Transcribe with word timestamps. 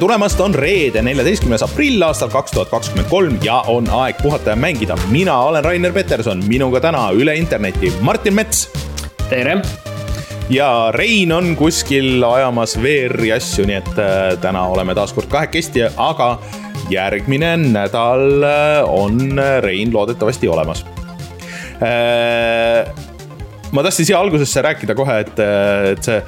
tulemast, 0.00 0.40
on 0.40 0.54
reede, 0.56 1.02
neljateistkümnes 1.04 1.62
aprill 1.66 2.00
aastal 2.06 2.30
kaks 2.32 2.54
tuhat 2.54 2.70
kakskümmend 2.72 3.08
kolm 3.10 3.34
ja 3.44 3.58
on 3.68 3.88
aeg 3.92 4.16
puhata 4.22 4.54
ja 4.54 4.56
mängida. 4.56 4.96
mina 5.10 5.36
olen 5.44 5.64
Rainer 5.64 5.92
Peterson, 5.92 6.40
minuga 6.48 6.80
täna 6.80 7.10
üle 7.12 7.34
interneti 7.36 7.92
Martin 8.00 8.34
Mets. 8.34 8.70
tere. 9.28 9.58
ja 10.50 10.90
Rein 10.94 11.32
on 11.32 11.56
kuskil 11.56 12.24
ajamas 12.24 12.78
VR-i 12.82 13.32
asju, 13.32 13.66
nii 13.68 13.76
et 13.76 13.98
äh, 13.98 14.38
täna 14.40 14.64
oleme 14.72 14.94
taas 14.94 15.12
kord 15.12 15.28
kahekesti, 15.28 15.84
aga 15.96 16.38
järgmine 16.90 17.56
nädal 17.56 18.42
äh, 18.42 18.88
on 18.88 19.36
Rein 19.60 19.92
loodetavasti 19.92 20.48
olemas 20.48 20.86
äh, 21.84 22.88
ma 23.72 23.82
tahtsin 23.82 24.08
siia 24.08 24.20
algusesse 24.20 24.62
rääkida 24.62 24.96
kohe, 24.96 25.20
et, 25.26 25.44
et 25.92 26.08
see 26.08 26.22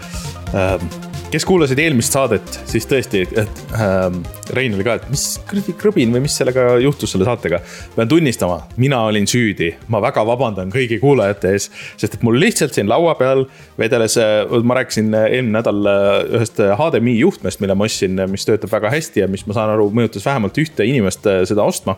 äh, 0.52 1.02
kes 1.32 1.46
kuulasid 1.48 1.80
eelmist 1.80 2.12
saadet, 2.12 2.59
siis 2.68 2.84
tõesti, 2.88 3.22
et 3.41 3.60
ähm, 3.80 4.18
Rein 4.52 4.74
oli 4.77 4.84
ka, 4.84 4.98
et 4.98 5.06
mis 5.09 5.22
kuradi 5.48 5.72
krõbin 5.80 6.12
või 6.12 6.27
mis 6.27 6.34
sellega 6.36 6.74
juhtus 6.82 7.14
selle 7.14 7.24
saatega. 7.24 7.62
pean 7.95 8.10
tunnistama, 8.10 8.58
mina 8.77 8.98
olin 9.08 9.24
süüdi, 9.28 9.70
ma 9.92 10.02
väga 10.05 10.27
vabandan 10.28 10.72
kõigi 10.74 11.00
kuulajate 11.00 11.55
ees, 11.56 11.70
sest 11.96 12.18
et 12.18 12.27
mul 12.27 12.36
lihtsalt 12.41 12.77
siin 12.77 12.91
laua 12.91 13.14
peal 13.16 13.46
vedeles, 13.80 14.18
äh, 14.20 14.45
ma 14.60 14.77
rääkisin 14.82 15.08
eelmine 15.22 15.56
nädal 15.56 15.88
äh, 15.88 16.10
ühest 16.36 16.60
HDMI 16.60 17.16
juhtmest, 17.22 17.64
mille 17.64 17.78
ma 17.78 17.88
ostsin, 17.88 18.20
mis 18.28 18.44
töötab 18.48 18.74
väga 18.74 18.92
hästi 18.92 19.24
ja 19.24 19.30
mis 19.33 19.46
ma 19.48 19.56
saan 19.56 19.72
aru, 19.72 19.88
mõjutas 19.94 20.28
vähemalt 20.28 20.60
ühte 20.60 20.84
inimest 20.88 21.28
äh, 21.30 21.46
seda 21.48 21.64
ostma. 21.64 21.96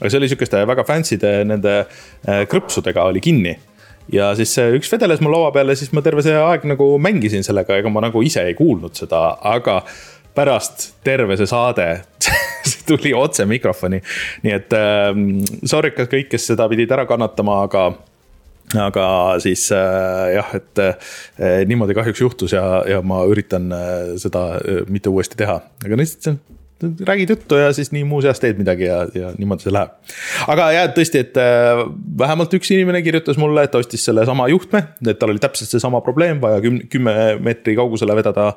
aga 0.00 0.10
see 0.10 0.18
oli 0.18 0.32
sihukeste 0.32 0.66
väga 0.66 0.82
fancy'de 0.88 1.36
nende 1.46 1.84
krõpsudega 2.50 3.04
oli 3.06 3.20
kinni 3.22 3.52
ja 4.12 4.32
siis 4.38 4.54
üks 4.78 4.90
vedeles 4.92 5.22
mul 5.22 5.36
laua 5.36 5.52
peal 5.54 5.72
ja 5.72 5.78
siis 5.78 5.92
ma 5.94 6.02
terve 6.04 6.24
see 6.24 6.34
aeg 6.38 6.66
nagu 6.68 6.88
mängisin 7.02 7.46
sellega, 7.46 7.78
ega 7.78 7.92
ma 7.92 8.04
nagu 8.04 8.22
ise 8.24 8.44
ei 8.48 8.56
kuulnud 8.58 8.96
seda, 8.98 9.24
aga 9.52 9.82
pärast 10.34 10.92
terve 11.04 11.36
see 11.36 11.50
saade 11.50 11.88
see 12.70 12.86
tuli 12.88 13.12
otse 13.16 13.46
mikrofoni. 13.48 14.00
nii 14.46 14.56
et 14.56 14.78
äh, 14.78 15.12
sorry 15.68 15.92
kõik, 15.96 16.30
kes 16.32 16.48
seda 16.52 16.68
pidid 16.72 16.92
ära 16.94 17.06
kannatama, 17.08 17.62
aga 17.68 17.90
aga 18.78 19.06
siis 19.42 19.66
äh, 19.74 20.32
jah, 20.36 20.54
et 20.56 20.80
äh, 20.80 21.60
niimoodi 21.68 21.96
kahjuks 21.98 22.22
juhtus 22.24 22.56
ja, 22.56 22.64
ja 22.88 23.02
ma 23.04 23.22
üritan 23.28 23.68
äh, 23.76 24.16
seda 24.22 24.46
äh, 24.60 24.82
mitte 24.88 25.12
uuesti 25.12 25.36
teha, 25.40 25.60
aga 25.84 25.98
lihtsalt 26.00 26.28
see 26.28 26.36
on 26.36 26.61
räägid 26.82 27.30
juttu 27.30 27.58
ja 27.60 27.72
siis 27.72 27.92
nii 27.92 28.04
muuseas 28.08 28.40
teed 28.42 28.58
midagi 28.60 28.86
ja, 28.88 29.02
ja 29.14 29.32
niimoodi 29.38 29.66
see 29.66 29.74
läheb. 29.74 29.92
aga 30.52 30.68
jah, 30.74 30.88
tõesti, 30.96 31.22
et 31.26 31.38
äh, 31.40 31.82
vähemalt 32.18 32.54
üks 32.58 32.72
inimene 32.74 33.02
kirjutas 33.04 33.38
mulle, 33.40 33.66
et 33.66 33.76
ostis 33.78 34.04
sellesama 34.08 34.48
juhtme, 34.52 34.84
et 35.06 35.20
tal 35.20 35.34
oli 35.34 35.42
täpselt 35.42 35.72
seesama 35.72 36.02
probleem, 36.04 36.40
vaja 36.42 36.60
kümne, 36.64 36.88
kümme 36.92 37.14
meetri 37.42 37.76
kaugusele 37.78 38.16
vedada 38.18 38.50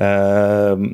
äh, 0.00 0.84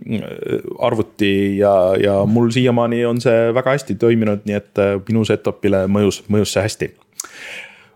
arvuti 0.90 1.34
ja, 1.60 1.74
ja 2.00 2.20
mul 2.28 2.52
siiamaani 2.54 3.04
on 3.08 3.20
see 3.22 3.50
väga 3.56 3.76
hästi 3.76 3.98
toiminud, 4.00 4.46
nii 4.48 4.60
et 4.60 4.82
äh, 4.82 4.96
minu 5.08 5.26
setup'ile 5.28 5.86
mõjus, 5.90 6.22
mõjus 6.32 6.56
see 6.56 6.64
hästi 6.68 6.92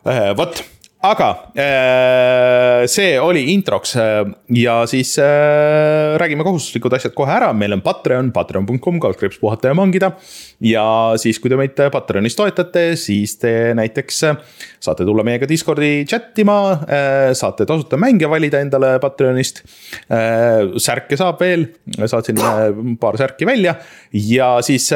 äh,. 0.09 0.31
vot 0.39 0.65
aga 1.01 1.29
äh, 1.57 2.83
see 2.93 3.15
oli 3.17 3.47
introks 3.55 3.95
äh, 3.97 4.27
ja 4.53 4.83
siis 4.89 5.15
äh, 5.19 6.19
räägime 6.21 6.45
kohustuslikud 6.45 6.93
asjad 6.93 7.15
kohe 7.17 7.33
ära, 7.33 7.55
meil 7.57 7.73
on 7.73 7.81
Patreon, 7.81 8.29
patreon.com, 8.37 8.99
kaldkriips 9.01 9.39
puhata 9.41 9.73
ja 9.73 9.79
mangida. 9.79 10.13
ja 10.61 10.85
siis, 11.17 11.39
kui 11.41 11.49
te 11.49 11.57
meid 11.57 11.79
Patreonis 11.93 12.37
toetate, 12.37 12.99
siis 13.01 13.39
te 13.41 13.73
näiteks 13.79 14.21
saate 14.81 15.07
tulla 15.09 15.25
meiega 15.25 15.49
Discordi 15.49 16.05
chat 16.09 16.37
ima, 16.41 16.59
saate 17.37 17.65
tasuta 17.69 17.97
mänge 18.01 18.29
valida 18.29 18.61
endale 18.61 18.93
Patreonist. 19.01 19.63
särke 20.81 21.17
saab 21.17 21.41
veel, 21.41 21.67
saatsin 21.97 22.41
paar 23.01 23.17
särki 23.21 23.49
välja 23.49 23.75
ja 24.13 24.51
siis 24.65 24.91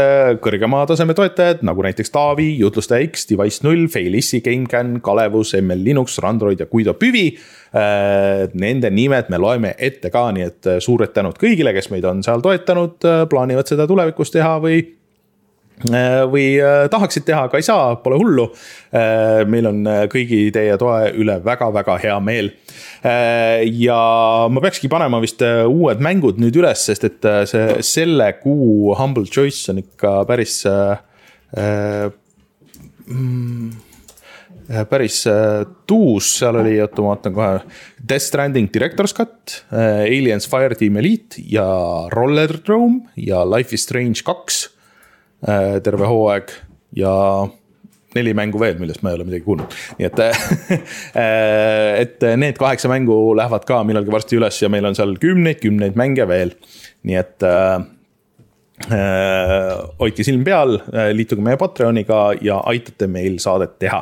kõrgema 0.45 0.85
taseme 0.89 1.17
toetajad 1.17 1.65
nagu 1.65 1.85
näiteks 1.85 2.13
Taavi, 2.13 2.51
jutlustaja 2.61 3.09
X, 3.09 3.29
Device 3.31 3.65
null, 3.65 3.89
Failissi, 3.93 4.43
GameCAN, 4.45 4.99
Kalevus, 5.05 5.55
ML 5.61 5.94
Linux, 5.95 6.19
Randroid 6.19 6.61
ja 6.61 6.67
Guido 6.67 6.95
Püvi. 6.95 7.29
Äh, 7.75 8.49
nende 8.55 8.91
nimed 8.91 9.31
me 9.31 9.39
loeme 9.39 9.75
ette 9.79 10.11
ka, 10.11 10.29
nii 10.35 10.45
et 10.47 10.69
äh, 10.71 10.83
suured 10.83 11.15
tänud 11.15 11.39
kõigile, 11.41 11.75
kes 11.75 11.91
meid 11.91 12.05
on 12.07 12.23
seal 12.27 12.43
toetanud, 12.43 12.99
äh, 13.07 13.25
plaanivad 13.31 13.71
seda 13.71 13.89
tulevikus 13.91 14.35
teha 14.35 14.59
või 14.63 14.85
või 16.31 16.53
tahaksid 16.87 17.25
teha, 17.27 17.49
aga 17.49 17.59
ei 17.59 17.65
saa, 17.67 17.97
pole 17.99 18.15
hullu. 18.15 18.45
meil 19.51 19.67
on 19.67 19.81
kõigi 20.07 20.53
teie 20.55 20.77
toe 20.79 21.09
üle 21.19 21.35
väga-väga 21.43 21.97
hea 21.99 22.15
meel. 22.23 22.53
ja 23.83 23.97
ma 24.55 24.63
peakski 24.63 24.87
panema 24.89 25.19
vist 25.19 25.43
uued 25.43 25.99
mängud 25.99 26.39
nüüd 26.39 26.55
üles, 26.63 26.79
sest 26.87 27.09
et 27.11 27.27
see 27.51 27.83
selle 27.83 28.31
kuu 28.39 28.95
Humble 28.95 29.27
Choice 29.27 29.67
on 29.75 29.83
ikka 29.83 30.21
päris 30.31 30.61
mm, 30.63 32.15
Äh, 33.11 33.84
päris 34.91 35.23
äh, 35.31 35.65
tuus, 35.87 36.31
seal 36.39 36.61
oli, 36.61 36.77
oota 36.83 37.03
ma 37.05 37.15
vaatan 37.15 37.35
kohe. 37.37 37.59
Death 37.99 38.29
Stranding 38.29 38.71
Director's 38.75 39.17
Cut, 39.17 39.59
äh, 39.73 40.05
Aliens 40.07 40.49
Fireteam 40.51 40.97
Elite 41.03 41.43
ja 41.51 41.67
Rollerdrome 42.13 43.11
ja 43.17 43.45
Life 43.49 43.75
is 43.75 43.85
Strange 43.89 44.25
kaks. 44.25 44.71
terve 45.85 46.07
hooaeg 46.09 46.49
ja 46.97 47.11
neli 48.17 48.33
mängu 48.33 48.57
veel, 48.63 48.79
millest 48.81 49.03
ma 49.05 49.11
ei 49.13 49.19
ole 49.19 49.27
midagi 49.29 49.45
kuulnud, 49.45 49.75
nii 49.99 50.07
et 50.09 50.23
et 52.05 52.25
need 52.41 52.57
kaheksa 52.57 52.89
mängu 52.89 53.17
lähevad 53.37 53.67
ka 53.69 53.83
millalgi 53.85 54.15
varsti 54.15 54.39
üles 54.39 54.63
ja 54.63 54.71
meil 54.73 54.89
on 54.89 54.97
seal 54.97 55.13
kümneid, 55.21 55.61
kümneid 55.61 55.99
mänge 56.01 56.25
veel. 56.31 56.55
nii 57.05 57.19
et 57.21 57.45
äh, 57.45 57.77
hoidke 58.75 60.25
silm 60.27 60.43
peal, 60.45 60.81
liituge 61.15 61.45
meie 61.47 61.57
Patreoniga 61.61 62.33
ja 62.43 62.57
aitate 62.67 63.07
meil 63.07 63.39
saadet 63.43 63.79
teha 63.79 64.01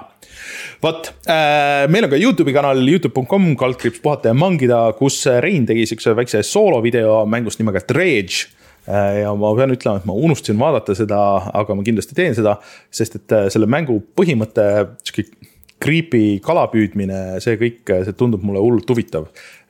vot 0.83 1.13
äh,, 1.31 1.85
meil 1.93 2.07
on 2.07 2.13
ka 2.13 2.19
Youtube'i 2.21 2.55
kanal, 2.55 2.81
Youtube.com, 2.89 3.53
kaldkriips 3.59 4.03
puhata 4.03 4.33
ja 4.33 4.37
mangida, 4.37 4.81
kus 4.99 5.21
Rein 5.45 5.67
tegi 5.69 5.87
siukse 5.91 6.17
väikse 6.19 6.43
soolovideo 6.47 7.23
mängust 7.31 7.63
nimega 7.63 7.83
Dredge 7.89 8.49
äh, 8.89 9.23
ja 9.23 9.33
ma 9.39 9.53
pean 9.59 9.75
ütlema, 9.75 10.01
et 10.01 10.09
ma 10.09 10.17
unustasin 10.17 10.59
vaadata 10.61 10.97
seda, 10.99 11.23
aga 11.63 11.79
ma 11.79 11.87
kindlasti 11.87 12.19
teen 12.19 12.37
seda, 12.39 12.59
sest 12.91 13.21
et 13.21 13.37
äh, 13.37 13.49
selle 13.53 13.71
mängu 13.71 14.01
põhimõte, 14.19 14.69
sihuke 15.07 15.51
creepy 15.83 16.37
kalapüüdmine, 16.45 17.41
see 17.43 17.57
kõik, 17.59 17.81
see 18.07 18.15
tundub 18.15 18.45
mulle 18.47 18.61
hullult 18.63 18.91
huvitav. 18.93 19.25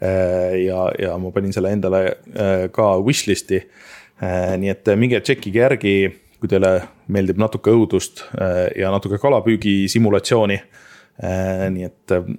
Äh, 0.05 0.59
ja, 0.67 0.91
ja 1.01 1.15
ma 1.21 1.33
panin 1.33 1.55
selle 1.57 1.73
endale 1.73 2.03
ka 2.75 2.91
wishlist'i. 3.01 3.63
Nii 4.23 4.71
et 4.71 4.91
minge 4.95 5.19
tšekkige 5.21 5.59
järgi 5.59 5.95
kui 6.43 6.51
teile 6.51 6.81
meeldib 7.15 7.39
natuke 7.39 7.71
õudust 7.71 8.25
äh, 8.35 8.65
ja 8.83 8.91
natuke 8.91 9.21
kalapüügi 9.23 9.87
simulatsiooni. 9.93 10.59
Äh, 11.23 11.67
nii 11.71 11.87
et 11.87 12.15
äh, 12.17 12.31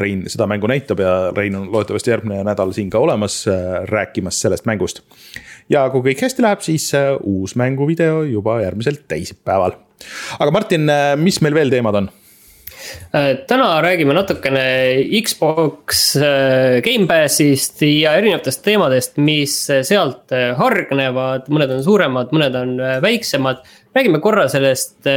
Rein 0.00 0.24
seda 0.32 0.48
mängu 0.50 0.66
näitab 0.70 1.02
ja 1.04 1.12
Rein 1.36 1.54
on 1.54 1.68
loodetavasti 1.70 2.10
järgmine 2.10 2.42
nädal 2.48 2.74
siin 2.74 2.90
ka 2.90 2.98
olemas, 3.04 3.44
rääkimas 3.92 4.40
sellest 4.42 4.66
mängust. 4.66 5.04
ja 5.70 5.84
kui 5.92 6.02
kõik 6.08 6.24
hästi 6.26 6.42
läheb, 6.42 6.64
siis 6.64 6.90
uus 7.22 7.54
mänguvideo 7.60 8.24
juba 8.26 8.58
järgmisel 8.64 8.98
teisipäeval. 9.08 9.76
aga 10.38 10.50
Martin, 10.50 10.90
mis 11.22 11.38
meil 11.44 11.54
veel 11.54 11.70
teemad 11.70 12.02
on? 12.02 12.10
Äh, 13.12 13.36
täna 13.48 13.82
räägime 13.82 14.14
natukene 14.14 14.62
Xbox 15.24 16.16
äh, 16.16 16.80
Gamepassist 16.84 17.82
ja 17.82 18.12
erinevatest 18.18 18.64
teemadest, 18.64 19.16
mis 19.16 19.54
sealt 19.66 20.34
äh, 20.36 20.52
hargnevad, 20.58 21.48
mõned 21.52 21.72
on 21.78 21.84
suuremad, 21.86 22.34
mõned 22.36 22.58
on 22.58 22.74
väiksemad. 23.04 23.64
räägime 23.96 24.20
korra 24.22 24.48
sellest 24.48 25.08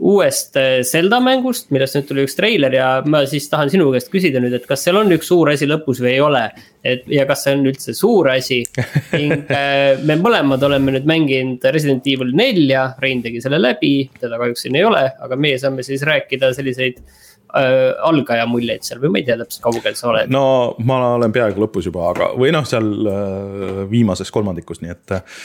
uuest 0.00 0.56
äh, 0.56 0.80
Zelda 0.86 1.20
mängust, 1.20 1.68
millest 1.74 1.96
nüüd 1.98 2.06
tuli 2.08 2.24
üks 2.24 2.36
treiler 2.38 2.72
ja 2.72 2.88
ma 3.04 3.22
siis 3.28 3.48
tahan 3.52 3.70
sinu 3.72 3.90
käest 3.92 4.10
küsida 4.12 4.40
nüüd, 4.42 4.54
et 4.56 4.66
kas 4.68 4.84
seal 4.86 4.98
on 5.00 5.12
üks 5.12 5.28
suur 5.28 5.50
asi 5.52 5.68
lõpus 5.68 6.00
või 6.00 6.14
ei 6.14 6.20
ole. 6.24 6.44
et 6.80 7.04
ja 7.12 7.26
kas 7.28 7.44
see 7.44 7.56
on 7.58 7.66
üldse 7.68 7.94
suur 7.96 8.30
asi 8.32 8.62
ning 9.20 9.50
äh, 9.52 10.00
me 10.08 10.16
mõlemad 10.20 10.62
oleme 10.64 10.96
nüüd 10.96 11.08
mänginud 11.08 11.64
Resident 11.74 12.06
Evil 12.08 12.32
nelja, 12.36 12.94
Rein 13.02 13.20
tegi 13.22 13.42
selle 13.44 13.60
läbi, 13.60 14.08
teda 14.20 14.40
kahjuks 14.40 14.64
siin 14.66 14.78
ei 14.80 14.86
ole, 14.88 15.04
aga 15.20 15.36
meie 15.36 15.58
saame 15.60 15.84
siis 15.84 16.04
rääkida 16.08 16.54
selliseid 16.56 17.02
äh, 17.02 17.92
algaja 18.08 18.46
muljeid 18.48 18.86
seal 18.86 19.02
või 19.04 19.12
ma 19.12 19.20
ei 19.20 19.28
tea 19.28 19.36
täpselt, 19.42 19.64
kaugel 19.66 19.98
sa 19.98 20.08
oled? 20.14 20.32
no 20.32 20.44
ma 20.88 21.02
olen 21.18 21.34
peaaegu 21.34 21.66
lõpus 21.66 21.90
juba, 21.90 22.08
aga, 22.14 22.32
või 22.40 22.54
noh, 22.56 22.64
seal 22.68 22.88
äh, 23.04 23.82
viimases 23.90 24.32
kolmandikus, 24.32 24.80
nii 24.84 24.96
et 24.96 25.18
äh,. 25.18 25.42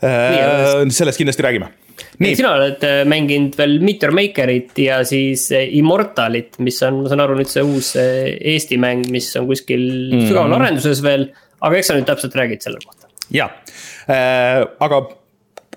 Sellest 0.00 1.18
kindlasti 1.18 1.42
räägime 1.42 1.72
nii, 2.22 2.36
sina 2.38 2.52
oled 2.56 2.84
äh, 2.86 3.02
mänginud 3.08 3.56
veel 3.58 3.78
Meteor 3.84 4.12
Makerit 4.16 4.78
ja 4.82 5.00
siis 5.06 5.48
äh, 5.54 5.66
Immortalit, 5.78 6.58
mis 6.64 6.80
on, 6.86 7.02
ma 7.02 7.12
saan 7.12 7.22
aru, 7.24 7.38
nüüd 7.38 7.50
see 7.50 7.64
uus 7.66 7.92
äh, 7.98 8.30
Eesti 8.54 8.78
mäng, 8.80 9.06
mis 9.14 9.30
on 9.38 9.48
kuskil 9.50 9.84
mm. 9.84 10.26
sügaval 10.28 10.56
arenduses 10.58 11.02
veel. 11.04 11.28
aga 11.58 11.78
eks 11.78 11.90
sa 11.90 11.98
nüüd 11.98 12.08
täpselt 12.08 12.36
räägid 12.38 12.64
selle 12.64 12.82
kohta. 12.84 13.10
ja 13.34 13.50
äh,, 14.06 14.62
aga 14.62 15.02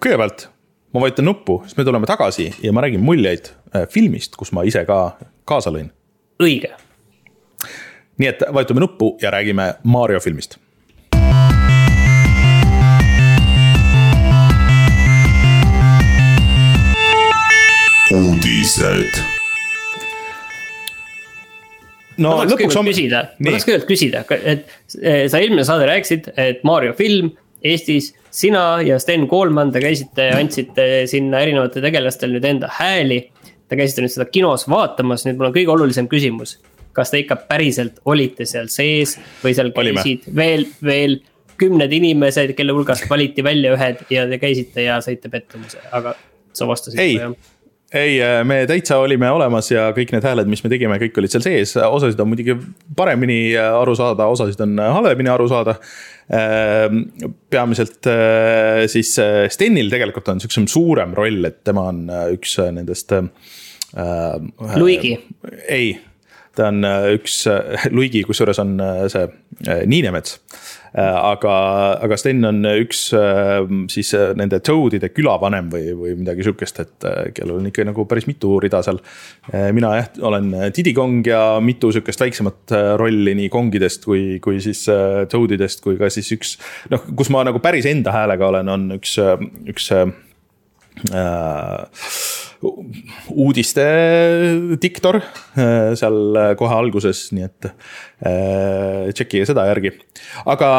kõigepealt 0.02 0.48
ma 0.92 1.06
vajutan 1.06 1.30
nuppu, 1.30 1.62
siis 1.66 1.78
me 1.80 1.88
tuleme 1.88 2.10
tagasi 2.10 2.52
ja 2.64 2.74
ma 2.76 2.86
räägin 2.86 3.04
muljeid 3.06 3.52
äh, 3.76 3.88
filmist, 3.90 4.38
kus 4.40 4.54
ma 4.56 4.66
ise 4.68 4.84
ka 4.90 5.02
kaasa 5.50 5.74
lõin. 5.74 5.92
õige. 6.42 6.74
nii 8.22 8.34
et 8.34 8.46
vajutame 8.50 8.86
nuppu 8.86 9.16
ja 9.22 9.34
räägime 9.34 9.74
Mario 9.84 10.22
filmist 10.24 10.60
uudised 18.12 19.20
no 22.20 22.34
ma 22.38 22.48
lõpuks 22.48 22.78
on... 22.80 22.88
küsida, 22.90 23.22
ma 23.40 23.54
tahaks 23.54 23.68
kõigepealt 23.68 23.88
küsida, 23.90 24.24
et 24.42 24.66
eh, 25.00 25.24
sa 25.32 25.40
eelmine 25.40 25.64
saade 25.68 25.88
rääkisid, 25.90 26.34
et 26.40 26.66
Mario 26.68 26.96
film 26.98 27.32
Eestis. 27.62 28.12
sina 28.34 28.82
ja 28.82 28.98
Sten 29.00 29.28
Koolman, 29.30 29.72
te 29.72 29.82
käisite 29.84 30.32
ja 30.32 30.38
andsite 30.40 31.06
sinna 31.10 31.44
erinevate 31.44 31.82
tegelastele 31.84 32.38
nüüd 32.38 32.48
enda 32.48 32.70
hääli. 32.74 33.20
Te 33.70 33.78
käisite 33.78 34.02
nüüd 34.02 34.14
seda 34.14 34.26
kinos 34.32 34.66
vaatamas, 34.72 35.26
nüüd 35.28 35.38
mul 35.38 35.50
on 35.50 35.56
kõige 35.56 35.74
olulisem 35.76 36.10
küsimus. 36.12 36.58
kas 36.92 37.08
te 37.08 37.22
ikka 37.22 37.38
päriselt 37.48 38.02
olite 38.04 38.44
seal 38.44 38.66
sees 38.68 39.14
või 39.40 39.54
seal 39.56 39.70
käisid 39.72 40.26
Olime. 40.26 40.36
veel, 40.36 40.66
veel 40.84 41.14
kümned 41.56 41.94
inimesed, 41.96 42.52
kelle 42.58 42.74
hulgast 42.76 43.06
valiti 43.10 43.44
välja 43.46 43.72
ühed 43.78 44.02
ja 44.12 44.26
te 44.28 44.42
käisite 44.42 44.84
ja 44.84 44.98
saite 45.00 45.30
pettumuse, 45.32 45.80
aga 45.92 46.18
sa 46.52 46.68
vastasid. 46.68 47.00
ei, 47.00 47.16
ei, 47.94 48.22
äh, 48.24 48.42
me 48.48 48.62
täitsa 48.70 48.98
olime 49.04 49.30
olemas 49.32 49.72
ja 49.72 49.90
kõik 49.96 50.14
need 50.16 50.26
hääled, 50.26 50.50
mis 50.52 50.64
me 50.64 50.72
tegime, 50.72 51.00
kõik 51.02 51.18
olid 51.20 51.34
seal 51.34 51.44
sees, 51.46 51.74
osasid 51.76 52.20
on 52.24 52.30
muidugi 52.32 52.56
paremini 52.98 53.40
äh, 53.54 53.72
aru 53.82 53.96
saada, 54.00 54.30
osasid 54.32 54.62
on 54.64 54.78
äh, 54.80 54.92
halvemini 54.96 55.32
aru 55.34 55.50
saada. 55.52 55.78
Ähm, 56.32 57.02
peamiselt 57.52 58.08
siis 58.88 59.10
Stenil 59.52 59.90
tegelikult 59.92 60.30
on 60.32 60.40
sihukesem 60.40 60.70
suurem 60.72 61.12
roll, 61.18 61.44
et 61.50 61.58
tema 61.68 61.90
on 61.92 62.06
üks 62.32 62.54
nendest. 62.72 63.12
Luigi. 64.80 65.12
ei, 65.68 65.90
ta 66.56 66.70
on 66.70 66.88
üks, 67.18 67.42
Luigi, 67.98 68.24
kusjuures 68.24 68.64
on 68.64 68.78
see 69.12 69.28
Niinemets 69.92 70.40
Äh, 70.48 70.81
aga, 71.00 71.54
aga 72.04 72.18
Sten 72.20 72.44
on 72.48 72.66
üks 72.68 73.06
äh, 73.16 73.62
siis 73.92 74.12
äh, 74.18 74.34
nende 74.38 74.60
Toadide 74.66 75.12
külavanem 75.16 75.70
või, 75.72 75.94
või 75.96 76.16
midagi 76.20 76.44
sihukest, 76.44 76.82
et 76.84 77.08
kellel 77.38 77.62
on 77.62 77.70
ikka 77.70 77.86
nagu 77.88 78.06
päris 78.10 78.28
mitu 78.28 78.58
rida 78.62 78.82
seal. 78.84 79.00
mina 79.76 79.94
jah, 79.98 80.10
olen 80.28 80.52
Diddy 80.76 80.94
Kong 80.98 81.28
ja 81.28 81.60
mitu 81.64 81.92
sihukest 81.96 82.26
väiksemat 82.26 82.76
rolli 83.00 83.36
nii 83.40 83.50
kongidest 83.54 84.06
kui, 84.06 84.40
kui 84.44 84.60
siis 84.64 84.84
Toadidest 85.32 85.84
kui 85.84 86.00
ka 86.00 86.10
siis 86.12 86.32
üks. 86.36 86.58
noh, 86.92 87.08
kus 87.16 87.32
ma 87.34 87.46
nagu 87.48 87.64
päris 87.64 87.88
enda 87.90 88.12
häälega 88.16 88.52
olen, 88.52 88.76
on 88.76 88.98
üks, 89.00 89.16
üks 89.72 89.92
äh, 89.96 90.12
uudiste 92.62 93.86
diktor 94.82 95.20
äh, 95.22 95.92
seal 95.98 96.56
kohe 96.60 96.78
alguses, 96.78 97.28
nii 97.36 97.46
et 97.48 97.70
äh, 97.70 99.12
tšekkige 99.12 99.48
seda 99.50 99.66
järgi. 99.72 99.96
aga 100.46 100.72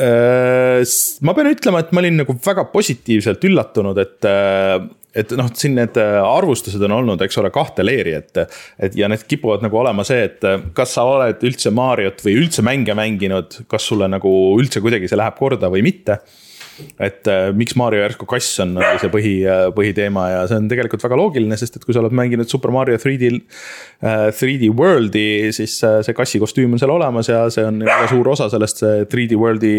äh, 0.00 0.84
ma 1.26 1.34
pean 1.36 1.50
ütlema, 1.52 1.82
et 1.84 1.92
ma 1.92 2.04
olin 2.04 2.22
nagu 2.22 2.38
väga 2.46 2.68
positiivselt 2.72 3.44
üllatunud, 3.48 4.00
et 4.00 4.30
et 5.16 5.30
noh, 5.32 5.46
siin 5.56 5.72
need 5.78 5.96
arvustused 5.96 6.82
on 6.84 6.92
olnud, 6.92 7.22
eks 7.24 7.38
ole, 7.40 7.48
kahte 7.48 7.84
leeri, 7.84 8.12
et. 8.18 8.42
et 8.76 8.96
ja 9.00 9.08
need 9.08 9.22
kipuvad 9.24 9.62
nagu 9.64 9.78
olema 9.80 10.04
see, 10.04 10.26
et 10.28 10.44
kas 10.76 10.92
sa 10.98 11.06
oled 11.08 11.40
üldse 11.48 11.72
Mariot 11.72 12.20
või 12.24 12.34
üldse 12.42 12.64
mänge 12.64 12.92
mänginud, 12.96 13.62
kas 13.70 13.88
sulle 13.88 14.10
nagu 14.12 14.32
üldse 14.60 14.84
kuidagi 14.84 15.08
see 15.08 15.16
läheb 15.16 15.38
korda 15.40 15.72
või 15.72 15.86
mitte 15.88 16.20
et 17.00 17.30
äh, 17.30 17.48
miks 17.56 17.76
Mario 17.78 18.02
järsku 18.02 18.28
kass 18.28 18.60
on 18.64 18.74
nagu 18.76 19.00
see 19.02 19.12
põhi, 19.12 19.34
äh, 19.48 19.66
põhiteema 19.76 20.26
ja 20.32 20.42
see 20.50 20.60
on 20.60 20.68
tegelikult 20.70 21.04
väga 21.06 21.18
loogiline, 21.20 21.58
sest 21.60 21.78
et 21.78 21.86
kui 21.86 21.96
sa 21.96 22.02
oled 22.02 22.16
mänginud 22.16 22.50
Super 22.50 22.74
Mario 22.74 22.98
3D 23.00 23.32
äh,, 23.32 24.28
3D 24.36 24.70
World'i, 24.76 25.52
siis 25.56 25.78
äh, 25.86 26.00
see 26.06 26.16
kassi 26.16 26.42
kostüüm 26.42 26.76
on 26.76 26.82
seal 26.82 26.94
olemas 26.94 27.30
ja 27.32 27.46
see 27.52 27.64
on 27.66 27.82
väga 27.86 28.10
suur 28.12 28.34
osa 28.36 28.50
sellest 28.52 28.84
3D 29.12 29.40
World'i 29.40 29.76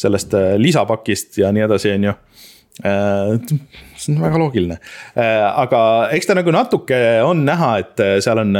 sellest 0.00 0.34
äh, 0.34 0.54
lisapakist 0.60 1.40
ja 1.40 1.52
nii 1.54 1.66
edasi, 1.66 1.94
on 1.96 2.10
ju. 2.10 2.16
Äh, 2.16 2.49
see 2.80 4.14
on 4.14 4.20
väga 4.22 4.38
loogiline, 4.40 4.76
äh, 5.18 5.42
aga 5.62 5.80
eks 6.16 6.30
ta 6.30 6.36
nagu 6.38 6.52
natuke 6.54 7.00
on 7.26 7.42
näha, 7.44 7.70
et 7.82 8.00
äh, 8.00 8.14
seal 8.24 8.40
on 8.40 8.54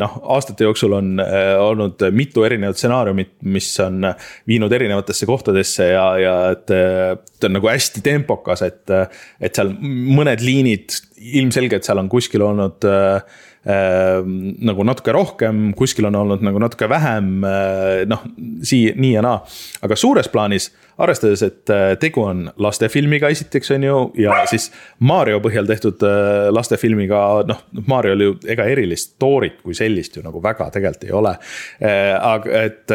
noh, 0.00 0.16
aastate 0.34 0.66
jooksul 0.66 0.96
on 0.96 1.12
olnud 1.20 2.02
mitu 2.16 2.42
erinevat 2.48 2.80
stsenaariumit, 2.80 3.36
mis 3.52 3.68
on 3.84 4.08
viinud 4.50 4.72
erinevatesse 4.74 5.28
kohtadesse 5.28 5.92
ja, 5.92 6.06
ja 6.18 6.34
et 6.56 6.66
ta 6.66 7.48
on 7.48 7.56
nagu 7.58 7.70
hästi 7.70 8.02
tempokas, 8.04 8.64
et, 8.66 8.96
et 9.40 9.54
seal 9.54 9.72
mõned 9.78 10.42
liinid 10.44 10.98
ilmselgelt 11.20 11.84
seal 11.84 12.00
on 12.00 12.08
kuskil 12.10 12.44
olnud 12.44 12.86
äh, 12.88 13.20
äh, 13.20 13.48
nagu 13.60 14.84
natuke 14.88 15.12
rohkem, 15.12 15.70
kuskil 15.76 16.08
on 16.08 16.16
olnud 16.16 16.40
nagu 16.44 16.60
natuke 16.62 16.86
vähem 16.88 17.42
äh,, 17.44 18.06
noh, 18.08 18.22
sii-, 18.64 18.94
nii 18.96 19.10
ja 19.18 19.24
naa. 19.24 19.42
aga 19.84 19.98
suures 20.00 20.30
plaanis, 20.32 20.70
arvestades, 21.00 21.42
et 21.44 21.72
äh, 21.72 21.90
tegu 22.00 22.24
on 22.24 22.46
lastefilmiga 22.56 23.28
esiteks, 23.28 23.70
on 23.76 23.84
ju, 23.84 23.98
ja 24.22 24.38
siis 24.48 24.70
Mario 25.04 25.42
põhjal 25.44 25.68
tehtud 25.68 26.00
äh, 26.08 26.48
lastefilmiga, 26.56 27.20
noh, 27.50 27.60
Mario'l 27.90 28.24
ju 28.24 28.38
ega 28.48 28.64
erilist 28.72 29.18
story't 29.18 29.60
kui 29.64 29.76
sellist 29.76 30.16
ju 30.16 30.24
nagu 30.24 30.40
väga 30.44 30.70
tegelikult 30.72 31.04
ei 31.04 31.12
ole 31.16 31.34
aga 31.80 32.62
et, 32.64 32.92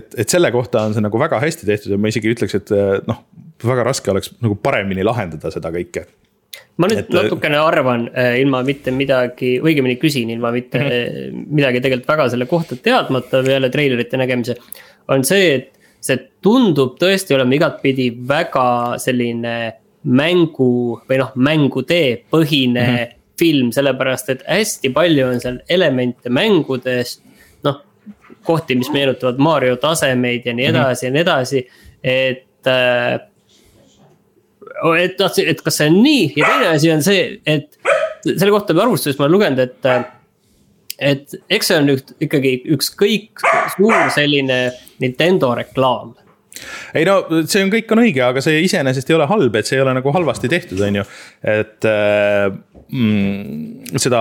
et, 0.00 0.16
et 0.24 0.32
selle 0.32 0.50
kohta 0.54 0.86
on 0.88 0.96
see 0.96 1.04
nagu 1.04 1.20
väga 1.20 1.40
hästi 1.42 1.68
tehtud 1.68 1.92
ja 1.92 2.00
ma 2.00 2.08
isegi 2.08 2.32
ütleks, 2.32 2.56
et 2.56 2.72
noh, 3.08 3.20
väga 3.64 3.84
raske 3.86 4.12
oleks 4.12 4.32
nagu 4.40 4.56
paremini 4.64 5.04
lahendada 5.04 5.52
seda 5.52 5.72
kõike 5.74 6.06
ma 6.80 6.88
nüüd 6.90 7.02
et... 7.04 7.10
natukene 7.14 7.58
arvan 7.60 8.06
äh, 8.14 8.38
ilma 8.40 8.62
mitte 8.66 8.92
midagi, 8.94 9.56
õigemini 9.62 9.98
küsin 10.00 10.30
ilma 10.32 10.52
mitte 10.54 10.80
mm 10.80 10.88
-hmm. 10.88 11.44
midagi 11.50 11.82
tegelikult 11.84 12.08
väga 12.08 12.28
selle 12.30 12.46
kohta 12.50 12.76
teadmata 12.76 13.42
peale 13.46 13.70
treilerite 13.70 14.16
nägemise. 14.16 14.56
on 15.08 15.24
see, 15.24 15.54
et 15.54 15.72
see 16.00 16.18
tundub 16.42 16.96
tõesti 17.00 17.34
olema 17.36 17.54
igatpidi 17.54 18.10
väga 18.28 18.98
selline 18.98 19.54
mängu 20.04 21.00
või 21.08 21.18
noh, 21.20 21.32
mängutee 21.34 22.24
põhine 22.32 22.80
mm 22.80 22.96
-hmm. 22.96 23.16
film, 23.38 23.72
sellepärast 23.72 24.30
et 24.30 24.42
hästi 24.48 24.92
palju 24.96 25.26
on 25.26 25.40
seal 25.40 25.58
elemente 25.68 26.30
mängudest. 26.30 27.22
noh, 27.64 27.82
kohti, 28.44 28.74
mis 28.74 28.90
meenutavad 28.92 29.38
Mario 29.38 29.76
tasemeid 29.76 30.46
ja 30.46 30.54
nii 30.54 30.68
mhm. 30.68 30.76
edasi 30.76 31.06
mm 31.06 31.12
-hmm. 31.12 31.12
ja 31.12 31.12
nii 31.12 31.22
edasi, 31.22 31.68
et 32.02 32.66
äh, 32.66 33.29
et 34.98 35.16
tahtsin, 35.18 35.48
et 35.50 35.60
kas 35.64 35.80
see 35.80 35.90
on 35.90 36.00
nii 36.04 36.30
ja 36.36 36.46
teine 36.48 36.70
asi 36.74 36.92
on 36.92 37.04
see, 37.04 37.26
et 37.46 37.76
selle 38.24 38.50
kohta 38.54 38.76
arvustuses 38.76 39.18
ma 39.18 39.26
olen 39.26 39.36
lugenud, 39.38 39.62
et. 39.66 39.92
et 41.00 41.36
eks 41.48 41.70
see 41.72 41.78
on 41.80 41.94
üks, 41.94 42.16
ikkagi 42.20 42.54
ükskõik 42.76 43.44
suur 43.76 44.10
selline 44.14 44.62
Nintendo 45.00 45.54
reklaam 45.56 46.14
ei 46.94 47.06
no 47.06 47.20
see 47.48 47.62
on, 47.64 47.70
kõik 47.72 47.92
on 47.94 48.02
õige, 48.02 48.22
aga 48.26 48.42
see 48.44 48.60
iseenesest 48.66 49.10
ei 49.10 49.16
ole 49.16 49.28
halb, 49.30 49.56
et 49.56 49.68
see 49.68 49.78
ei 49.78 49.84
ole 49.84 49.94
nagu 49.96 50.12
halvasti 50.14 50.50
tehtud, 50.50 50.80
on 50.86 51.00
ju. 51.00 51.04
et 51.54 51.88
äh, 51.88 52.50
mm, 52.90 53.96
seda 54.02 54.20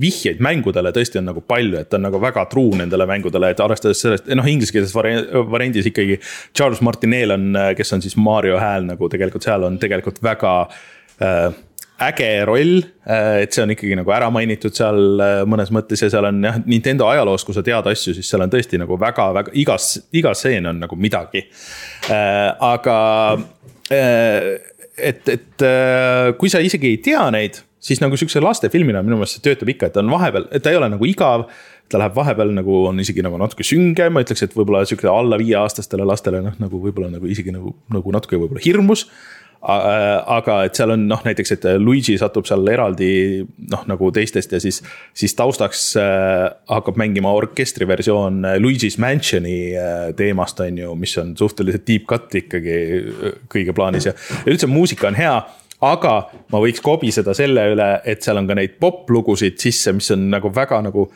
vihjeid 0.00 0.42
mängudele 0.44 0.94
tõesti 0.94 1.20
on 1.20 1.28
nagu 1.32 1.44
palju, 1.46 1.78
et 1.80 1.90
ta 1.90 1.98
on 2.00 2.06
nagu 2.08 2.22
väga 2.22 2.46
truu 2.52 2.72
nendele 2.78 3.08
mängudele, 3.10 3.52
et 3.52 3.62
arvestades 3.64 4.02
sellest, 4.04 4.30
noh, 4.34 4.48
ingliskeelses 4.48 4.94
variandis 4.94 5.90
ikkagi. 5.90 6.20
Charles 6.56 6.82
Martinel 6.84 7.36
on, 7.36 7.50
kes 7.76 7.96
on 7.96 8.04
siis 8.04 8.16
Mario 8.20 8.58
hääl 8.62 8.88
nagu 8.88 9.10
tegelikult 9.12 9.46
seal 9.46 9.66
on 9.66 9.78
tegelikult 9.82 10.22
väga 10.24 10.56
äh, 10.64 11.48
äge 12.02 12.44
roll, 12.44 12.82
äh, 13.06 13.42
et 13.44 13.54
see 13.54 13.62
on 13.62 13.70
ikkagi 13.70 13.94
nagu 13.98 14.10
ära 14.14 14.26
mainitud 14.34 14.74
seal 14.74 15.20
äh, 15.22 15.34
mõnes 15.46 15.70
mõttes 15.74 16.02
ja 16.02 16.08
seal 16.10 16.26
on 16.26 16.40
jah, 16.42 16.58
Nintendo 16.66 17.06
ajaloos, 17.10 17.44
kui 17.46 17.54
sa 17.54 17.62
tead 17.66 17.86
asju, 17.90 18.16
siis 18.16 18.30
seal 18.30 18.42
on 18.44 18.52
tõesti 18.52 18.80
nagu 18.82 18.98
väga-väga 19.00 19.54
igas, 19.62 19.92
iga 20.16 20.34
stseen 20.34 20.66
on 20.72 20.82
nagu 20.82 20.98
midagi. 20.98 21.44
Äh, 22.10 22.50
aga 22.64 22.96
et, 23.94 25.28
et 25.28 25.64
kui 26.40 26.50
sa 26.50 26.62
isegi 26.64 26.88
ei 26.94 26.98
tea 27.04 27.22
neid, 27.34 27.60
siis 27.84 28.00
nagu 28.00 28.16
sihukese 28.16 28.40
lastefilmina 28.42 29.02
minu 29.04 29.20
meelest 29.20 29.38
see 29.38 29.44
töötab 29.44 29.70
ikka, 29.74 29.90
et 29.90 29.98
on 30.00 30.10
vahepeal, 30.14 30.48
et 30.56 30.64
ta 30.64 30.72
ei 30.72 30.80
ole 30.80 30.88
nagu 30.94 31.06
igav 31.06 31.46
ta 31.92 32.00
läheb 32.00 32.14
vahepeal 32.16 32.52
nagu 32.56 32.78
on 32.88 33.00
isegi 33.02 33.22
nagu 33.24 33.38
natuke 33.40 33.64
sünge, 33.66 34.06
ma 34.10 34.22
ütleks, 34.24 34.44
et 34.46 34.54
võib-olla 34.56 34.84
sihuke 34.88 35.08
alla 35.10 35.38
viieaastastele 35.40 36.06
lastele 36.08 36.40
noh, 36.44 36.56
nagu 36.60 36.80
võib-olla 36.80 37.10
nagu 37.12 37.28
isegi 37.30 37.52
nagu, 37.54 37.74
nagu 37.92 38.14
natuke 38.14 38.40
võib-olla 38.40 38.62
hirmus. 38.64 39.04
Aga 39.64 40.58
et 40.66 40.76
seal 40.76 40.92
on 40.92 41.06
noh, 41.08 41.22
näiteks, 41.24 41.54
et 41.56 41.62
Luigi 41.80 42.18
satub 42.20 42.44
seal 42.44 42.66
eraldi 42.68 43.08
noh, 43.72 43.84
nagu 43.88 44.10
teistest 44.12 44.52
ja 44.52 44.60
siis, 44.60 44.82
siis 45.16 45.32
taustaks 45.38 45.86
äh, 46.00 46.50
hakkab 46.68 47.00
mängima 47.00 47.32
orkestriversioon 47.32 48.44
äh, 48.44 48.58
Luigi's 48.60 48.98
Mansioni 49.00 49.72
äh, 49.72 50.10
teemast, 50.18 50.60
on 50.60 50.82
ju, 50.82 50.92
mis 51.00 51.16
on 51.22 51.32
suhteliselt 51.40 51.86
deep 51.88 52.04
cut 52.10 52.36
ikkagi 52.42 52.76
kõige 53.52 53.72
plaanis. 53.76 54.10
Ja, 54.10 54.12
ja 54.12 54.52
üldse 54.52 54.68
muusika 54.68 55.08
on 55.08 55.16
hea 55.16 55.38
aga 55.88 56.14
ma 56.52 56.60
võiks 56.62 56.82
kobiseda 56.84 57.34
selle 57.36 57.64
üle, 57.72 57.88
et 58.08 58.24
seal 58.24 58.38
on 58.40 58.48
ka 58.48 58.56
neid 58.58 58.76
popp-lugusid 58.80 59.58
sisse, 59.60 59.92
mis 59.96 60.10
on 60.14 60.28
nagu 60.32 60.50
väga 60.54 60.80
nagu. 60.84 61.06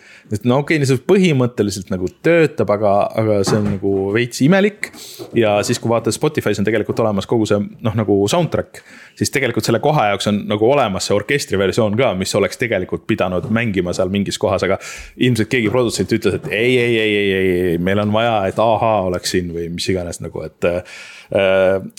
no 0.44 0.60
okei 0.62 0.78
okay,, 0.78 0.88
see 0.88 1.02
põhimõtteliselt 1.08 1.92
nagu 1.92 2.10
töötab, 2.24 2.70
aga, 2.74 2.94
aga 3.20 3.40
see 3.46 3.58
on 3.60 3.68
nagu 3.74 3.92
veits 4.14 4.42
imelik. 4.44 4.90
ja 5.36 5.58
siis, 5.66 5.80
kui 5.82 5.92
vaatad 5.92 6.16
Spotify's 6.16 6.60
on 6.60 6.68
tegelikult 6.68 7.00
olemas 7.04 7.28
kogu 7.28 7.46
see 7.48 7.60
noh, 7.60 7.94
nagu 7.98 8.18
soundtrack. 8.30 8.82
siis 9.18 9.32
tegelikult 9.34 9.66
selle 9.68 9.82
koha 9.84 10.08
jaoks 10.12 10.30
on 10.30 10.42
nagu 10.50 10.70
olemas 10.70 11.08
see 11.08 11.16
orkestri 11.16 11.60
versioon 11.60 11.96
ka, 11.98 12.12
mis 12.18 12.34
oleks 12.38 12.60
tegelikult 12.60 13.06
pidanud 13.06 13.48
mängima 13.54 13.94
seal 13.96 14.12
mingis 14.12 14.38
kohas, 14.38 14.64
aga. 14.66 14.80
ilmselt 15.16 15.52
keegi 15.52 15.70
produtsent 15.72 16.12
ütles, 16.18 16.40
et 16.40 16.50
ei, 16.52 16.74
ei, 16.78 16.98
ei, 16.98 17.14
ei, 17.14 17.32
ei, 17.32 17.54
ei, 17.72 17.78
meil 17.78 18.02
on 18.02 18.12
vaja, 18.12 18.40
et 18.48 18.58
ahhaa 18.62 19.06
oleks 19.08 19.36
siin 19.36 19.52
või 19.54 19.68
mis 19.72 19.88
iganes 19.92 20.22
nagu, 20.24 20.42
et 20.46 20.68
äh, 20.68 20.98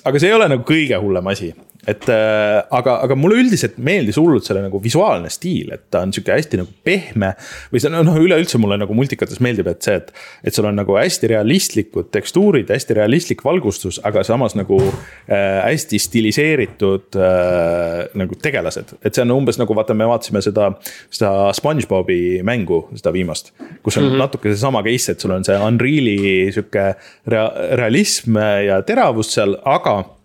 aga 0.05 0.19
see 0.19 0.29
ei 0.29 0.37
ole 0.37 0.49
nagu 0.51 0.65
kõige 0.67 0.97
hullem 1.01 1.27
asi, 1.31 1.51
et 1.87 2.09
äh, 2.11 2.59
aga, 2.75 2.97
aga 3.05 3.15
mulle 3.15 3.37
üldiselt 3.39 3.77
meeldis 3.79 4.17
hullult 4.19 4.43
selle 4.47 4.61
nagu 4.65 4.81
visuaalne 4.83 5.29
stiil, 5.31 5.71
et 5.75 5.85
ta 5.93 6.01
on 6.03 6.11
sihuke 6.15 6.33
hästi 6.35 6.59
nagu 6.59 6.73
pehme. 6.83 7.31
või 7.71 7.79
see 7.79 7.91
noh, 7.93 8.17
üleüldse 8.19 8.59
mulle 8.59 8.75
nagu 8.81 8.95
multikates 8.97 9.39
meeldib, 9.43 9.69
et 9.71 9.87
see, 9.87 9.95
et, 10.01 10.11
et 10.43 10.55
sul 10.55 10.67
on 10.67 10.75
nagu 10.75 10.97
hästi 10.99 11.31
realistlikud 11.31 12.11
tekstuurid, 12.11 12.71
hästi 12.73 12.99
realistlik 12.99 13.45
valgustus, 13.47 14.01
aga 14.03 14.25
samas 14.27 14.57
nagu 14.59 14.81
äh, 14.83 15.61
hästi 15.63 16.01
stiliseeritud 16.03 17.15
äh, 17.15 18.03
nagu 18.19 18.35
tegelased. 18.43 18.97
et 18.99 19.15
see 19.15 19.23
on 19.23 19.37
umbes 19.39 19.61
nagu 19.61 19.77
vaata, 19.77 19.95
me 19.95 20.09
vaatasime 20.09 20.43
seda, 20.43 20.73
seda 21.15 21.53
SpongeBobi 21.55 22.41
mängu, 22.43 22.83
seda 22.99 23.15
viimast. 23.15 23.53
kus 23.83 23.97
on 23.97 24.03
mm 24.03 24.09
-hmm. 24.11 24.25
natuke 24.25 24.51
seesama 24.51 24.83
case, 24.83 25.11
et 25.11 25.19
sul 25.19 25.31
on 25.31 25.47
see 25.47 25.55
Unreal'i 25.55 26.51
sihuke 26.51 26.93
rea 27.27 27.49
realism 27.79 28.37
ja 28.67 28.81
teravus 28.81 29.33
seal, 29.33 29.55
aga 29.63 30.18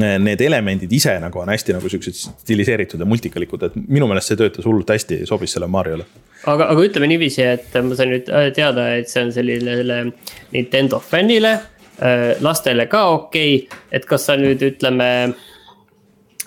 need 0.00 0.40
elemendid 0.40 0.92
ise 0.92 1.12
nagu 1.20 1.42
on 1.42 1.50
hästi 1.52 1.74
nagu 1.76 1.88
siuksed 1.90 2.16
stiliseeritud 2.16 3.00
ja 3.00 3.08
multikalikud, 3.08 3.66
et 3.66 3.76
minu 3.76 4.08
meelest 4.08 4.32
see 4.32 4.40
töötas 4.40 4.66
hullult 4.68 4.88
hästi, 4.88 5.22
sobis 5.28 5.52
selle 5.56 5.68
Mariole. 5.68 6.06
aga, 6.46 6.70
aga 6.72 6.86
ütleme 6.86 7.10
niiviisi, 7.10 7.44
et 7.44 7.76
ma 7.84 7.98
sain 7.98 8.12
nüüd 8.14 8.30
äh, 8.32 8.48
teada, 8.56 8.88
et 8.96 9.12
see 9.12 9.26
on 9.26 9.32
sellisele 9.34 10.00
Nintendo 10.54 11.00
fännile, 11.04 11.52
äh, 12.00 12.24
lastele 12.40 12.88
ka 12.92 13.04
okei 13.18 13.62
okay., 13.62 13.80
et 13.92 14.08
kas 14.08 14.28
sa 14.30 14.38
nüüd 14.40 14.64
ütleme. 14.72 15.08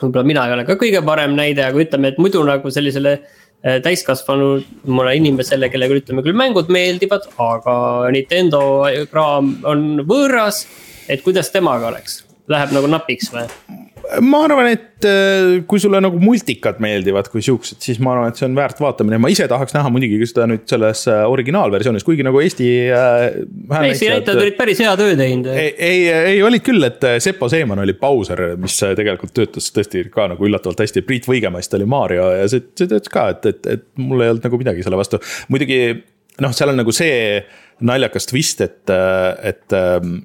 võib-olla 0.02 0.26
mina 0.28 0.48
ei 0.48 0.58
ole 0.58 0.66
ka 0.68 0.80
kõige 0.82 1.06
parem 1.06 1.38
näide, 1.38 1.64
aga 1.70 1.80
ütleme, 1.86 2.14
et 2.14 2.22
muidu 2.22 2.42
nagu 2.48 2.72
sellisele 2.74 3.18
äh, 3.20 3.80
täiskasvanud 3.86 4.90
mulle 4.90 5.16
inimesele, 5.22 5.70
kellele 5.70 6.02
ütleme 6.02 6.26
küll 6.26 6.38
mängud 6.38 6.74
meeldivad, 6.74 7.30
aga 7.38 7.76
Nintendo 8.16 8.62
kraam 9.12 9.60
on 9.64 9.90
võõras. 10.08 10.66
et 11.08 11.22
kuidas 11.22 11.52
temaga 11.54 11.94
oleks? 11.94 12.25
Läheb 12.52 12.76
nagu 12.76 12.90
napiks 12.92 13.32
või? 13.34 13.48
ma 14.22 14.44
arvan, 14.46 14.68
et 14.70 15.06
äh, 15.08 15.64
kui 15.68 15.80
sulle 15.82 16.00
nagu 16.04 16.20
multikad 16.22 16.78
meeldivad 16.84 17.26
kui 17.34 17.42
siuksed, 17.46 17.80
siis 17.82 17.98
ma 18.04 18.14
arvan, 18.14 18.30
et 18.30 18.40
see 18.40 18.46
on 18.48 18.58
väärt 18.58 18.80
vaatamine, 18.82 19.18
ma 19.22 19.32
ise 19.34 19.48
tahaks 19.50 19.74
näha 19.76 19.90
muidugi 19.94 20.20
seda 20.30 20.46
nüüd 20.50 20.66
selles 20.70 21.06
äh, 21.12 21.24
originaalversioonis, 21.32 22.06
kuigi 22.06 22.26
nagu 22.26 22.42
Eesti 22.44 22.70
äh,. 22.94 23.26
Eesti 23.80 24.12
näitlejad 24.12 24.44
olid 24.44 24.58
päris 24.60 24.82
hea 24.84 24.94
töö 25.00 25.16
teinud. 25.18 25.50
ei, 25.52 25.72
ei, 25.74 26.04
ei 26.36 26.44
olid 26.46 26.66
küll, 26.66 26.86
et 26.86 27.02
äh, 27.08 27.18
Sepo 27.24 27.50
Seeman 27.52 27.82
oli 27.82 27.98
Bowser, 27.98 28.44
mis 28.62 28.78
tegelikult 29.02 29.34
töötas 29.36 29.72
tõesti 29.74 30.06
ka 30.14 30.30
nagu 30.36 30.46
üllatavalt 30.48 30.86
hästi, 30.86 31.06
Priit 31.08 31.30
Võigemast 31.30 31.74
oli 31.78 31.90
Mario 31.90 32.30
ja 32.36 32.46
see, 32.52 32.62
see 32.78 32.86
töötas 32.92 33.12
ka, 33.12 33.30
et, 33.34 33.50
et, 33.52 33.72
et 33.78 33.88
mul 34.02 34.22
ei 34.22 34.36
olnud 34.36 34.46
nagu 34.46 34.62
midagi 34.62 34.86
selle 34.86 35.02
vastu. 35.02 35.22
muidugi 35.50 35.82
noh, 36.46 36.54
seal 36.56 36.72
on 36.72 36.82
nagu 36.84 36.94
see 36.96 37.42
naljakas 37.86 38.30
twist, 38.30 38.62
et, 38.64 38.94
et 39.44 39.76
ähm, 39.76 40.20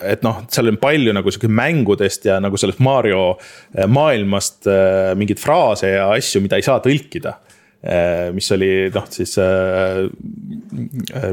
et 0.00 0.24
noh, 0.26 0.42
seal 0.52 0.72
on 0.72 0.78
palju 0.82 1.14
nagu 1.14 1.32
sihuke 1.32 1.50
mängudest 1.52 2.26
ja 2.28 2.38
nagu 2.42 2.58
sellest 2.60 2.82
Mario 2.82 3.32
eh, 3.34 3.86
maailmast 3.90 4.68
eh, 4.70 5.12
mingeid 5.18 5.40
fraase 5.42 5.94
ja 5.94 6.10
asju, 6.16 6.42
mida 6.44 6.58
ei 6.58 6.66
saa 6.66 6.80
tõlkida 6.84 7.36
eh, 7.82 8.30
mis 8.34 8.50
oli 8.54 8.70
noh, 8.94 9.06
siis 9.12 9.36
äh, 9.42 10.02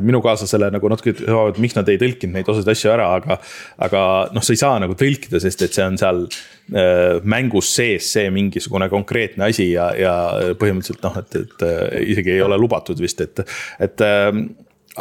minu 0.04 0.22
kaaslasele 0.26 0.72
nagu 0.74 0.92
natuke, 0.92 1.16
et 1.16 1.60
miks 1.62 1.78
nad 1.78 1.90
ei 1.92 2.00
tõlkinud 2.02 2.38
neid 2.38 2.50
osasid 2.52 2.72
asju 2.74 2.94
ära, 2.94 3.10
aga. 3.20 3.40
aga 3.88 4.04
noh, 4.36 4.46
sa 4.46 4.56
ei 4.56 4.62
saa 4.62 4.80
nagu 4.82 4.98
tõlkida, 5.00 5.42
sest 5.42 5.66
et 5.66 5.76
see 5.78 5.86
on 5.86 6.00
seal 6.02 6.24
äh, 6.30 7.20
mängus 7.24 7.74
sees 7.76 8.10
see 8.16 8.30
mingisugune 8.34 8.90
konkreetne 8.92 9.50
asi 9.50 9.72
ja, 9.74 9.92
ja 9.98 10.16
põhimõtteliselt 10.60 11.06
noh, 11.06 11.22
et, 11.22 11.38
et 11.44 11.68
äh, 11.68 12.02
isegi 12.16 12.38
ei 12.38 12.42
ole 12.46 12.60
lubatud 12.60 13.00
vist, 13.02 13.22
et, 13.26 13.46
et 13.80 14.06
äh, 14.06 14.34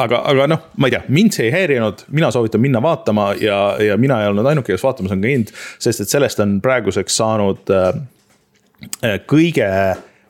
aga, 0.05 0.21
aga 0.31 0.47
noh, 0.51 0.67
ma 0.77 0.89
ei 0.89 0.95
tea, 0.95 1.03
mind 1.15 1.37
see 1.37 1.49
ei 1.49 1.55
häirinud, 1.55 2.05
mina 2.15 2.31
soovitan 2.35 2.63
minna 2.63 2.83
vaatama 2.85 3.31
ja, 3.41 3.59
ja 3.83 3.97
mina 4.01 4.21
ei 4.23 4.31
olnud 4.31 4.47
ainuke, 4.51 4.73
kes 4.75 4.85
vaatamas 4.85 5.15
on 5.15 5.25
käinud. 5.25 5.53
sest 5.83 6.05
et 6.05 6.13
sellest 6.13 6.43
on 6.45 6.59
praeguseks 6.65 7.19
saanud 7.21 7.73
äh, 7.75 7.89
äh, 9.05 9.19
kõige 9.31 9.69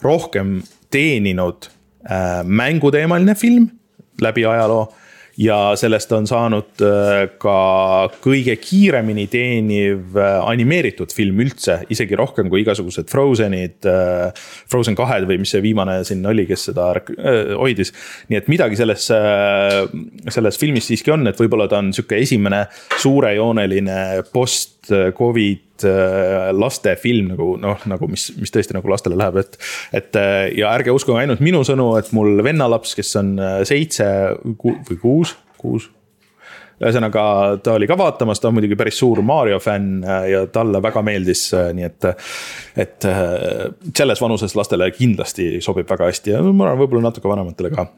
rohkem 0.04 0.58
teeninud 0.94 1.68
äh, 2.08 2.40
mänguteemaline 2.44 3.36
film 3.38 3.70
läbi 4.22 4.46
ajaloo 4.48 4.88
ja 5.38 5.58
sellest 5.78 6.12
on 6.16 6.26
saanud 6.26 6.82
äh, 6.82 7.28
ka 7.38 7.58
kõige 8.22 8.56
kiiremini 8.58 9.28
teeniv 9.30 10.16
äh, 10.18 10.38
animeeritud 10.42 11.12
film 11.14 11.38
üldse, 11.44 11.80
isegi 11.94 12.18
rohkem 12.18 12.50
kui 12.50 12.64
igasugused 12.64 13.10
Frozenid, 13.10 13.78
äh, 13.86 14.32
Frozen 14.70 14.98
kahed 14.98 15.28
või 15.30 15.38
mis 15.42 15.54
see 15.54 15.62
viimane 15.62 16.00
siin 16.08 16.26
oli, 16.26 16.46
kes 16.48 16.68
seda 16.70 16.90
hoidis. 17.58 17.92
nii 18.28 18.40
et 18.40 18.50
midagi 18.50 18.78
selles, 18.78 19.06
selles 20.34 20.58
filmis 20.58 20.88
siiski 20.90 21.12
on, 21.14 21.26
et 21.30 21.38
võib-olla 21.38 21.68
ta 21.70 21.78
on 21.82 21.92
sihuke 21.94 22.18
esimene 22.18 22.64
suurejooneline 22.98 23.98
post-Covid 24.88 25.84
lastefilm 26.58 27.28
nagu 27.32 27.52
noh, 27.60 27.84
nagu 27.86 28.08
mis, 28.10 28.30
mis 28.38 28.52
tõesti 28.54 28.74
nagu 28.74 28.90
lastele 28.90 29.18
läheb, 29.18 29.38
et. 29.42 29.58
et 29.94 30.18
ja 30.58 30.72
ärge 30.72 30.94
uskuge 30.94 31.20
ainult 31.20 31.42
minu 31.44 31.62
sõnu, 31.66 31.92
et 32.00 32.10
mul 32.16 32.42
vennalaps, 32.44 32.96
kes 32.98 33.14
on 33.20 33.36
seitse 33.68 34.08
või 34.42 34.98
kuus, 34.98 35.36
kuus 35.60 35.88
ühesõnaga, 36.78 37.22
ta 37.62 37.72
oli 37.74 37.88
ka 37.90 37.96
vaatamas, 37.98 38.38
ta 38.38 38.50
on 38.50 38.54
muidugi 38.54 38.76
päris 38.78 38.98
suur 39.00 39.18
Mario 39.26 39.58
fänn 39.62 40.04
ja 40.30 40.44
talle 40.50 40.78
väga 40.82 41.02
meeldis, 41.02 41.48
nii 41.74 41.86
et. 41.86 42.10
et 42.78 43.06
selles 43.98 44.20
vanuses 44.22 44.54
lastele 44.54 44.90
kindlasti 44.94 45.56
sobib 45.64 45.90
väga 45.90 46.10
hästi 46.10 46.36
ja 46.36 46.42
ma 46.42 46.68
arvan, 46.68 46.82
võib-olla 46.84 47.08
natuke 47.08 47.30
vanematele 47.30 47.72
ka. 47.74 47.88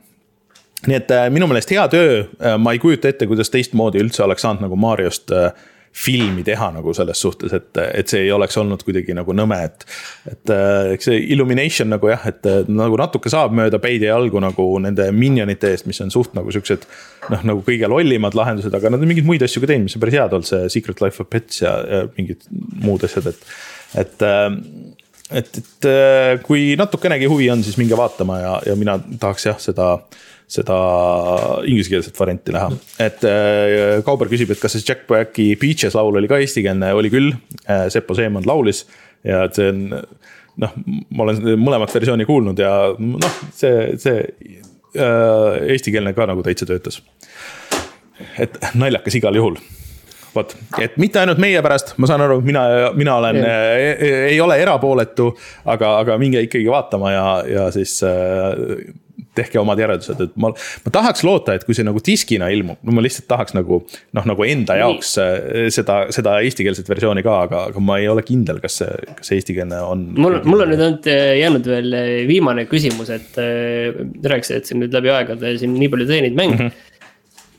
nii 0.89 0.97
et 0.97 1.13
minu 1.33 1.49
meelest 1.49 1.77
hea 1.77 1.85
töö, 1.93 2.23
ma 2.61 2.73
ei 2.73 2.81
kujuta 2.81 3.13
ette, 3.13 3.29
kuidas 3.29 3.53
teistmoodi 3.53 4.01
üldse 4.01 4.25
oleks 4.25 4.49
saanud 4.49 4.65
nagu 4.65 4.81
Mariost 4.81 5.33
äh, 5.37 5.53
filmi 5.93 6.45
teha 6.47 6.69
nagu 6.73 6.93
selles 6.95 7.19
suhtes, 7.21 7.53
et, 7.57 7.79
et 7.83 8.11
see 8.11 8.23
ei 8.25 8.31
oleks 8.33 8.57
olnud 8.61 8.83
kuidagi 8.87 9.15
nagu 9.17 9.35
nõme, 9.37 9.59
et. 9.67 9.87
et 10.31 10.53
äh, 10.55 10.93
eks 10.95 11.11
see 11.11 11.19
Illumination 11.35 11.91
nagu 11.91 12.13
jah, 12.13 12.29
et 12.31 12.47
nagu 12.71 12.99
natuke 13.01 13.33
saab 13.33 13.57
mööda 13.57 13.81
päid 13.83 14.05
ja 14.07 14.15
jalgu 14.15 14.43
nagu 14.43 14.67
nende 14.83 15.11
minionite 15.17 15.73
eest, 15.75 15.89
mis 15.91 16.01
on 16.05 16.15
suht 16.15 16.37
nagu 16.39 16.55
siuksed. 16.55 16.87
noh, 17.31 17.43
nagu 17.53 17.65
kõige 17.67 17.91
lollimad 17.91 18.39
lahendused, 18.39 18.75
aga 18.75 18.95
nad 18.95 19.03
on 19.03 19.11
mingeid 19.11 19.29
muid 19.29 19.43
asju 19.45 19.63
ka 19.65 19.73
teinud, 19.73 19.91
mis 19.91 19.99
on 19.99 20.05
päris 20.05 20.19
head 20.19 20.39
olnud, 20.39 20.49
see 20.49 20.71
Secret 20.79 21.03
Life 21.05 21.23
of 21.23 21.31
Pets 21.31 21.65
ja, 21.65 21.75
ja 21.85 22.07
mingid 22.17 22.47
muud 22.85 23.05
asjad, 23.07 23.33
et, 23.33 23.53
et 24.05 24.27
äh, 24.27 24.49
et, 25.31 25.59
et 25.61 25.87
äh, 25.87 26.41
kui 26.43 26.75
natukenegi 26.79 27.29
huvi 27.31 27.51
on, 27.53 27.63
siis 27.63 27.79
minge 27.79 27.99
vaatama 27.99 28.39
ja, 28.41 28.55
ja 28.67 28.75
mina 28.79 28.97
tahaks 29.21 29.47
jah, 29.47 29.61
seda 29.63 29.93
seda 30.51 30.77
inglisekeelset 31.69 32.19
varianti 32.19 32.55
näha. 32.55 32.71
et 32.99 33.25
äh, 33.27 34.01
Kauber 34.07 34.31
küsib, 34.31 34.51
et 34.51 34.61
kas 34.63 34.75
see 34.75 34.87
Jack 34.87 35.07
Blacki 35.11 35.53
Beaches 35.61 35.95
laul 35.99 36.19
oli 36.19 36.31
ka 36.31 36.41
eestikeelne, 36.43 36.93
oli 36.97 37.13
küll. 37.13 37.33
Äh, 37.69 37.87
Seppo 37.93 38.17
Seeman 38.19 38.49
laulis 38.49 38.85
ja 39.27 39.45
et 39.47 39.59
see 39.59 39.71
on 39.71 39.85
noh, 40.61 40.79
ma 41.15 41.27
olen 41.27 41.43
mõlemat 41.61 41.93
versiooni 41.95 42.27
kuulnud 42.29 42.59
ja 42.61 42.73
noh, 42.99 43.43
see, 43.55 43.93
see 44.01 44.25
äh, 44.99 45.69
eestikeelne 45.75 46.15
ka 46.17 46.27
nagu 46.31 46.43
täitsa 46.47 46.67
töötas. 46.69 47.03
et 48.39 48.59
naljakas 48.75 49.17
igal 49.17 49.39
juhul 49.39 49.55
vot, 50.35 50.53
et 50.83 50.99
mitte 51.01 51.19
ainult 51.23 51.41
meie 51.43 51.63
pärast, 51.63 51.95
ma 51.99 52.07
saan 52.07 52.23
aru, 52.23 52.39
mina, 52.45 52.63
mina 52.95 53.17
olen, 53.19 53.39
ei 54.31 54.37
ole 54.41 54.61
erapooletu, 54.63 55.31
aga, 55.65 55.97
aga 56.05 56.19
minge 56.23 56.43
ikkagi 56.47 56.69
vaatama 56.71 57.11
ja, 57.15 57.25
ja 57.51 57.65
siis 57.75 57.97
äh, 58.07 58.93
tehke 59.37 59.61
omad 59.61 59.79
järeldused, 59.81 60.21
et 60.25 60.33
ma, 60.41 60.51
ma 60.85 60.93
tahaks 60.95 61.23
loota, 61.27 61.55
et 61.55 61.65
kui 61.67 61.77
see 61.77 61.87
nagu 61.87 62.03
diskina 62.05 62.49
ilmub, 62.53 62.81
no 62.87 62.95
ma 62.97 63.05
lihtsalt 63.05 63.29
tahaks 63.31 63.55
nagu 63.57 63.81
noh, 63.87 64.27
nagu 64.27 64.47
enda 64.47 64.77
jaoks 64.81 65.13
Nii. 65.21 65.27
Äh, 65.65 65.69
seda, 65.75 66.01
seda 66.15 66.37
eestikeelset 66.45 66.91
versiooni 66.91 67.25
ka, 67.27 67.37
aga, 67.47 67.63
aga 67.71 67.85
ma 67.85 68.01
ei 68.03 68.09
ole 68.11 68.25
kindel, 68.27 68.61
kas 68.63 68.81
see, 68.83 68.91
kas 69.19 69.31
see 69.31 69.41
eestikeelne 69.41 69.79
on. 69.87 70.05
mul, 70.19 70.41
mul 70.49 70.67
on 70.67 70.73
nüüd 70.73 70.83
ainult 70.83 71.11
äh, 71.11 71.37
jäänud 71.41 71.71
veel 71.71 71.97
äh, 72.01 72.11
viimane 72.31 72.67
küsimus, 72.71 73.13
et 73.15 73.39
rääkisid, 73.39 74.59
et 74.59 74.71
siin 74.71 74.83
nüüd 74.83 74.95
läbi 74.95 75.13
aegade 75.15 75.55
siin 75.61 75.77
nii 75.79 75.93
palju 75.93 76.11
teenid 76.11 76.37
mänge 76.39 76.57
mm. 76.57 76.67
-hmm. 76.67 77.09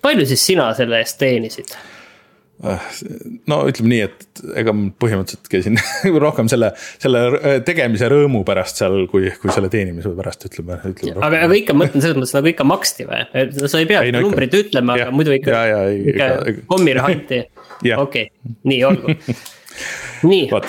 palju 0.03 0.27
siis 0.27 0.45
sina 0.51 0.71
selle 0.77 0.99
eest 1.01 1.19
teenisid? 1.21 1.71
No 3.49 3.57
ütleme 3.69 3.89
nii, 3.89 4.01
et 4.05 4.41
ega 4.61 4.73
ma 4.75 4.89
põhimõtteliselt 5.01 5.49
käisin 5.49 5.79
rohkem 6.25 6.49
selle, 6.51 6.71
selle 7.01 7.59
tegemise 7.65 8.09
rõõmu 8.11 8.43
pärast 8.47 8.81
seal, 8.81 9.05
kui, 9.11 9.31
kui 9.41 9.53
selle 9.53 9.71
teenimise 9.73 10.11
pärast 10.17 10.45
ütleme, 10.49 10.77
ütleme. 10.91 11.17
aga, 11.25 11.43
aga 11.47 11.57
ikka 11.57 11.75
ma 11.75 11.85
mõtlen 11.85 12.05
selles 12.05 12.19
mõttes 12.19 12.35
nagu 12.37 12.51
ikka 12.51 12.67
maksti 12.69 13.07
või, 13.09 13.23
sa 13.65 13.81
ei 13.81 13.89
pea 13.89 14.03
ei, 14.05 14.13
no, 14.13 14.23
numbrit 14.27 14.53
ikka. 14.53 14.67
ütlema, 14.67 14.97
aga 14.99 15.15
muidu 15.15 15.33
ikka, 15.37 15.63
ikka 16.13 16.29
kommiraha 16.69 17.11
anti, 17.15 17.41
okei, 17.97 18.29
nii 18.69 18.83
olgu. 18.89 19.15
Nii. 20.27 20.51
aga, 20.51 20.67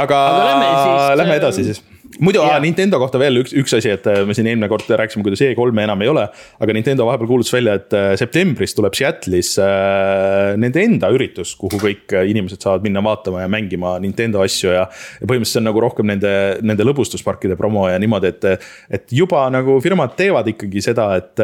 aga 0.00 0.18
lähme, 0.38 0.68
siis, 0.70 1.08
lähme 1.20 1.34
edasi 1.36 1.64
siis 1.66 1.82
muidu 2.20 2.42
yeah. 2.42 2.60
Nintendo 2.62 2.98
kohta 3.02 3.18
veel 3.20 3.40
üks, 3.40 3.54
üks 3.56 3.74
asi, 3.78 3.90
et 3.94 4.06
äh, 4.10 4.22
me 4.26 4.34
siin 4.36 4.46
eelmine 4.50 4.68
kord 4.70 4.86
rääkisime, 4.86 5.24
kuidas 5.26 5.42
E3-e 5.44 5.84
enam 5.84 6.02
ei 6.04 6.10
ole. 6.10 6.26
aga 6.62 6.76
Nintendo 6.76 7.06
vahepeal 7.08 7.30
kuulutas 7.30 7.52
välja, 7.54 7.76
et 7.80 7.96
äh, 7.96 8.12
septembris 8.20 8.76
tuleb 8.76 8.94
Seattle'is 8.96 9.54
äh, 9.62 10.54
nende 10.60 10.82
enda 10.84 11.10
üritus, 11.14 11.54
kuhu 11.58 11.80
kõik 11.82 12.14
äh, 12.14 12.28
inimesed 12.30 12.62
saavad 12.64 12.84
minna 12.86 13.02
vaatama 13.04 13.44
ja 13.44 13.50
mängima 13.50 13.96
Nintendo 14.02 14.42
asju 14.44 14.72
ja. 14.74 14.84
ja 14.86 15.26
põhimõtteliselt 15.26 15.54
see 15.54 15.62
on 15.62 15.68
nagu 15.68 15.82
rohkem 15.84 16.08
nende, 16.10 16.34
nende 16.66 16.86
lõbustusparkide 16.86 17.58
promo 17.58 17.86
ja 17.90 17.98
niimoodi, 18.02 18.32
et, 18.34 18.68
et 18.98 19.14
juba 19.14 19.44
nagu 19.54 19.78
firmad 19.84 20.14
teevad 20.18 20.48
ikkagi 20.54 20.82
seda, 20.84 21.08
et 21.20 21.42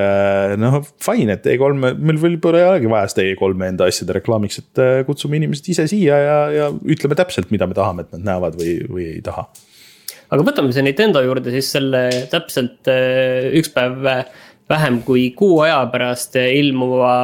noh, 0.61 0.81
fine, 1.03 1.37
et 1.39 1.47
E3, 1.53 1.71
meil 1.79 2.21
võib-olla 2.21 2.63
ei 2.63 2.69
olegi 2.75 2.91
vaja 2.91 3.11
seda 3.13 3.27
E3-e 3.29 3.71
enda 3.71 3.91
asjade 3.91 4.17
reklaamiks, 4.19 4.63
et 4.63 4.85
kutsume 5.09 5.39
inimesed 5.39 5.73
ise 5.75 5.87
siia 5.91 6.19
ja, 6.25 6.39
ja 6.55 6.71
ütleme 6.71 7.19
täpselt, 7.19 7.53
mida 7.55 7.69
me 7.71 7.77
tahame, 7.79 8.07
et 8.07 8.17
nad 8.17 8.33
näevad 8.33 8.59
või, 8.59 8.79
või 8.91 9.11
ei 9.17 9.25
taha 9.25 9.49
aga 10.31 10.47
võtame 10.47 10.75
see 10.75 10.85
Nintendo 10.87 11.23
juurde 11.25 11.53
siis 11.55 11.73
selle 11.75 12.05
täpselt 12.31 12.91
äh, 12.91 13.51
üks 13.59 13.73
päev 13.75 13.99
vähem 14.71 15.01
kui 15.03 15.31
kuu 15.35 15.63
aja 15.65 15.81
pärast 15.91 16.37
ilmuva 16.39 17.15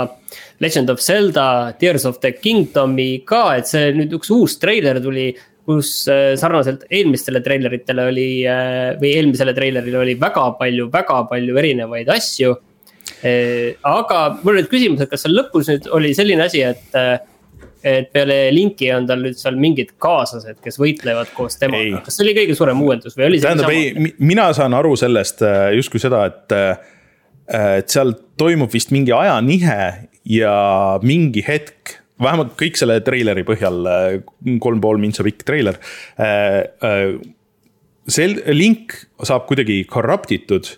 Legend 0.62 0.90
of 0.90 1.02
Zelda 1.02 1.74
Tears 1.78 2.06
of 2.08 2.18
the 2.22 2.32
Kingdom'i 2.34 3.22
ka, 3.28 3.44
et 3.60 3.70
see 3.70 3.92
nüüd 3.94 4.16
üks 4.18 4.32
uus 4.34 4.56
treiler 4.62 4.98
tuli 5.04 5.30
kus 5.66 5.92
äh, 6.10 6.34
sarnaselt 6.38 6.86
eelmistele 6.90 7.42
treileritele 7.42 8.08
oli 8.10 8.28
äh, 8.46 8.96
või 9.00 9.14
eelmisele 9.18 9.54
treilerile 9.54 10.02
oli 10.02 10.18
väga 10.18 10.48
palju, 10.58 10.90
väga 10.92 11.22
palju 11.30 11.62
erinevaid 11.62 12.10
asju. 12.14 12.56
aga 13.86 14.18
mul 14.42 14.52
on 14.52 14.58
nüüd 14.60 14.68
küsimus, 14.70 15.00
et 15.02 15.10
kas 15.10 15.22
seal 15.24 15.34
lõpus 15.38 15.70
nüüd 15.70 15.86
oli 15.94 16.10
selline 16.14 16.42
asi, 16.46 16.60
et 16.66 16.94
et 17.86 18.08
peale 18.14 18.38
Linki 18.54 18.88
on 18.94 19.06
tal 19.08 19.22
nüüd 19.22 19.38
seal 19.38 19.58
mingid 19.60 19.92
kaaslased, 20.02 20.58
kes 20.64 20.78
võitlevad 20.80 21.30
koos 21.36 21.58
temaga, 21.60 22.02
kas 22.06 22.18
see 22.18 22.26
oli 22.26 22.34
kõige 22.40 22.56
suurem 22.58 22.80
uuendus 22.82 23.14
või 23.18 23.28
oli 23.28 23.38
see? 23.40 23.46
tähendab, 23.46 23.70
ei, 23.72 24.14
mina 24.18 24.48
saan 24.56 24.74
aru 24.76 24.96
sellest 24.98 25.44
äh, 25.46 25.68
justkui 25.76 26.02
seda, 26.02 26.24
et, 26.30 26.56
äh, 26.56 27.76
et 27.78 27.92
seal 27.92 28.16
toimub 28.40 28.72
vist 28.74 28.90
mingi 28.94 29.14
ajanihe 29.14 29.78
ja 30.32 30.56
mingi 31.06 31.44
hetk 31.46 32.00
vähemalt 32.22 32.56
kõik 32.58 32.80
selle 32.80 32.98
treileri 33.06 33.46
põhjal, 33.46 33.80
äh, 33.92 34.58
kolm 34.62 34.82
pool 34.82 35.00
mintsa 35.02 35.26
pikk 35.26 35.46
treiler. 35.46 35.78
see 38.06 38.26
link 38.54 38.94
saab 39.26 39.48
kuidagi 39.48 39.80
corrupt 39.90 40.30
itud 40.34 40.68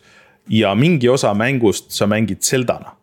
ja 0.48 0.74
mingi 0.76 1.08
osa 1.12 1.34
mängust 1.36 1.92
sa 1.92 2.08
mängid 2.08 2.40
Zeldana 2.44 2.97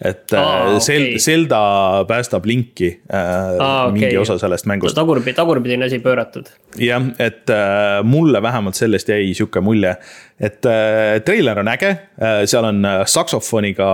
et 0.00 0.32
Aa, 0.32 0.76
äh, 0.76 0.78
Sel- 0.80 1.10
okay., 1.10 1.18
Zelda 1.18 1.60
päästab 2.08 2.46
Linki 2.48 2.88
äh, 3.12 3.18
Aa, 3.60 3.86
okay. 3.86 3.98
mingi 3.98 4.16
osa 4.16 4.38
sellest 4.40 4.66
mängust. 4.66 4.96
tagurpidi, 4.96 5.34
tagurpidi 5.36 5.76
on 5.76 5.84
asi 5.84 5.98
pööratud. 6.00 6.48
jah, 6.80 7.04
et 7.20 7.50
äh, 7.52 8.00
mulle 8.04 8.40
vähemalt 8.42 8.78
sellest 8.78 9.12
jäi 9.12 9.34
sihuke 9.36 9.60
mulje, 9.60 9.92
et 10.40 10.64
äh, 10.64 11.20
treiler 11.24 11.60
on 11.60 11.68
äge 11.68 11.90
äh,, 11.92 12.40
seal 12.48 12.64
on 12.70 12.80
äh, 12.84 13.02
saksofoniga 13.04 13.90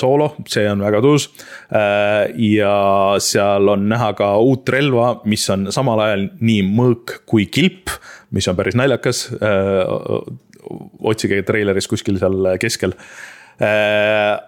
soolo, 0.00 0.32
see 0.48 0.64
on 0.70 0.80
väga 0.84 1.04
tuus 1.04 1.28
äh,. 1.68 2.32
ja 2.56 2.74
seal 3.20 3.68
on 3.76 3.88
näha 3.92 4.12
ka 4.16 4.32
uut 4.40 4.68
relva, 4.72 5.20
mis 5.28 5.44
on 5.52 5.68
samal 5.74 6.00
ajal 6.08 6.28
nii 6.40 6.64
mõõk 6.72 7.20
kui 7.28 7.44
kilp, 7.52 7.92
mis 8.32 8.48
on 8.48 8.56
päris 8.56 8.78
naljakas 8.78 9.26
äh,. 9.36 9.84
otsige 11.04 11.44
treileris 11.46 11.86
kuskil 11.92 12.16
seal 12.18 12.54
keskel 12.62 12.96
äh, 13.60 14.40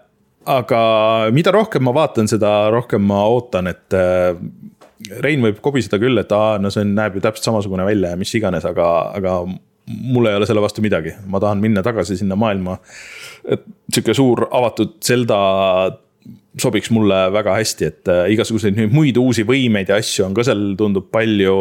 aga 0.48 0.80
mida 1.34 1.52
rohkem 1.54 1.84
ma 1.84 1.94
vaatan, 1.96 2.28
seda 2.30 2.52
rohkem 2.74 3.04
ma 3.08 3.22
ootan, 3.28 3.70
et 3.70 3.96
äh, 3.96 4.34
Rein 5.22 5.44
võib 5.44 5.60
kobiseda 5.62 5.94
küll, 6.02 6.18
et 6.18 6.32
aa, 6.34 6.56
no 6.58 6.72
see 6.74 6.82
näeb 6.82 7.14
ju 7.14 7.20
täpselt 7.22 7.46
samasugune 7.46 7.84
välja 7.86 8.10
ja 8.12 8.18
mis 8.18 8.32
iganes, 8.34 8.64
aga, 8.66 8.88
aga 9.14 9.36
mul 9.46 10.26
ei 10.26 10.34
ole 10.36 10.48
selle 10.48 10.62
vastu 10.64 10.82
midagi, 10.84 11.12
ma 11.30 11.38
tahan 11.42 11.62
minna 11.62 11.84
tagasi 11.86 12.18
sinna 12.18 12.36
maailma. 12.36 12.78
et 13.46 13.62
sihuke 13.94 14.16
suur 14.18 14.48
avatud 14.50 14.96
Zelda 15.04 15.38
sobiks 16.58 16.90
mulle 16.90 17.20
väga 17.32 17.54
hästi, 17.60 17.88
et 17.92 18.10
äh, 18.10 18.24
igasuguseid 18.34 18.80
muid 18.92 19.16
uusi 19.22 19.46
võimeid 19.46 19.92
ja 19.92 20.00
asju 20.02 20.26
on 20.26 20.34
ka 20.36 20.44
seal, 20.48 20.72
tundub 20.80 21.06
palju 21.14 21.60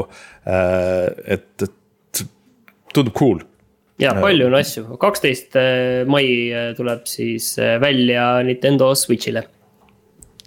äh,. 0.50 1.38
et, 1.38 1.68
et 1.68 2.26
tundub 2.94 3.14
cool 3.18 3.46
ja 4.02 4.14
palju 4.18 4.48
on 4.48 4.58
asju, 4.58 4.86
kaksteist 5.02 5.58
äh, 5.60 6.04
mai 6.10 6.26
äh, 6.52 6.72
tuleb 6.78 7.08
siis 7.10 7.54
äh, 7.62 7.78
välja 7.82 8.30
Nintendo 8.46 8.92
Switch'ile. 8.96 9.44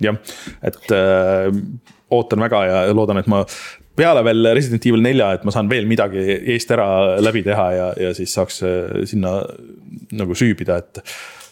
jah, 0.00 0.16
et 0.62 0.94
äh, 0.94 1.50
ootan 2.10 2.46
väga 2.46 2.62
ja 2.66 2.78
loodan, 2.94 3.20
et 3.20 3.28
ma 3.30 3.42
peale 3.98 4.22
veel 4.24 4.52
Resident 4.54 4.86
Evil 4.86 5.02
nelja, 5.04 5.34
et 5.36 5.44
ma 5.44 5.52
saan 5.54 5.68
veel 5.70 5.88
midagi 5.90 6.22
eest 6.54 6.70
ära 6.72 7.18
läbi 7.20 7.42
teha 7.46 7.66
ja, 7.74 7.90
ja 8.08 8.14
siis 8.16 8.32
saaks 8.34 8.62
sinna 9.10 9.34
nagu 10.16 10.36
süübida, 10.38 10.78
et 10.80 11.02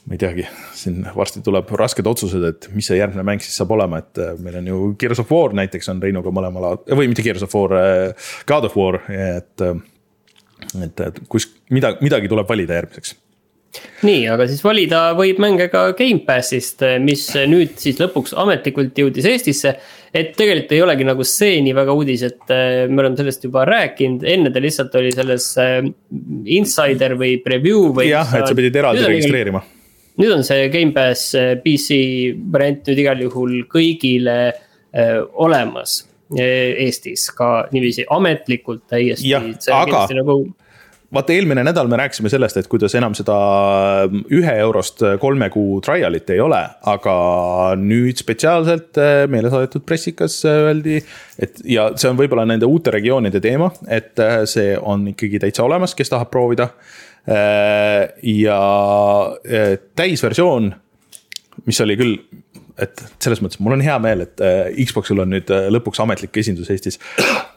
ma 0.09 0.17
ei 0.17 0.23
teagi, 0.23 0.47
siin 0.79 1.03
varsti 1.13 1.43
tuleb 1.45 1.69
rasked 1.77 2.07
otsused, 2.09 2.47
et 2.49 2.71
mis 2.73 2.89
see 2.89 2.97
järgmine 2.97 3.27
mäng 3.27 3.45
siis 3.45 3.59
saab 3.59 3.75
olema, 3.77 4.01
et 4.01 4.23
meil 4.41 4.63
on 4.63 4.71
ju 4.71 4.81
Gears 5.03 5.21
of 5.21 5.35
War 5.35 5.53
näiteks 5.59 5.93
on 5.93 6.01
Reinuga 6.03 6.33
mõlemal, 6.33 6.81
või 6.89 7.11
mitte 7.11 7.27
Gears 7.27 7.45
of 7.45 7.55
War, 7.59 7.77
God 8.49 8.71
of 8.71 8.79
War, 8.81 9.03
et 9.13 9.67
et, 10.83 11.01
et 11.01 11.25
kus 11.29 11.49
midagi, 11.75 12.05
midagi 12.05 12.31
tuleb 12.31 12.49
valida 12.49 12.79
järgmiseks 12.81 13.17
nii, 14.07 14.25
aga 14.31 14.47
siis 14.49 14.63
valida 14.65 15.01
võib 15.19 15.41
mänge 15.43 15.69
ka 15.73 15.89
Gamepassist, 15.99 16.83
mis 17.03 17.25
nüüd 17.51 17.77
siis 17.81 17.99
lõpuks 18.01 18.35
ametlikult 18.39 18.97
jõudis 18.99 19.27
Eestisse. 19.29 19.75
et 20.15 20.31
tegelikult 20.37 20.73
ei 20.73 20.83
olegi 20.83 21.05
nagu 21.05 21.25
see 21.27 21.59
nii 21.65 21.75
väga 21.77 21.95
uudis, 21.95 22.23
et 22.25 22.53
äh, 22.55 22.87
me 22.89 23.03
oleme 23.03 23.19
sellest 23.19 23.45
juba 23.45 23.67
rääkinud, 23.69 24.25
enne 24.25 24.53
ta 24.55 24.63
lihtsalt 24.63 24.95
oli 24.99 25.13
selles 25.13 25.51
äh, 25.61 25.83
insider 26.47 27.17
või 27.19 27.37
preview 27.45 27.91
või. 27.93 28.09
jah, 28.13 28.33
et 28.39 28.49
sa 28.49 28.57
pidid 28.57 28.79
eraldi 28.81 29.05
registreerima. 29.05 29.63
nüüd 30.19 30.37
on 30.39 30.47
see 30.47 30.71
Gamepass 30.73 31.35
äh, 31.37 31.55
PC 31.65 31.99
variant 32.53 32.89
nüüd 32.89 33.05
igal 33.05 33.27
juhul 33.27 33.61
kõigile 33.71 34.39
olemas 35.37 35.99
Eestis 36.37 37.31
ka 37.37 37.69
niiviisi 37.73 38.05
ametlikult 38.11 38.83
täiesti. 38.91 39.31
aga 39.73 40.03
nagu... 40.13 40.37
vaata, 41.15 41.33
eelmine 41.33 41.63
nädal 41.65 41.89
me 41.89 41.97
rääkisime 41.97 42.29
sellest, 42.29 42.59
et 42.61 42.69
kuidas 42.69 42.93
enam 42.99 43.15
seda 43.17 43.37
ühe 44.37 44.57
eurost 44.61 45.01
kolme 45.21 45.49
kuu 45.55 45.79
trial'it 45.85 46.29
ei 46.35 46.43
ole, 46.45 46.61
aga 46.93 47.15
nüüd 47.81 48.21
spetsiaalselt 48.21 49.01
eh, 49.01 49.23
meile 49.33 49.53
saadetud 49.53 49.87
pressikas 49.89 50.37
eh, 50.45 50.63
öeldi. 50.69 50.99
et 51.39 51.63
ja 51.65 51.89
see 51.97 52.11
on 52.13 52.21
võib-olla 52.21 52.45
nende 52.49 52.69
uute 52.69 52.93
regioonide 52.93 53.41
teema, 53.41 53.71
et 53.89 54.21
see 54.51 54.77
on 54.77 55.09
ikkagi 55.15 55.41
täitsa 55.47 55.65
olemas, 55.65 55.97
kes 55.97 56.13
tahab 56.13 56.31
proovida. 56.31 56.71
ja 58.25 58.61
täisversioon, 59.97 60.71
mis 61.69 61.81
oli 61.85 61.97
küll 62.01 62.15
et 62.83 63.03
selles 63.23 63.41
mõttes 63.45 63.61
mul 63.63 63.77
on 63.77 63.85
hea 63.85 63.97
meel, 64.03 64.27
et 64.27 64.45
äh, 64.45 64.69
Xbox'il 64.89 65.23
on 65.23 65.33
nüüd 65.35 65.51
äh, 65.55 65.67
lõpuks 65.73 66.03
ametlik 66.05 66.37
esindus 66.41 66.71
Eestis, 66.73 67.01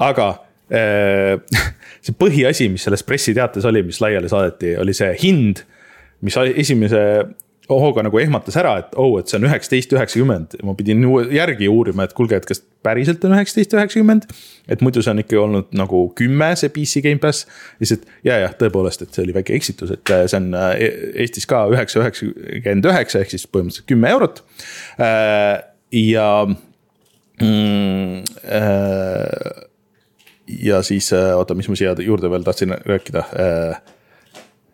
aga 0.01 0.31
äh, 0.73 1.37
see 2.05 2.17
põhiasi, 2.17 2.69
mis 2.73 2.87
selles 2.87 3.05
pressiteates 3.07 3.67
oli, 3.69 3.83
mis 3.87 4.01
laiali 4.03 4.31
saadeti, 4.31 4.75
oli 4.81 4.95
see 4.97 5.13
hind, 5.21 5.63
mis 6.25 6.37
esimese 6.37 7.03
hooga 7.69 8.03
nagu 8.05 8.19
ehmatas 8.19 8.57
ära, 8.59 8.73
et 8.81 8.95
oh, 8.99 9.13
et 9.19 9.29
see 9.29 9.37
on 9.39 9.45
üheksateist, 9.47 9.93
üheksakümmend. 9.95 10.57
ma 10.65 10.73
pidin 10.77 11.03
järgi 11.31 11.69
uurima, 11.71 12.05
et 12.07 12.15
kuulge, 12.17 12.39
et 12.39 12.47
kas 12.47 12.63
päriselt 12.83 13.23
on 13.27 13.35
üheksateist, 13.35 13.75
üheksakümmend. 13.77 14.27
et 14.71 14.81
muidu 14.81 15.03
see 15.03 15.13
on 15.13 15.21
ikkagi 15.23 15.39
olnud 15.39 15.69
nagu 15.77 16.03
kümme, 16.17 16.51
see 16.59 16.71
PC 16.73 17.03
Gamepass. 17.05 17.45
lihtsalt 17.83 18.07
ja, 18.27 18.39
jah, 18.45 18.55
tõepoolest, 18.57 19.05
et 19.05 19.13
see 19.13 19.25
oli 19.25 19.35
väike 19.37 19.55
eksitus, 19.57 19.93
et 19.95 20.13
äh, 20.13 20.25
see 20.31 20.41
on 20.41 20.51
äh, 20.57 20.73
Eestis 21.25 21.47
ka 21.49 21.63
üheksa, 21.71 22.01
üheksakümmend 22.03 22.91
üheksa 22.91 23.23
ehk 23.23 23.33
siis 23.35 23.47
põhimõtteliselt 23.47 23.89
kümme 23.91 24.11
eurot. 24.15 24.43
Äh, 24.99 25.61
ja 26.01 26.27
mm,. 26.47 28.21
ja 30.61 30.83
siis 30.85 31.09
oota, 31.13 31.55
mis 31.57 31.69
ma 31.69 31.77
siia 31.79 31.95
juurde 31.99 32.29
veel 32.31 32.45
tahtsin 32.47 32.75
rääkida 32.87 33.25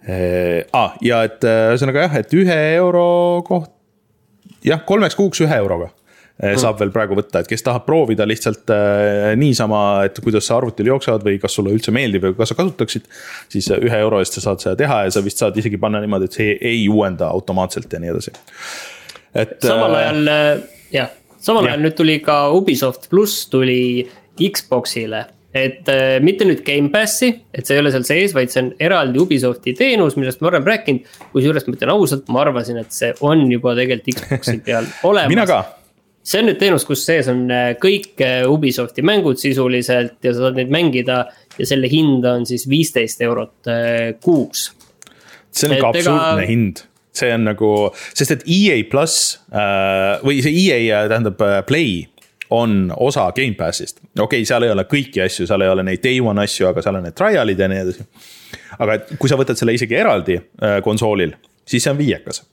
ah, 0.07 0.95
ja 1.03 1.21
et 1.27 1.43
äh, 1.43 1.73
ühesõnaga 1.73 2.05
jah, 2.05 2.17
et 2.21 2.33
ühe 2.37 2.57
euro 2.77 3.07
koht, 3.47 3.71
jah, 4.65 4.83
kolmeks 4.87 5.17
kuuks 5.19 5.41
ühe 5.43 5.57
euroga 5.59 5.89
mm. 5.89 6.59
saab 6.61 6.79
veel 6.81 6.93
praegu 6.95 7.17
võtta, 7.17 7.41
et 7.43 7.49
kes 7.49 7.65
tahab 7.65 7.83
proovida 7.87 8.27
lihtsalt 8.29 8.71
äh, 8.73 9.33
niisama, 9.39 9.81
et 10.07 10.19
kuidas 10.23 10.47
sa 10.47 10.59
arvutil 10.61 10.91
jooksevad 10.93 11.25
või 11.27 11.41
kas 11.43 11.57
sulle 11.59 11.75
üldse 11.75 11.91
meeldib 11.95 12.29
ja 12.29 12.33
kas 12.37 12.53
sa 12.53 12.59
kasutaksid. 12.59 13.07
siis 13.51 13.69
ühe 13.75 14.01
euro 14.01 14.21
eest 14.23 14.39
sa 14.39 14.47
saad 14.49 14.63
seda 14.63 14.75
teha 14.79 15.03
ja 15.07 15.13
sa 15.13 15.23
vist 15.25 15.43
saad 15.43 15.57
isegi 15.59 15.79
panna 15.81 16.01
niimoodi, 16.03 16.31
et 16.31 16.39
see 16.39 16.57
ei 16.71 16.83
uuenda 16.91 17.31
automaatselt 17.33 17.91
ja 17.91 18.03
nii 18.03 18.13
edasi. 18.15 18.35
et. 19.35 19.57
samal 19.63 19.99
ajal 20.01 20.35
jah, 20.95 21.11
samal 21.39 21.67
ajal 21.67 21.83
nüüd 21.83 21.99
tuli 21.99 22.21
ka 22.23 22.45
Ubisoft 22.55 23.09
pluss 23.11 23.49
tuli 23.51 24.07
Xbox'ile 24.37 25.25
et 25.57 25.89
äh, 25.91 26.17
mitte 26.23 26.45
nüüd 26.47 26.61
Gamepassi, 26.65 27.29
et 27.53 27.67
see 27.67 27.77
ei 27.77 27.81
ole 27.81 27.91
seal 27.93 28.05
sees, 28.07 28.35
vaid 28.35 28.51
see 28.53 28.63
on 28.63 28.69
eraldi 28.83 29.21
Ubisofti 29.21 29.73
teenus, 29.77 30.17
millest 30.19 30.41
ma 30.43 30.51
olen 30.51 30.65
rääkinud. 30.67 31.17
kusjuures 31.33 31.67
ma 31.67 31.75
ütlen 31.77 31.93
ausalt, 31.93 32.29
ma 32.33 32.43
arvasin, 32.45 32.79
et 32.81 32.93
see 32.95 33.11
on 33.25 33.45
juba 33.51 33.75
tegelikult 33.77 34.23
Xbox'i 34.23 34.61
peal 34.67 34.89
olemas. 35.07 35.73
see 36.27 36.41
on 36.41 36.49
nüüd 36.51 36.59
teenus, 36.61 36.87
kus 36.87 37.05
sees 37.07 37.29
on 37.31 37.45
äh, 37.53 37.69
kõik 37.81 38.19
äh, 38.25 38.41
Ubisofti 38.49 39.05
mängud 39.05 39.39
sisuliselt 39.41 40.17
ja 40.23 40.33
sa 40.33 40.47
saad 40.47 40.59
neid 40.59 40.73
mängida 40.73 41.23
ja 41.57 41.69
selle 41.69 41.89
hind 41.91 42.25
on 42.27 42.45
siis 42.49 42.67
viisteist 42.69 43.23
eurot 43.25 43.71
kuus. 44.23 44.69
see 45.51 45.69
on 45.69 45.77
ikka 45.79 45.93
absurdne 45.93 46.43
ega... 46.43 46.51
hind 46.51 46.85
see 47.17 47.31
on 47.33 47.47
nagu, 47.47 47.71
sest 48.13 48.35
et 48.35 48.45
EA 48.45 48.83
pluss 48.91 49.39
äh, 49.49 50.19
või 50.21 50.43
see 50.45 50.53
EA 50.67 51.07
tähendab 51.09 51.41
Play 51.65 52.05
on 52.49 52.93
osa 52.95 53.31
Gamepassist. 53.35 53.99
okei 53.99 54.23
okay,, 54.23 54.45
seal 54.45 54.63
ei 54.63 54.71
ole 54.71 54.87
kõiki 54.89 55.23
asju, 55.25 55.47
seal 55.47 55.65
ei 55.65 55.71
ole 55.71 55.83
neid 55.87 56.03
day 56.03 56.19
one 56.23 56.43
asju, 56.43 56.67
aga 56.69 56.83
seal 56.83 56.99
on 56.99 57.07
need 57.07 57.17
trial'id 57.17 57.59
ja 57.59 57.71
nii 57.71 57.81
edasi. 57.85 58.05
aga 58.79 58.99
et 58.99 59.15
kui 59.19 59.29
sa 59.29 59.39
võtad 59.39 59.59
selle 59.59 59.75
isegi 59.77 59.97
eraldi 59.97 60.37
äh, 60.37 60.77
konsoolil, 60.85 61.35
siis 61.65 61.83
see 61.83 61.93
on 61.93 61.99
viiekas 61.99 62.43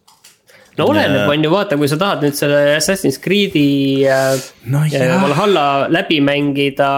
no 0.79 0.89
oleneb, 0.91 1.29
on 1.31 1.45
ju, 1.45 1.53
vaata, 1.53 1.79
kui 1.79 1.91
sa 1.91 1.99
tahad 2.01 2.25
nüüd 2.25 2.37
selle 2.39 2.61
Assassin's 2.75 3.21
Creed'i 3.23 3.69
äh, 4.11 4.35
no, 4.73 4.85
äh, 4.89 5.15
Valhalla 5.23 5.87
läbi 5.93 6.21
mängida. 6.25 6.91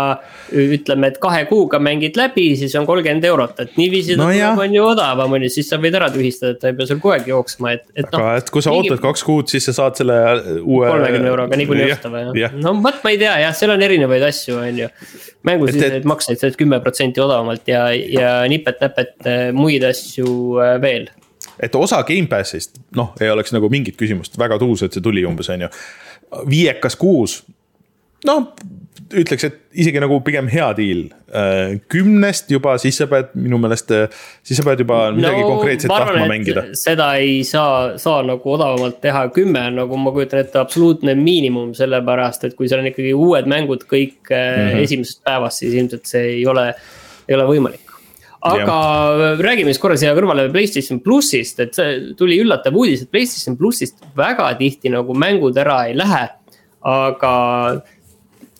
Ütleme, 0.52 1.10
et 1.12 1.18
kahe 1.22 1.44
kuuga 1.48 1.80
mängid 1.82 2.16
läbi, 2.18 2.48
siis 2.58 2.74
on 2.78 2.86
kolmkümmend 2.88 3.24
eurot, 3.28 3.58
et 3.64 3.74
niiviisi 3.78 4.16
no, 4.18 4.28
ta 4.30 4.52
on 4.62 4.76
ju 4.76 4.84
odavam, 4.86 5.34
on 5.36 5.46
ju, 5.46 5.50
siis 5.52 5.70
sa 5.70 5.78
võid 5.82 5.96
ära 5.98 6.08
tühistada, 6.14 6.54
et 6.54 6.62
ta 6.62 6.70
ei 6.70 6.76
pea 6.78 6.88
sul 6.90 7.00
kogu 7.02 7.14
aeg 7.16 7.28
jooksma, 7.30 7.74
et, 7.76 7.84
et 7.94 8.06
noh. 8.06 8.22
aga 8.22 8.42
et 8.42 8.52
kui 8.54 8.64
sa 8.64 8.74
mingi... 8.74 8.92
ootad 8.92 9.02
kaks 9.04 9.26
kuud, 9.26 9.50
siis 9.52 9.68
sa 9.70 9.76
saad 9.80 10.00
selle 10.00 10.16
uue. 10.62 10.86
kolmekümne 10.86 11.30
euroga 11.32 11.60
niikuinii 11.60 11.90
osta 11.96 12.12
või 12.12 12.40
jah? 12.42 12.56
no 12.62 12.76
vot, 12.84 13.02
ma 13.04 13.14
ei 13.14 13.20
tea 13.22 13.34
jah, 13.44 13.58
seal 13.58 13.74
on 13.74 13.86
erinevaid 13.88 14.26
asju, 14.28 14.58
on 14.62 14.82
ju. 14.84 14.90
mängus 15.48 15.78
et, 15.80 16.08
makseid 16.08 16.42
saad 16.42 16.58
kümme 16.60 16.80
protsenti 16.84 17.22
odavamalt 17.22 17.68
ja, 17.70 17.88
ja 17.92 18.32
nipet-näpet 18.50 19.30
äh, 19.30 19.46
muid 19.56 19.86
asju 19.86 20.28
veel 20.82 21.10
et 21.62 21.74
osa 21.78 22.02
Gamepassist, 22.06 22.80
noh, 22.96 23.14
ei 23.20 23.30
oleks 23.32 23.54
nagu 23.54 23.68
mingit 23.72 23.96
küsimust, 23.98 24.36
väga 24.38 24.58
tuus, 24.60 24.82
et 24.84 24.96
see 24.96 25.04
tuli 25.04 25.24
umbes, 25.26 25.48
on 25.52 25.66
ju. 25.66 25.70
viiekas 26.50 26.98
kuus, 27.00 27.40
noh, 28.26 28.50
ütleks, 29.06 29.44
et 29.46 29.58
isegi 29.78 30.00
nagu 30.02 30.18
pigem 30.26 30.48
hea 30.50 30.66
deal. 30.78 31.02
Äh, 31.30 31.76
kümnest 31.92 32.50
juba, 32.50 32.74
siis 32.82 32.98
sa 32.98 33.06
pead 33.10 33.32
minu 33.38 33.58
meelest, 33.62 33.92
siis 34.46 34.58
sa 34.58 34.66
pead 34.66 34.82
juba 34.82 35.00
midagi 35.14 35.42
no, 35.44 35.48
konkreetset 35.54 35.92
tahtma 35.92 36.26
mängida. 36.30 36.66
seda 36.78 37.12
ei 37.22 37.40
saa, 37.46 37.96
saa 38.02 38.24
nagu 38.26 38.52
odavamalt 38.56 39.00
teha, 39.04 39.26
kümme 39.34 39.66
on 39.70 39.80
nagu 39.82 40.02
ma 40.02 40.14
kujutan 40.14 40.42
ette 40.42 40.60
absoluutne 40.62 41.16
miinimum, 41.18 41.74
sellepärast 41.78 42.48
et 42.48 42.58
kui 42.58 42.70
seal 42.70 42.82
on 42.82 42.90
ikkagi 42.92 43.14
uued 43.14 43.50
mängud 43.50 43.86
kõik 43.90 44.30
mm 44.30 44.62
-hmm. 44.70 44.86
esimesest 44.86 45.22
päevast, 45.26 45.62
siis 45.62 45.74
ilmselt 45.74 46.06
see 46.06 46.30
ei 46.38 46.46
ole, 46.46 46.72
ei 47.28 47.38
ole 47.38 47.50
võimalik 47.54 47.86
aga 48.46 48.78
ja. 49.18 49.30
räägime 49.42 49.72
siis 49.72 49.82
korra 49.82 49.96
siia 49.98 50.14
kõrvale 50.16 50.46
Playstation 50.52 51.00
plussist, 51.04 51.60
et 51.60 51.74
see 51.74 52.14
tuli 52.18 52.38
üllatav 52.42 52.76
uudis, 52.76 53.02
et 53.02 53.10
Playstation 53.10 53.56
plussist 53.58 54.02
väga 54.16 54.52
tihti 54.60 54.92
nagu 54.92 55.14
mängud 55.14 55.56
ära 55.58 55.86
ei 55.90 55.96
lähe. 55.96 56.28
aga 56.86 57.32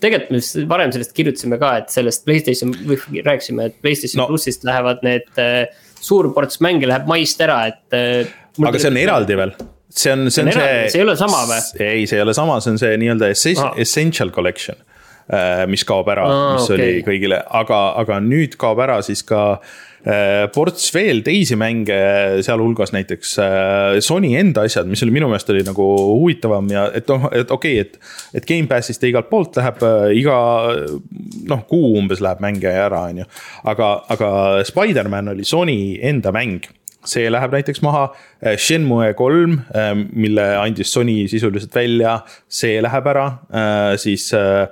tegelikult 0.03 0.35
me 0.57 0.65
varem 0.69 0.93
sellest 0.95 1.15
kirjutasime 1.17 1.59
ka, 1.61 1.71
et 1.81 1.93
sellest 1.93 2.25
Playstation, 2.27 2.73
või 2.89 3.23
rääkisime, 3.25 3.71
et 3.71 3.79
Playstation 3.83 4.23
no. 4.23 4.27
plussist 4.31 4.67
lähevad 4.67 5.01
need 5.07 5.41
äh, 5.41 5.63
suur 5.99 6.29
ports 6.35 6.61
mänge 6.63 6.89
läheb 6.89 7.09
maist 7.09 7.41
ära, 7.43 7.63
et 7.71 7.97
äh,. 7.97 8.35
aga 8.61 8.81
see 8.81 8.93
on 8.93 9.01
eraldi 9.01 9.39
veel? 9.39 9.55
see 9.87 10.13
on, 10.13 10.27
see 10.29 10.43
on 10.43 10.53
see. 10.53 10.75
see 10.93 11.01
ei 11.01 11.07
ole 11.07 11.17
sama 11.19 11.45
või? 11.49 11.63
ei, 11.79 12.05
see 12.09 12.19
ei 12.19 12.27
ole 12.27 12.37
sama, 12.37 12.59
see 12.61 12.75
on 12.75 12.81
see 12.81 12.93
nii-öelda 13.01 13.33
essential 13.33 14.33
collection 14.35 14.77
Äh, 15.27 15.65
mis 15.67 15.83
kaob 15.83 16.07
ära 16.07 16.23
mis 16.55 16.69
okay. 16.69 16.75
oli 16.77 17.01
kõigile, 17.03 17.41
aga, 17.59 17.77
aga 17.99 18.21
nüüd 18.23 18.53
kaob 18.55 18.79
ära 18.79 19.01
siis 19.03 19.25
ka 19.27 19.57
äh, 19.57 19.96
ports 20.53 20.87
veel 20.95 21.23
teisi 21.25 21.57
mänge, 21.59 21.97
sealhulgas 22.45 22.93
näiteks 22.95 23.33
äh, 23.43 23.97
Sony 24.03 24.33
enda 24.39 24.63
asjad, 24.67 24.87
mis 24.89 25.03
oli 25.03 25.15
minu 25.15 25.27
meelest 25.31 25.49
oli 25.51 25.65
nagu 25.67 25.87
huvitavam 26.13 26.69
ja 26.71 26.87
et 26.95 27.09
noh, 27.11 27.27
et 27.33 27.51
okei 27.51 27.79
okay,, 27.81 27.85
et. 27.85 27.99
et 28.37 28.47
Gamepassist 28.47 29.03
ja 29.03 29.11
igalt 29.11 29.29
poolt 29.31 29.57
läheb 29.59 29.83
iga 30.15 30.37
noh, 31.49 31.63
kuu 31.69 31.95
umbes 31.99 32.21
läheb 32.23 32.43
mänge 32.43 32.71
ära, 32.71 33.07
on 33.09 33.23
ju. 33.23 33.29
aga, 33.67 33.93
aga 34.13 34.31
Spider-man 34.67 35.33
oli 35.33 35.47
Sony 35.47 35.79
enda 36.01 36.31
mäng 36.35 36.67
see 37.07 37.29
läheb 37.31 37.53
näiteks 37.55 37.79
maha. 37.85 38.09
Shenmue 38.59 39.13
kolm, 39.17 39.61
mille 40.11 40.47
andis 40.59 40.91
Sony 40.93 41.21
sisuliselt 41.31 41.75
välja, 41.75 42.19
see 42.51 42.81
läheb 42.83 43.07
ära, 43.13 43.27
siis 44.01 44.29
äh, 44.35 44.67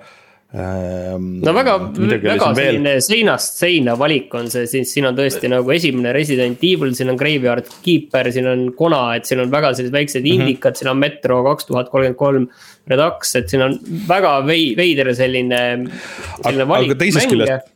no 0.56 1.54
väga, 1.56 1.74
väga 1.98 2.52
selline 2.56 2.94
veel... 2.96 3.02
seinast 3.04 3.60
seina 3.60 3.96
valik 4.00 4.34
on 4.38 4.48
see, 4.52 4.68
siis 4.72 4.94
siin 4.96 5.10
on 5.10 5.18
tõesti 5.18 5.50
nagu 5.52 5.72
esimene 5.76 6.14
Resident 6.16 6.64
Evil, 6.64 6.94
siin 6.96 7.12
on 7.12 7.20
Graveyard 7.20 7.68
Keeper, 7.84 8.32
siin 8.32 8.48
on 8.52 8.66
Kona, 8.78 9.04
et 9.18 9.28
siin 9.28 9.44
on 9.44 9.52
väga 9.52 9.74
sellised 9.76 9.96
väiksed 9.96 10.22
mm 10.22 10.30
-hmm. 10.30 10.48
indikad, 10.48 10.80
siin 10.80 10.92
on 10.94 11.02
Metro 11.02 11.42
kaks 11.50 11.68
tuhat 11.72 11.92
kolmkümmend 11.92 12.20
kolm. 12.20 12.50
Redux, 12.88 13.36
et 13.36 13.50
siin 13.50 13.64
on 13.66 13.80
väga 14.08 14.40
vei-, 14.46 14.76
veider 14.78 15.10
selline, 15.18 15.62
selline 16.44 16.68
valik 16.70 16.92
aga 16.92 17.00
teisest 17.00 17.26
mänge 17.26 17.34
küljest 17.34 17.72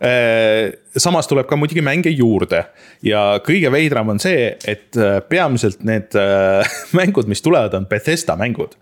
äh, 0.00 0.72
samas 0.96 1.28
tuleb 1.28 1.46
ka 1.46 1.56
muidugi 1.56 1.82
mänge 1.84 2.10
juurde 2.10 2.64
ja 3.04 3.40
kõige 3.44 3.70
veidram 3.72 4.08
on 4.14 4.22
see, 4.22 4.54
et 4.64 4.96
äh, 4.96 5.20
peamiselt 5.28 5.84
need 5.84 6.16
äh, 6.16 6.64
mängud, 6.98 7.28
mis 7.28 7.44
tulevad, 7.44 7.76
on 7.76 7.86
Bethesda 7.90 8.36
mängud 8.40 8.78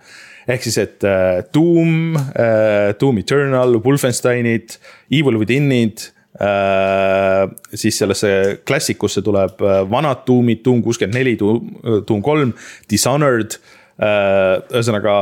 ehk 0.49 0.65
siis, 0.67 0.79
et 0.83 1.07
äh, 1.07 1.43
Doom 1.55 2.17
äh,, 2.17 2.93
Doom 3.01 3.19
Eternal, 3.23 3.79
Wolfensteinid, 3.85 4.79
Evil 5.11 5.39
Within'id 5.41 6.09
äh,. 6.41 7.47
siis 7.75 7.99
sellesse 7.99 8.61
klassikusse 8.67 9.23
tuleb 9.23 9.63
äh, 9.63 9.83
vanad 9.91 10.27
Doom'id, 10.27 10.65
Doom 10.65 10.83
kuuskümmend 10.83 11.19
neli, 11.19 11.37
Doom 11.39 12.23
kolm, 12.23 12.55
Dishonored 12.91 13.59
äh,, 13.99 14.63
ühesõnaga 14.73 15.17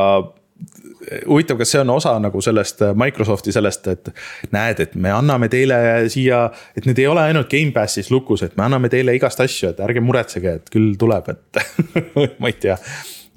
huvitav, 1.27 1.59
kas 1.61 1.73
see 1.73 1.81
on 1.83 1.93
osa 1.95 2.15
nagu 2.23 2.43
sellest 2.45 2.83
äh, 2.85 2.95
Microsofti 2.97 3.53
sellest, 3.55 3.89
et 3.93 4.11
näed, 4.55 4.83
et 4.85 4.97
me 5.01 5.13
anname 5.15 5.51
teile 5.53 5.79
siia, 6.13 6.47
et 6.77 6.89
need 6.89 7.01
ei 7.01 7.09
ole 7.11 7.25
ainult 7.31 7.51
Gamepassis 7.53 8.11
lukus, 8.13 8.45
et 8.47 8.57
me 8.59 8.67
anname 8.69 8.91
teile 8.93 9.15
igast 9.17 9.41
asju, 9.43 9.73
et 9.73 9.81
ärge 9.85 10.05
muretsege, 10.05 10.59
et 10.61 10.71
küll 10.73 10.95
tuleb, 11.01 11.33
et 11.33 11.65
ma 12.41 12.53
ei 12.53 12.61
tea 12.61 12.79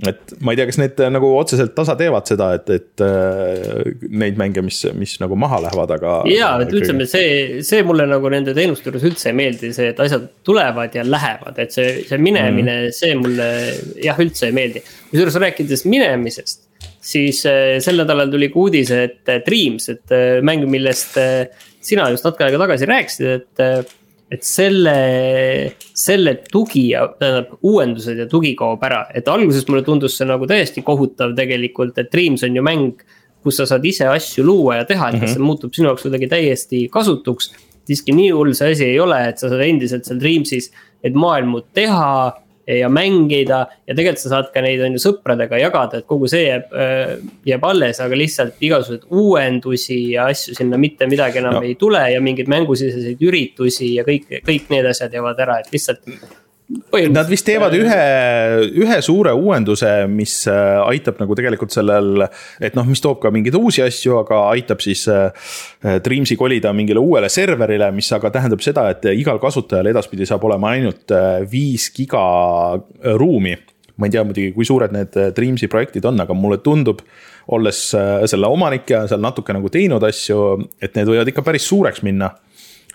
et 0.01 0.33
ma 0.41 0.53
ei 0.53 0.57
tea, 0.57 0.65
kas 0.67 0.79
need 0.81 1.01
äh, 1.03 1.11
nagu 1.13 1.29
otseselt 1.37 1.75
tasa 1.77 1.93
teevad 1.99 2.25
seda, 2.27 2.49
et, 2.57 2.69
et 2.73 3.03
äh, 3.05 3.91
neid 4.09 4.39
mänge, 4.41 4.63
mis, 4.65 4.79
mis 4.97 5.15
nagu 5.21 5.37
maha 5.39 5.59
lähevad, 5.67 5.93
aga. 5.97 6.15
ja, 6.31 6.49
et 6.63 6.73
ütleme, 6.73 7.05
see, 7.09 7.61
see 7.65 7.83
mulle 7.85 8.07
nagu 8.09 8.31
nende 8.33 8.55
teenuste 8.57 8.89
juures 8.89 9.05
üldse 9.11 9.29
ei 9.29 9.37
meeldi, 9.37 9.69
see, 9.75 9.91
et 9.93 10.01
asjad 10.03 10.25
tulevad 10.47 10.97
ja 10.97 11.05
lähevad, 11.05 11.61
et 11.61 11.75
see, 11.75 12.01
see 12.09 12.21
minemine 12.21 12.77
mm., 12.87 12.97
see 12.97 13.17
mulle 13.19 13.49
jah, 14.03 14.21
üldse 14.23 14.49
ei 14.49 14.57
meeldi. 14.57 14.83
kusjuures 15.11 15.39
rääkides 15.45 15.85
minemisest, 15.85 16.65
siis 17.13 17.43
äh, 17.49 17.77
sel 17.83 18.01
nädalal 18.01 18.33
tuli 18.33 18.49
ka 18.53 18.63
uudis, 18.65 18.93
et 18.97 19.35
Dreams, 19.45 19.91
et 19.93 20.17
mäng, 20.45 20.65
millest 20.73 21.19
sina 21.83 22.09
just 22.09 22.25
natuke 22.25 22.47
aega 22.47 22.65
tagasi 22.65 22.89
rääkisid, 22.89 23.29
et 23.37 23.93
et 24.33 24.45
selle, 24.47 24.93
selle 25.97 26.35
tugi 26.49 26.87
ja 26.91 27.05
tähendab 27.19 27.53
uuendused 27.61 28.23
ja 28.23 28.27
tugi 28.29 28.53
kaob 28.57 28.81
ära, 28.87 29.03
et 29.13 29.27
alguses 29.29 29.67
mulle 29.69 29.85
tundus 29.85 30.17
see 30.17 30.29
nagu 30.29 30.47
täiesti 30.49 30.83
kohutav 30.85 31.35
tegelikult, 31.37 31.97
et 32.01 32.09
Dreams 32.13 32.45
on 32.47 32.57
ju 32.57 32.65
mäng. 32.65 33.03
kus 33.43 33.57
sa 33.59 33.65
saad 33.67 33.83
ise 33.83 34.05
asju 34.07 34.39
luua 34.47 34.77
ja 34.77 34.83
teha, 34.87 35.09
et 35.09 35.15
mm 35.15 35.21
-hmm. 35.21 35.33
see 35.33 35.43
muutub 35.43 35.73
sinu 35.75 35.89
jaoks 35.89 36.05
kuidagi 36.05 36.27
täiesti 36.31 36.87
kasutuks. 36.87 37.51
siiski 37.85 38.13
nii 38.15 38.29
hull 38.31 38.53
see 38.53 38.71
asi 38.71 38.85
ei 38.85 38.99
ole, 38.99 39.17
et 39.29 39.37
sa 39.37 39.49
saad 39.49 39.61
endiselt 39.61 40.05
seal 40.05 40.19
Dreamsis 40.19 40.71
neid 41.03 41.15
maailmu 41.15 41.61
teha 41.73 42.31
ja 42.67 42.89
mängida 42.89 43.63
ja 43.87 43.95
tegelikult 43.95 44.21
sa 44.21 44.31
saad 44.35 44.51
ka 44.53 44.61
neid 44.63 44.81
on 44.85 44.95
ju 44.95 45.01
sõpradega 45.03 45.59
jagada, 45.59 45.99
et 45.99 46.07
kogu 46.09 46.29
see 46.31 46.45
jääb, 46.45 46.69
äh, 46.71 47.15
jääb 47.49 47.65
alles, 47.67 47.99
aga 48.03 48.19
lihtsalt 48.19 48.61
igasuguseid 48.63 49.09
uuendusi 49.11 49.99
ja 50.13 50.29
asju 50.31 50.55
sinna 50.57 50.79
mitte 50.79 51.07
midagi 51.11 51.41
enam 51.41 51.59
no. 51.59 51.65
ei 51.67 51.75
tule 51.79 52.03
ja 52.13 52.21
mingeid 52.23 52.51
mängusiseseid 52.51 53.21
üritusi 53.23 53.93
ja 53.97 54.07
kõik, 54.07 54.29
kõik 54.47 54.71
need 54.73 54.87
asjad 54.93 55.13
jäävad 55.13 55.43
ära, 55.43 55.59
et 55.63 55.73
lihtsalt 55.75 56.07
Nad 56.63 57.27
vist 57.27 57.43
teevad 57.45 57.73
ühe, 57.75 58.03
ühe 58.79 58.97
suure 59.03 59.33
uuenduse, 59.35 59.89
mis 60.09 60.35
äh, 60.47 60.79
aitab 60.85 61.19
nagu 61.19 61.35
tegelikult 61.35 61.73
sellel, 61.75 62.23
et 62.63 62.77
noh, 62.77 62.87
mis 62.87 63.03
toob 63.03 63.19
ka 63.21 63.33
mingeid 63.35 63.57
uusi 63.59 63.83
asju, 63.83 64.15
aga 64.21 64.39
aitab 64.53 64.81
siis 64.81 65.03
äh, 65.11 65.51
Dreamsi 66.05 66.37
kolida 66.39 66.71
mingile 66.73 67.03
uuele 67.03 67.27
serverile, 67.33 67.91
mis 67.95 68.07
aga 68.15 68.31
tähendab 68.37 68.63
seda, 68.63 68.87
et 68.93 69.09
igal 69.11 69.41
kasutajal 69.43 69.91
edaspidi 69.91 70.29
saab 70.29 70.47
olema 70.47 70.71
ainult 70.77 71.11
äh, 71.13 71.43
viis 71.51 71.89
giga 71.93 72.23
ruumi. 73.19 73.57
ma 73.99 74.07
ei 74.07 74.15
tea 74.15 74.23
muidugi, 74.25 74.55
kui 74.55 74.65
suured 74.65 74.95
need 74.95 75.19
Dreamsi 75.35 75.67
projektid 75.69 76.07
on, 76.09 76.23
aga 76.23 76.33
mulle 76.33 76.63
tundub, 76.63 77.03
olles 77.53 77.85
selle 77.91 78.47
omanik 78.47 78.87
ja 78.89 79.03
seal 79.11 79.21
natuke 79.21 79.53
nagu 79.53 79.69
teinud 79.69 80.03
asju, 80.07 80.39
et 80.81 80.95
need 80.95 81.11
võivad 81.11 81.29
ikka 81.29 81.43
päris 81.43 81.67
suureks 81.67 82.01
minna. 82.07 82.31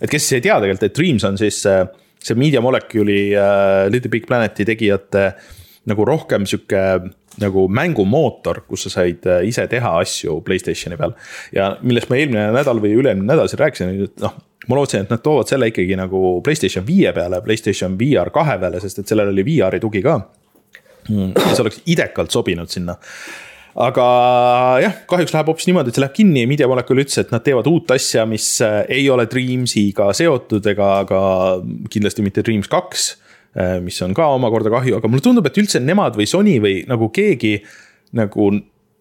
et 0.01 0.11
kes 0.11 0.33
ei 0.33 0.41
tea 0.41 0.57
tegelikult, 0.57 0.89
et 0.89 0.97
Dreams 0.97 1.29
on 1.29 1.37
siis 1.39 1.61
see 1.69 1.83
Media 2.37 2.61
Molecule'i 2.61 3.33
äh, 3.37 3.87
Little 3.93 4.11
Big 4.11 4.27
Planeti 4.27 4.67
tegijate 4.69 5.31
nagu 5.89 6.05
rohkem 6.05 6.47
sihuke 6.47 6.83
nagu 7.39 7.69
mängumootor, 7.71 8.65
kus 8.69 8.87
sa 8.87 8.99
said 8.99 9.27
äh, 9.31 9.45
ise 9.49 9.67
teha 9.71 9.95
asju 10.03 10.41
Playstationi 10.47 10.99
peal. 10.99 11.15
ja 11.55 11.71
millest 11.83 12.11
ma 12.11 12.19
eelmine 12.19 12.49
nädal 12.57 12.83
või 12.83 12.97
üle-eelmine 12.99 13.31
nädal 13.31 13.51
siin 13.51 13.63
rääkisin, 13.63 13.95
et 14.09 14.23
noh, 14.25 14.35
ma 14.69 14.79
lootsin, 14.79 15.07
et 15.07 15.15
nad 15.15 15.23
toovad 15.25 15.51
selle 15.51 15.71
ikkagi 15.71 15.97
nagu 15.99 16.39
Playstation 16.45 16.87
viie 16.87 17.13
peale, 17.17 17.41
Playstation 17.45 17.97
VR 18.01 18.33
kahe 18.35 18.59
peale, 18.61 18.83
sest 18.83 19.03
et 19.03 19.11
sellel 19.11 19.33
oli 19.33 19.47
VR-i 19.47 19.81
tugi 19.83 20.03
ka 20.05 20.19
mm,. 21.09 21.37
mis 21.39 21.63
oleks 21.65 21.83
idekalt 21.87 22.35
sobinud 22.35 22.71
sinna 22.73 22.99
aga 23.79 24.05
jah, 24.83 24.95
kahjuks 25.11 25.35
läheb 25.35 25.51
hoopis 25.53 25.69
niimoodi, 25.69 25.93
et 25.93 25.99
see 25.99 26.03
läheb 26.03 26.17
kinni, 26.17 26.45
Media 26.51 26.69
Molecule 26.71 27.05
ütles, 27.05 27.21
et 27.21 27.31
nad 27.35 27.45
teevad 27.47 27.69
uut 27.71 27.93
asja, 27.95 28.25
mis 28.29 28.47
äh, 28.65 28.81
ei 28.99 29.05
ole 29.13 29.29
Dreamsiga 29.31 30.11
seotud 30.17 30.67
ega 30.73 30.91
ka 31.09 31.21
kindlasti 31.93 32.25
mitte 32.27 32.43
Dreams 32.47 32.71
kaks. 32.73 33.11
Äh, 33.59 33.77
mis 33.85 34.01
on 34.05 34.17
ka 34.17 34.27
omakorda 34.35 34.73
kahju, 34.75 34.99
aga 34.99 35.11
mulle 35.11 35.25
tundub, 35.25 35.47
et 35.49 35.61
üldse 35.63 35.81
nemad 35.83 36.19
või 36.19 36.27
Sony 36.31 36.59
või 36.63 36.83
nagu 36.91 37.11
keegi 37.15 37.55
nagu 38.19 38.51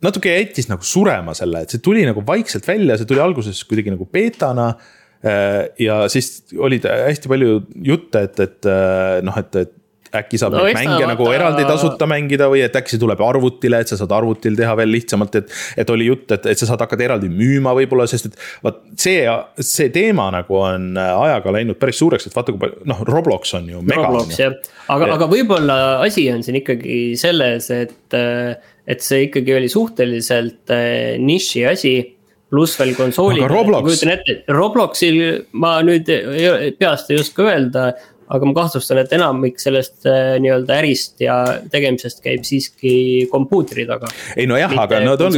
natuke 0.05 0.29
jättis 0.29 0.69
nagu 0.69 0.85
surema 0.85 1.33
selle, 1.37 1.63
et 1.65 1.73
see 1.73 1.81
tuli 1.81 2.05
nagu 2.05 2.21
vaikselt 2.25 2.67
välja, 2.69 2.99
see 2.99 3.09
tuli 3.09 3.23
alguses 3.23 3.63
kuidagi 3.65 3.95
nagu 3.95 4.05
beetana 4.13 4.69
äh, 5.25 5.73
ja 5.81 6.03
siis 6.13 6.45
olid 6.53 6.85
hästi 6.85 7.33
palju 7.33 7.59
jutte, 7.89 8.27
et, 8.29 8.45
et 8.45 8.69
noh, 9.25 9.41
et, 9.41 9.57
et 9.65 9.73
äkki 10.15 10.39
saab 10.39 10.55
no, 10.55 10.63
neid 10.65 10.77
mänge 10.77 10.93
vaata... 10.93 11.09
nagu 11.11 11.27
eraldi 11.33 11.65
tasuta 11.67 12.07
mängida 12.09 12.49
või 12.51 12.63
et 12.65 12.75
äkki 12.79 12.95
see 12.95 13.01
tuleb 13.01 13.21
arvutile, 13.25 13.81
et 13.83 13.91
sa 13.91 13.99
saad 13.99 14.13
arvutil 14.15 14.57
teha 14.59 14.75
veel 14.79 14.91
lihtsamalt, 14.95 15.39
et. 15.41 15.53
et 15.77 15.93
oli 15.93 16.09
jutt, 16.09 16.31
et, 16.35 16.49
et 16.53 16.59
sa 16.59 16.69
saad 16.69 16.83
hakata 16.83 17.07
eraldi 17.07 17.29
müüma 17.31 17.73
võib-olla, 17.77 18.07
sest 18.09 18.31
et 18.31 18.41
vot 18.65 18.81
see, 18.99 19.23
see 19.63 19.91
teema 19.93 20.29
nagu 20.35 20.59
on 20.59 20.89
ajaga 20.97 21.55
läinud 21.57 21.79
päris 21.81 21.99
suureks, 22.01 22.29
et 22.29 22.35
vaata, 22.35 22.55
kui 22.55 22.63
palju, 22.65 22.83
noh, 22.89 23.03
Roblox 23.07 23.55
on 23.59 23.71
ju. 23.71 23.85
Roblox 23.93 24.41
jah, 24.41 24.57
aga, 24.93 25.13
aga 25.17 25.29
võib-olla 25.31 25.79
asi 26.05 26.27
on 26.33 26.43
siin 26.45 26.59
ikkagi 26.61 26.99
selles, 27.19 27.71
et, 27.73 28.17
et 28.17 29.03
see 29.03 29.27
ikkagi 29.27 29.57
oli 29.57 29.71
suhteliselt 29.71 30.75
eh, 30.75 31.17
niši 31.21 31.65
asi 31.71 31.95
pluss 32.49 32.77
veel 32.79 32.93
konsoolid. 32.95 33.43
kujutan 33.83 34.13
ette, 34.15 34.37
Robloxil 34.55 35.17
ma 35.59 35.77
nüüd 35.85 36.07
peast 36.79 37.11
ei 37.11 37.19
oska 37.19 37.49
öelda, 37.49 37.89
aga 38.27 38.49
ma 38.49 38.55
kahtlustan, 38.57 39.01
et 39.03 39.13
enamik 39.17 39.59
sellest 39.61 40.07
äh, 40.09 40.35
nii-öelda 40.43 40.79
ärist 40.81 41.21
ja 41.23 41.39
tegemisest 41.71 42.23
käib 42.25 42.45
siiski 42.47 42.93
kompuutri 43.31 43.87
taga. 43.89 44.11
ei 44.35 44.47
nojah, 44.49 44.73
aga 44.83 45.01
nad 45.05 45.23
on, 45.27 45.37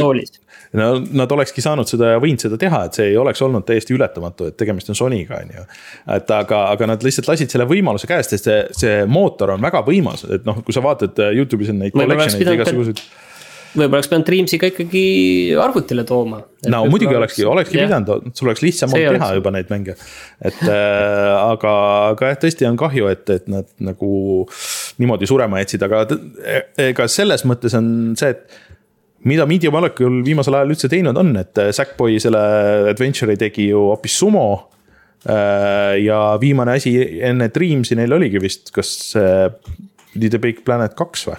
no 0.72 0.90
nad 1.22 1.32
olekski 1.34 1.62
saanud 1.64 1.88
seda 1.90 2.14
ja 2.14 2.20
võinud 2.22 2.42
seda 2.42 2.58
teha, 2.60 2.82
et 2.86 2.98
see 2.98 3.08
ei 3.12 3.16
oleks 3.20 3.42
olnud 3.46 3.66
täiesti 3.66 3.94
ületamatu, 3.96 4.50
et 4.50 4.58
tegemist 4.60 4.90
on 4.92 4.98
Sonyga, 4.98 5.40
on 5.44 5.54
ju. 5.56 5.64
et 6.16 6.36
aga, 6.36 6.62
aga 6.74 6.92
nad 6.92 7.06
lihtsalt 7.06 7.30
lasid 7.30 7.52
selle 7.52 7.66
võimaluse 7.70 8.10
käest, 8.10 8.34
sest 8.34 8.50
see, 8.50 8.60
see 8.82 9.00
mootor 9.10 9.56
on 9.56 9.64
väga 9.64 9.82
võimas, 9.86 10.26
et 10.30 10.46
noh, 10.48 10.62
kui 10.66 10.76
sa 10.76 10.84
vaatad 10.84 11.18
äh, 11.22 11.34
Youtube'is 11.38 11.72
on 11.74 11.82
neid 11.84 11.96
igasuguseid 11.96 13.02
võib-olla 13.74 14.00
oleks 14.00 14.08
pidanud 14.10 14.26
Dreamsiga 14.26 14.70
ikkagi 14.70 15.02
arvutile 15.60 16.04
tooma. 16.08 16.40
no 16.72 16.80
muidugi 16.90 17.16
olekski, 17.16 17.44
olekski 17.48 17.78
yeah. 17.78 17.88
pidanud, 17.88 18.30
sul 18.36 18.50
oleks 18.50 18.64
lihtsam 18.64 18.94
olnud 18.94 19.18
teha 19.18 19.28
juba 19.38 19.52
neid 19.54 19.70
mänge. 19.72 19.94
et 20.42 20.62
äh, 20.64 21.34
aga, 21.36 21.74
aga 22.14 22.32
jah, 22.32 22.40
tõesti 22.44 22.68
on 22.68 22.78
kahju, 22.80 23.10
et, 23.12 23.24
et 23.36 23.46
nad 23.52 23.68
nagu 23.90 24.10
niimoodi 25.02 25.28
surema 25.30 25.62
jätsid, 25.62 25.86
aga 25.86 26.02
ega 26.90 27.06
selles 27.10 27.46
mõttes 27.48 27.76
on 27.78 27.92
see, 28.18 28.34
et 28.34 28.58
mida 29.30 29.46
Media 29.48 29.72
Molecule 29.72 30.24
viimasel 30.26 30.58
ajal 30.58 30.74
üldse 30.74 30.90
teinud 30.90 31.18
on, 31.20 31.34
et 31.40 31.62
Sackboy 31.76 32.18
selle 32.22 32.42
adventure'i 32.90 33.38
tegi 33.40 33.70
ju 33.70 33.90
hoopis 33.92 34.16
sumo. 34.22 34.48
Äh, 35.20 36.00
ja 36.00 36.38
viimane 36.40 36.78
asi 36.80 36.94
enne 37.28 37.50
Dreamsi 37.52 37.98
neil 37.98 38.16
oligi 38.16 38.40
vist, 38.40 38.72
kas 38.72 39.12
Little 40.16 40.40
Big 40.42 40.64
Planet 40.64 40.96
kaks 40.98 41.26
või? 41.28 41.38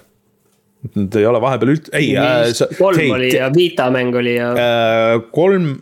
Nad 0.81 1.13
ei 1.13 1.27
ole 1.29 1.37
vahepeal 1.43 1.75
üldse, 1.75 1.91
ei. 1.93 2.09
Äh, 2.17 2.49
kolm 2.79 2.97
hey, 2.97 3.11
oli 3.13 3.29
ja 3.35 3.51
Vita 3.53 3.91
mäng 3.93 4.15
oli 4.17 4.33
ja 4.39 4.49
äh,. 4.57 5.15
kolm 5.33 5.75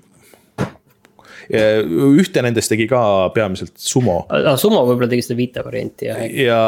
ühte 1.49 2.43
nendest 2.45 2.69
tegi 2.69 2.85
ka 2.89 2.99
peamiselt 3.33 3.73
Sumo 3.81 4.19
ah,. 4.29 4.53
Sumo 4.59 4.83
võib-olla 4.85 5.09
tegi 5.09 5.23
seda 5.25 5.37
Vita 5.39 5.63
varianti 5.65 6.09
jah. 6.09 6.19
ja 6.27 6.59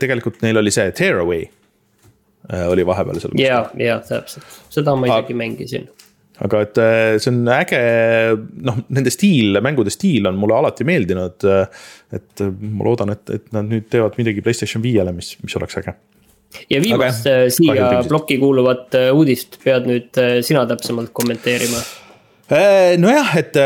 tegelikult 0.00 0.40
neil 0.46 0.62
oli 0.62 0.72
see 0.72 0.86
Tearaway 0.96 1.42
äh, 1.44 2.64
oli 2.70 2.86
vahepeal 2.86 3.20
seal. 3.20 3.36
ja, 3.40 3.64
ja 3.76 3.98
täpselt, 4.06 4.46
seda 4.72 4.94
ma 4.96 5.10
isegi 5.10 5.36
mängisin. 5.36 5.90
aga 6.46 6.62
et 6.64 6.80
äh, 6.80 7.02
see 7.18 7.34
on 7.34 7.42
äge, 7.58 7.82
noh, 8.70 8.80
nende 8.94 9.12
stiil, 9.12 9.60
mängude 9.64 9.92
stiil 9.92 10.30
on 10.30 10.38
mulle 10.40 10.62
alati 10.62 10.86
meeldinud. 10.88 11.50
et 12.14 12.46
ma 12.46 12.88
loodan, 12.88 13.12
et, 13.18 13.36
et 13.36 13.52
nad 13.52 13.68
nüüd 13.68 13.90
teevad 13.92 14.16
midagi 14.22 14.46
Playstation 14.46 14.86
viiele, 14.86 15.12
mis, 15.18 15.34
mis 15.44 15.60
oleks 15.60 15.82
äge 15.82 15.98
ja 16.70 16.80
viimast 16.82 17.26
Aga, 17.26 17.50
siia 17.52 17.90
plokki 18.08 18.38
kuuluvat 18.42 18.94
äh, 18.98 19.10
uudist 19.14 19.58
pead 19.64 19.88
nüüd 19.88 20.20
äh, 20.20 20.38
sina 20.46 20.64
täpsemalt 20.68 21.12
kommenteerima. 21.16 21.82
Äh, 22.52 22.94
nojah, 23.00 23.36
et 23.40 23.58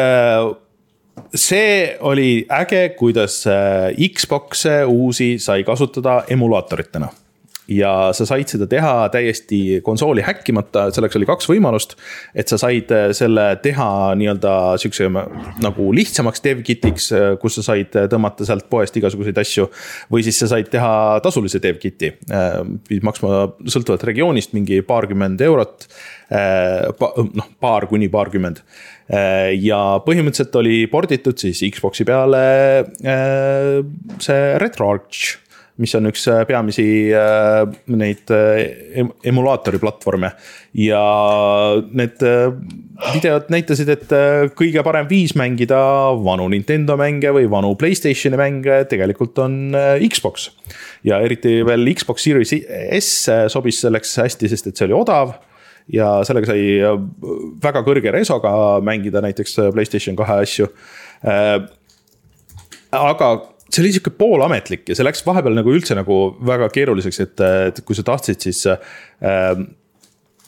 see 1.34 1.70
oli 2.06 2.30
äge, 2.60 2.82
kuidas 2.98 3.40
Xbox'e 3.98 4.82
uusi 4.86 5.34
sai 5.42 5.64
kasutada 5.66 6.22
emulaatoritena 6.30 7.10
ja 7.68 7.92
sa 8.16 8.24
said 8.28 8.48
seda 8.48 8.66
teha 8.70 8.92
täiesti 9.12 9.80
konsooli 9.84 10.24
häkkimata, 10.24 10.88
selleks 10.94 11.18
oli 11.18 11.28
kaks 11.28 11.48
võimalust. 11.50 11.94
et 12.34 12.48
sa 12.48 12.58
said 12.60 12.90
äh, 12.94 13.10
selle 13.16 13.46
teha 13.62 13.88
nii-öelda 14.18 14.52
sihukese 14.80 15.08
nagu 15.62 15.88
lihtsamaks 15.96 16.42
dev-kit'iks, 16.44 17.10
äh, 17.12 17.28
kus 17.40 17.58
sa 17.58 17.66
said 17.70 17.94
tõmmata 18.12 18.46
sealt 18.48 18.68
poest 18.72 18.96
igasuguseid 18.96 19.40
asju. 19.44 19.68
või 20.12 20.24
siis 20.24 20.40
sa 20.40 20.48
said 20.54 20.70
teha 20.72 20.92
tasulise 21.24 21.60
dev-kit'i, 21.62 22.14
äh, 22.32 22.60
pidid 22.88 23.04
maksma 23.06 23.50
sõltuvalt 23.68 24.06
regioonist 24.08 24.56
mingi 24.56 24.80
paarkümmend 24.82 25.44
eurot. 25.44 25.88
noh, 26.28 27.46
paar 27.56 27.86
kuni 27.88 28.10
paarkümmend 28.12 28.58
ja 29.64 29.78
põhimõtteliselt 30.04 30.58
oli 30.60 30.82
porditud 30.92 31.40
siis 31.40 31.62
Xbox'i 31.72 32.04
peale 32.04 32.42
see 34.20 34.42
RetroArch 34.60 35.47
mis 35.78 35.94
on 35.94 36.10
üks 36.10 36.24
äh, 36.30 36.42
peamisi 36.48 36.84
äh, 37.14 37.62
neid 37.94 38.30
äh, 38.34 39.06
emulaatori 39.26 39.78
platvorme. 39.82 40.32
ja 40.78 41.00
need 41.96 42.20
videod 43.14 43.48
näitasid, 43.50 43.88
et 43.90 44.10
kõige 44.58 44.82
parem 44.86 45.06
viis 45.08 45.32
mängida 45.38 45.78
vanu 46.22 46.48
Nintendo 46.52 46.96
mänge 46.98 47.32
või 47.34 47.48
vanu 47.50 47.72
Playstationi 47.78 48.38
mänge 48.38 48.82
tegelikult 48.90 49.38
on 49.42 49.72
Xbox. 50.12 50.50
ja 51.06 51.20
eriti 51.24 51.60
veel 51.66 51.88
Xbox 51.94 52.26
Series 52.26 52.54
S 52.98 53.28
sobis 53.54 53.80
selleks 53.84 54.16
hästi, 54.20 54.50
sest 54.50 54.70
et 54.70 54.76
see 54.76 54.88
oli 54.90 54.98
odav 54.98 55.36
ja 55.94 56.18
sellega 56.26 56.50
sai 56.52 56.62
väga 57.62 57.82
kõrge 57.86 58.12
resoga 58.12 58.52
mängida 58.84 59.22
näiteks 59.24 59.56
Playstation 59.72 60.18
kahe 60.18 60.42
asju. 60.44 60.68
aga 62.92 63.30
see 63.68 63.82
oli 63.84 63.92
sihuke 63.92 64.14
poolametlik 64.16 64.88
ja 64.88 64.96
see 64.96 65.06
läks 65.06 65.24
vahepeal 65.26 65.56
nagu 65.58 65.72
üldse 65.74 65.96
nagu 65.98 66.18
väga 66.46 66.70
keeruliseks, 66.72 67.20
et, 67.24 67.44
et 67.70 67.82
kui 67.84 67.96
sa 67.96 68.04
tahtsid, 68.06 68.40
siis 68.48 68.62
äh, 68.70 68.78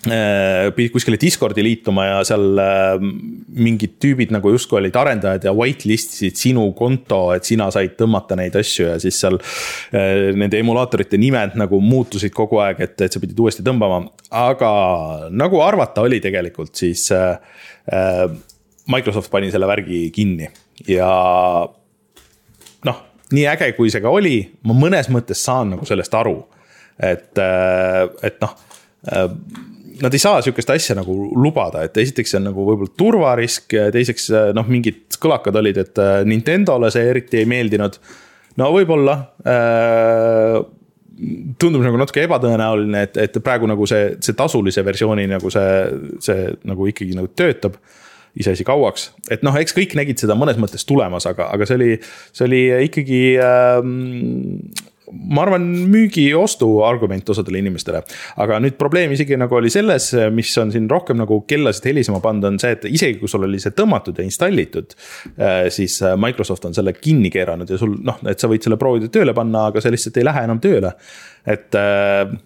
äh, 0.09 0.71
pidid 0.77 0.95
kuskile 0.95 1.19
Discordi 1.21 1.65
liituma 1.65 2.07
ja 2.07 2.21
seal 2.25 2.61
äh, 2.63 2.95
mingid 3.01 3.99
tüübid 4.01 4.33
nagu 4.33 4.53
justkui 4.55 4.79
olid 4.81 4.97
arendajad 4.97 5.45
ja 5.45 5.53
whitelist 5.57 6.17
isid 6.17 6.41
sinu 6.41 6.65
konto, 6.77 7.27
et 7.37 7.49
sina 7.49 7.69
said 7.75 7.97
tõmmata 7.99 8.39
neid 8.41 8.57
asju 8.61 8.89
ja 8.89 8.97
siis 9.03 9.21
seal 9.21 9.37
äh, 9.37 10.31
nende 10.33 10.61
emulaatorite 10.63 11.21
nimed 11.21 11.59
nagu 11.61 11.83
muutusid 11.85 12.33
kogu 12.37 12.63
aeg, 12.65 12.81
et, 12.87 12.97
et 13.05 13.13
sa 13.13 13.23
pidid 13.23 13.41
uuesti 13.41 13.67
tõmbama. 13.67 14.07
aga 14.31 14.73
nagu 15.35 15.61
arvata 15.67 16.07
oli 16.09 16.23
tegelikult, 16.25 16.73
siis 16.79 17.11
äh, 17.13 17.37
Microsoft 18.91 19.31
pani 19.31 19.53
selle 19.53 19.69
värgi 19.69 20.07
kinni 20.15 20.49
ja 20.89 21.11
noh 22.89 23.10
nii 23.35 23.47
äge, 23.51 23.73
kui 23.77 23.91
see 23.93 24.03
ka 24.03 24.13
oli, 24.13 24.39
ma 24.67 24.77
mõnes 24.77 25.11
mõttes 25.13 25.43
saan 25.47 25.75
nagu 25.75 25.87
sellest 25.89 26.15
aru. 26.19 26.39
et, 27.01 27.39
äh, 27.39 28.03
et 28.29 28.35
noh, 28.43 28.51
äh, 29.09 29.29
nad 30.03 30.13
ei 30.13 30.21
saa 30.21 30.43
sihukest 30.45 30.71
asja 30.75 30.97
nagu 30.99 31.15
lubada, 31.33 31.87
et 31.87 31.97
esiteks 31.97 32.35
see 32.35 32.37
on 32.37 32.51
nagu 32.51 32.65
võib-olla 32.67 32.93
turvarisk 32.97 33.73
ja 33.73 33.87
teiseks 33.95 34.29
äh, 34.37 34.51
noh, 34.57 34.69
mingid 34.69 35.17
kõlakad 35.21 35.57
olid, 35.57 35.81
et 35.81 36.03
Nintendole 36.29 36.91
see 36.93 37.07
eriti 37.09 37.41
ei 37.41 37.49
meeldinud. 37.49 37.97
no 38.61 38.69
võib-olla 38.75 39.17
tundub 41.61 41.83
nagu 41.85 41.99
natuke 42.01 42.23
ebatõenäoline, 42.25 43.03
et, 43.09 43.17
et 43.17 43.41
praegu 43.45 43.69
nagu 43.69 43.89
see, 43.89 44.15
see 44.25 44.37
tasulise 44.37 44.85
versiooni 44.85 45.27
nagu 45.29 45.53
see, 45.53 45.73
see 46.25 46.47
nagu 46.69 46.87
ikkagi 46.93 47.17
nagu 47.17 47.33
töötab 47.37 47.81
iseasi 48.39 48.67
kauaks. 48.67 49.11
et 49.31 49.43
noh, 49.47 49.57
eks 49.57 49.75
kõik 49.77 49.97
nägid 49.99 50.23
seda 50.23 50.37
mõnes 50.39 50.61
mõttes 50.61 50.87
tulemas, 50.87 51.27
aga, 51.31 51.51
aga 51.55 51.67
see 51.67 51.81
oli, 51.81 51.91
see 52.33 52.47
oli 52.47 52.63
ikkagi 52.87 53.23
ähm, 53.43 54.71
ma 55.11 55.45
arvan, 55.45 55.65
müügi-ostu 55.91 56.69
argument 56.87 57.29
osadele 57.33 57.61
inimestele. 57.61 58.03
aga 58.43 58.59
nüüd 58.63 58.77
probleem 58.81 59.13
isegi 59.15 59.39
nagu 59.41 59.57
oli 59.59 59.71
selles, 59.73 60.11
mis 60.35 60.53
on 60.63 60.73
siin 60.75 60.89
rohkem 60.91 61.19
nagu 61.21 61.41
kellasid 61.51 61.91
helisema 61.91 62.21
pannud, 62.25 62.47
on 62.53 62.61
see, 62.63 62.75
et 62.77 62.87
isegi 62.91 63.19
kui 63.21 63.31
sul 63.31 63.47
oli 63.49 63.61
see 63.63 63.75
tõmmatud 63.77 64.19
ja 64.19 64.27
installitud. 64.27 64.95
Äh, 65.35 65.65
siis 65.75 65.99
äh, 66.07 66.17
Microsoft 66.21 66.69
on 66.69 66.77
selle 66.77 66.95
kinni 66.99 67.33
keeranud 67.33 67.71
ja 67.71 67.81
sul 67.81 67.97
noh, 68.07 68.21
et 68.31 68.41
sa 68.41 68.51
võid 68.51 68.67
selle 68.67 68.79
proovida 68.81 69.11
tööle 69.13 69.35
panna, 69.37 69.69
aga 69.71 69.83
see 69.83 69.95
lihtsalt 69.95 70.21
ei 70.21 70.29
lähe 70.29 70.47
enam 70.49 70.63
tööle. 70.63 70.95
et 71.47 71.75
äh, 71.79 72.37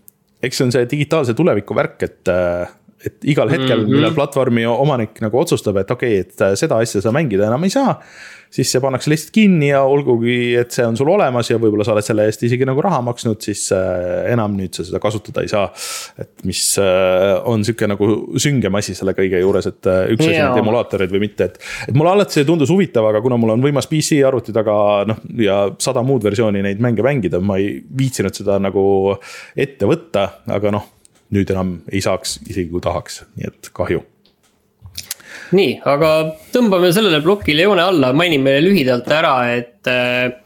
eks 0.45 0.61
see 0.61 0.69
on 0.69 0.75
see 0.75 0.89
digitaalse 0.91 1.35
tuleviku 1.37 1.77
värk, 1.77 2.03
et 2.05 2.33
et 3.07 3.27
igal 3.35 3.51
hetkel 3.53 3.79
mm, 3.79 3.85
-hmm. 3.85 3.99
millal 3.99 4.15
platvormi 4.17 4.67
omanik 4.67 5.21
nagu 5.25 5.39
otsustab, 5.39 5.77
et 5.83 5.91
okei 5.91 6.21
okay,, 6.21 6.29
et 6.55 6.59
seda 6.59 6.81
asja 6.83 7.03
sa 7.05 7.13
mängida 7.13 7.51
enam 7.51 7.65
ei 7.65 7.75
saa 7.75 7.99
siis 8.55 8.71
see 8.71 8.83
pannakse 8.83 9.11
lihtsalt 9.11 9.33
kinni 9.35 9.71
ja 9.73 9.83
olgugi, 9.89 10.55
et 10.59 10.75
see 10.75 10.85
on 10.87 10.97
sul 10.99 11.11
olemas 11.11 11.49
ja 11.51 11.59
võib-olla 11.61 11.87
sa 11.87 11.95
oled 11.95 12.07
selle 12.07 12.27
eest 12.29 12.45
isegi 12.47 12.67
nagu 12.69 12.83
raha 12.85 13.01
maksnud, 13.05 13.41
siis 13.43 13.67
äh, 13.75 14.29
enam 14.33 14.55
nüüd 14.59 14.77
sa 14.77 14.87
seda 14.87 15.01
kasutada 15.03 15.43
ei 15.45 15.51
saa. 15.51 15.67
et 16.21 16.45
mis 16.47 16.63
äh, 16.83 17.35
on 17.51 17.65
sihuke 17.67 17.89
nagu 17.91 18.09
süngem 18.41 18.79
asi 18.79 18.95
selle 18.95 19.17
kõige 19.19 19.43
juures, 19.43 19.69
et 19.71 19.91
äh, 19.91 20.05
üks 20.15 20.27
asi 20.29 20.39
on 20.45 20.61
emulaatorid 20.63 21.15
või 21.15 21.25
mitte, 21.27 21.51
et. 21.51 21.59
et 21.89 21.95
mulle 21.97 22.15
alati 22.15 22.39
see 22.39 22.49
tundus 22.49 22.71
huvitav, 22.71 23.09
aga 23.11 23.23
kuna 23.25 23.39
mul 23.41 23.57
on 23.57 23.65
võimas 23.65 23.91
PC 23.91 24.23
arvuti 24.27 24.55
taga 24.55 24.77
noh 25.11 25.23
ja 25.41 25.61
sada 25.83 26.05
muud 26.07 26.25
versiooni 26.25 26.63
neid 26.65 26.83
mänge 26.85 27.03
mängida, 27.07 27.43
ma 27.43 27.59
ei 27.59 27.81
viitsinud 27.83 28.35
seda 28.39 28.61
nagu 28.63 28.85
ette 29.59 29.91
võtta, 29.91 30.29
aga 30.55 30.79
noh 30.79 30.94
nüüd 31.35 31.51
enam 31.51 31.79
ei 31.93 32.03
saaks, 32.05 32.39
isegi 32.47 32.71
kui 32.71 32.83
tahaks, 32.85 33.23
nii 33.39 33.51
et 33.51 33.73
kahju 33.75 34.05
nii, 35.55 35.75
aga 35.89 36.11
tõmbame 36.55 36.91
sellele 36.95 37.21
plokile 37.25 37.67
joone 37.67 37.85
alla, 37.85 38.13
mainime 38.17 38.57
lühidalt 38.65 39.09
ära, 39.13 39.35
et 39.55 39.91
äh, 39.91 40.41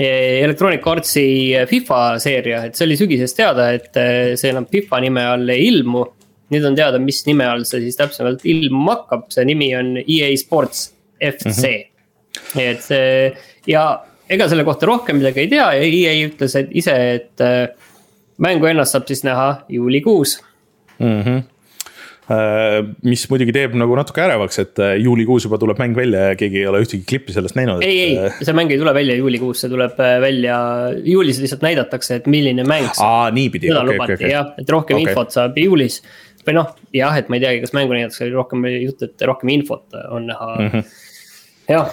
Electronic 0.00 0.84
Artsi 0.86 1.24
FIFA 1.66 2.00
seeria, 2.22 2.62
et 2.68 2.78
see 2.78 2.86
oli 2.86 2.96
sügisest 2.98 3.36
teada, 3.40 3.70
et 3.74 3.96
äh, 3.98 4.32
see 4.38 4.52
enam 4.52 4.68
FIFA 4.70 5.00
nime 5.02 5.26
all 5.32 5.54
ei 5.54 5.66
ilmu. 5.70 6.06
nüüd 6.50 6.64
on 6.66 6.74
teada, 6.74 6.98
mis 6.98 7.20
nime 7.28 7.44
all 7.46 7.62
see 7.62 7.78
siis 7.84 7.98
täpsemalt 7.98 8.40
ilmuma 8.48 8.96
hakkab, 8.96 9.28
see 9.30 9.44
nimi 9.46 9.68
on 9.78 9.92
EA 10.00 10.32
Sports 10.38 10.88
FC 11.22 11.66
mm. 11.68 11.84
-hmm. 11.84 12.62
et 12.64 12.82
see 12.82 13.30
ja 13.70 13.84
ega 14.28 14.48
selle 14.50 14.64
kohta 14.66 14.88
rohkem 14.90 15.20
midagi 15.20 15.44
ei 15.44 15.50
tea 15.52 15.68
ja 15.78 15.84
EA 15.84 16.16
ütles, 16.26 16.56
et 16.58 16.72
ise, 16.74 16.96
et 17.14 17.44
mängu 18.42 18.68
ennast 18.70 18.96
saab 18.96 19.08
siis 19.10 19.24
näha 19.26 19.48
juulikuus 19.68 20.38
mm. 20.98 21.22
-hmm 21.22 21.48
mis 23.02 23.24
muidugi 23.26 23.50
teeb 23.50 23.72
nagu 23.74 23.94
natuke 23.98 24.22
ärevaks, 24.22 24.60
et 24.62 24.78
äh, 24.78 24.92
juulikuus 25.02 25.48
juba 25.48 25.58
tuleb 25.58 25.80
mäng 25.82 25.96
välja 25.98 26.28
ja 26.28 26.36
keegi 26.38 26.60
ei 26.60 26.68
ole 26.70 26.82
ühtegi 26.84 27.02
klippi 27.08 27.34
sellest 27.34 27.56
näinud. 27.58 27.82
ei, 27.82 27.96
ei, 28.04 28.12
äh, 28.22 28.36
see 28.38 28.54
mäng 28.54 28.70
ei 28.70 28.78
tule 28.78 28.92
välja 28.94 29.16
juulikuus, 29.18 29.64
see 29.64 29.72
tuleb 29.72 29.98
välja, 30.22 30.58
juulis 31.02 31.40
lihtsalt 31.42 31.64
näidatakse, 31.66 32.20
et 32.20 32.28
milline 32.30 32.62
mäng. 32.62 32.86
aa, 33.02 33.32
niipidi. 33.34 33.72
seda 33.72 33.82
okay, 33.82 33.96
lubati 33.96 34.14
okay, 34.14 34.20
okay. 34.20 34.30
jah, 34.36 34.52
et 34.62 34.70
rohkem 34.70 35.00
okay. 35.00 35.10
infot 35.10 35.34
saab 35.34 35.58
juulis. 35.58 35.98
või 36.46 36.54
noh, 36.60 36.70
jah, 36.94 37.18
et 37.18 37.32
ma 37.32 37.40
ei 37.40 37.44
teagi, 37.48 37.64
kas 37.64 37.74
mängu 37.74 37.98
näidatakse, 37.98 38.22
oli 38.28 38.38
rohkem 38.38 38.70
juttu, 38.76 39.10
et 39.10 39.26
rohkem 39.32 39.50
infot 39.56 39.98
on 40.06 40.30
näha 40.30 40.52
mm. 40.54 40.70
-hmm. 40.70 40.94
jah 41.74 41.90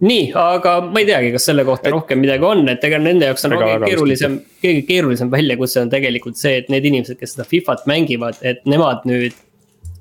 nii, 0.00 0.30
aga 0.40 0.76
ma 0.84 1.00
ei 1.00 1.08
teagi, 1.08 1.32
kas 1.34 1.48
selle 1.48 1.64
kohta 1.66 1.90
rohkem 1.92 2.20
midagi 2.22 2.46
on, 2.46 2.64
et 2.72 2.84
ega 2.84 2.98
nende 3.00 3.28
jaoks 3.30 3.46
on 3.48 3.56
kõige 3.56 3.78
keerulisem, 3.86 4.38
kõige 4.62 4.84
keerulisem 4.88 5.32
väljakutse 5.32 5.82
on 5.82 5.92
tegelikult 5.92 6.40
see, 6.40 6.60
et 6.60 6.70
need 6.72 6.86
inimesed, 6.90 7.18
kes 7.20 7.36
seda 7.36 7.46
Fifat 7.48 7.86
mängivad, 7.90 8.38
et 8.46 8.64
nemad 8.68 9.06
nüüd 9.08 9.36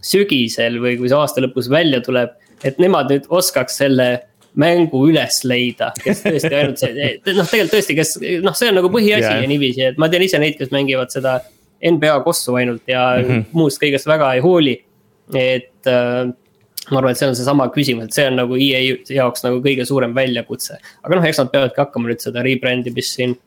sügisel 0.06 0.80
või 0.84 0.96
kui 1.00 1.10
see 1.10 1.18
aasta 1.18 1.44
lõpus 1.44 1.70
välja 1.72 2.02
tuleb, 2.06 2.36
et 2.66 2.80
nemad 2.82 3.12
nüüd 3.14 3.30
oskaks 3.34 3.80
selle 3.82 4.10
mängu 4.60 5.02
üles 5.10 5.42
leida, 5.48 5.92
kes 6.00 6.24
tõesti 6.24 6.54
ainult 6.56 6.82
see, 6.82 6.94
noh, 7.40 7.50
tegelikult 7.50 7.76
tõesti, 7.76 7.98
kes 7.98 8.16
noh, 8.46 8.56
see 8.56 8.72
on 8.72 8.80
nagu 8.80 8.92
põhiasi 8.94 9.28
yeah. 9.28 9.44
ja 9.44 9.52
niiviisi, 9.52 9.84
et 9.92 10.00
ma 10.02 10.10
tean 10.12 10.24
ise 10.26 10.40
neid, 10.42 10.58
kes 10.60 10.72
mängivad 10.76 11.12
seda 11.14 11.40
NBA 11.86 12.20
kossu 12.26 12.56
ainult 12.56 12.88
ja 12.88 13.18
mm 13.20 13.28
-hmm. 13.28 13.46
muust 13.54 13.82
kõigest 13.82 14.08
väga 14.08 14.34
ei 14.34 14.42
hooli. 14.46 14.82
et 15.34 15.88
äh, 15.90 16.30
ma 16.92 17.00
arvan, 17.02 17.16
et 17.16 17.22
see 17.22 17.30
on 17.30 17.38
seesama 17.38 17.70
küsimus, 17.74 18.10
et 18.10 18.18
see 18.18 18.28
on 18.30 18.40
nagu 18.42 18.58
EA 18.60 18.82
jaoks 19.18 19.46
nagu 19.46 19.62
kõige 19.64 19.88
suurem 19.90 20.14
väljakutse. 20.16 20.80
aga 21.04 21.18
noh, 21.18 21.26
eks 21.26 21.42
nad 21.42 21.52
peavadki 21.54 21.82
hakkama 21.82 22.12
nüüd 22.12 22.24
seda 22.24 22.44
rebrand 22.46 22.88
imist 22.92 23.18
siin 23.18 23.38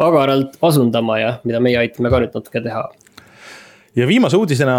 agaralt 0.00 0.56
asundama 0.64 1.18
ja 1.20 1.36
mida 1.44 1.60
meie 1.62 1.78
aitame 1.82 2.10
ka 2.10 2.22
nüüd 2.22 2.36
natuke 2.36 2.62
teha 2.64 2.88
ja 3.96 4.06
viimase 4.06 4.38
uudisena 4.38 4.78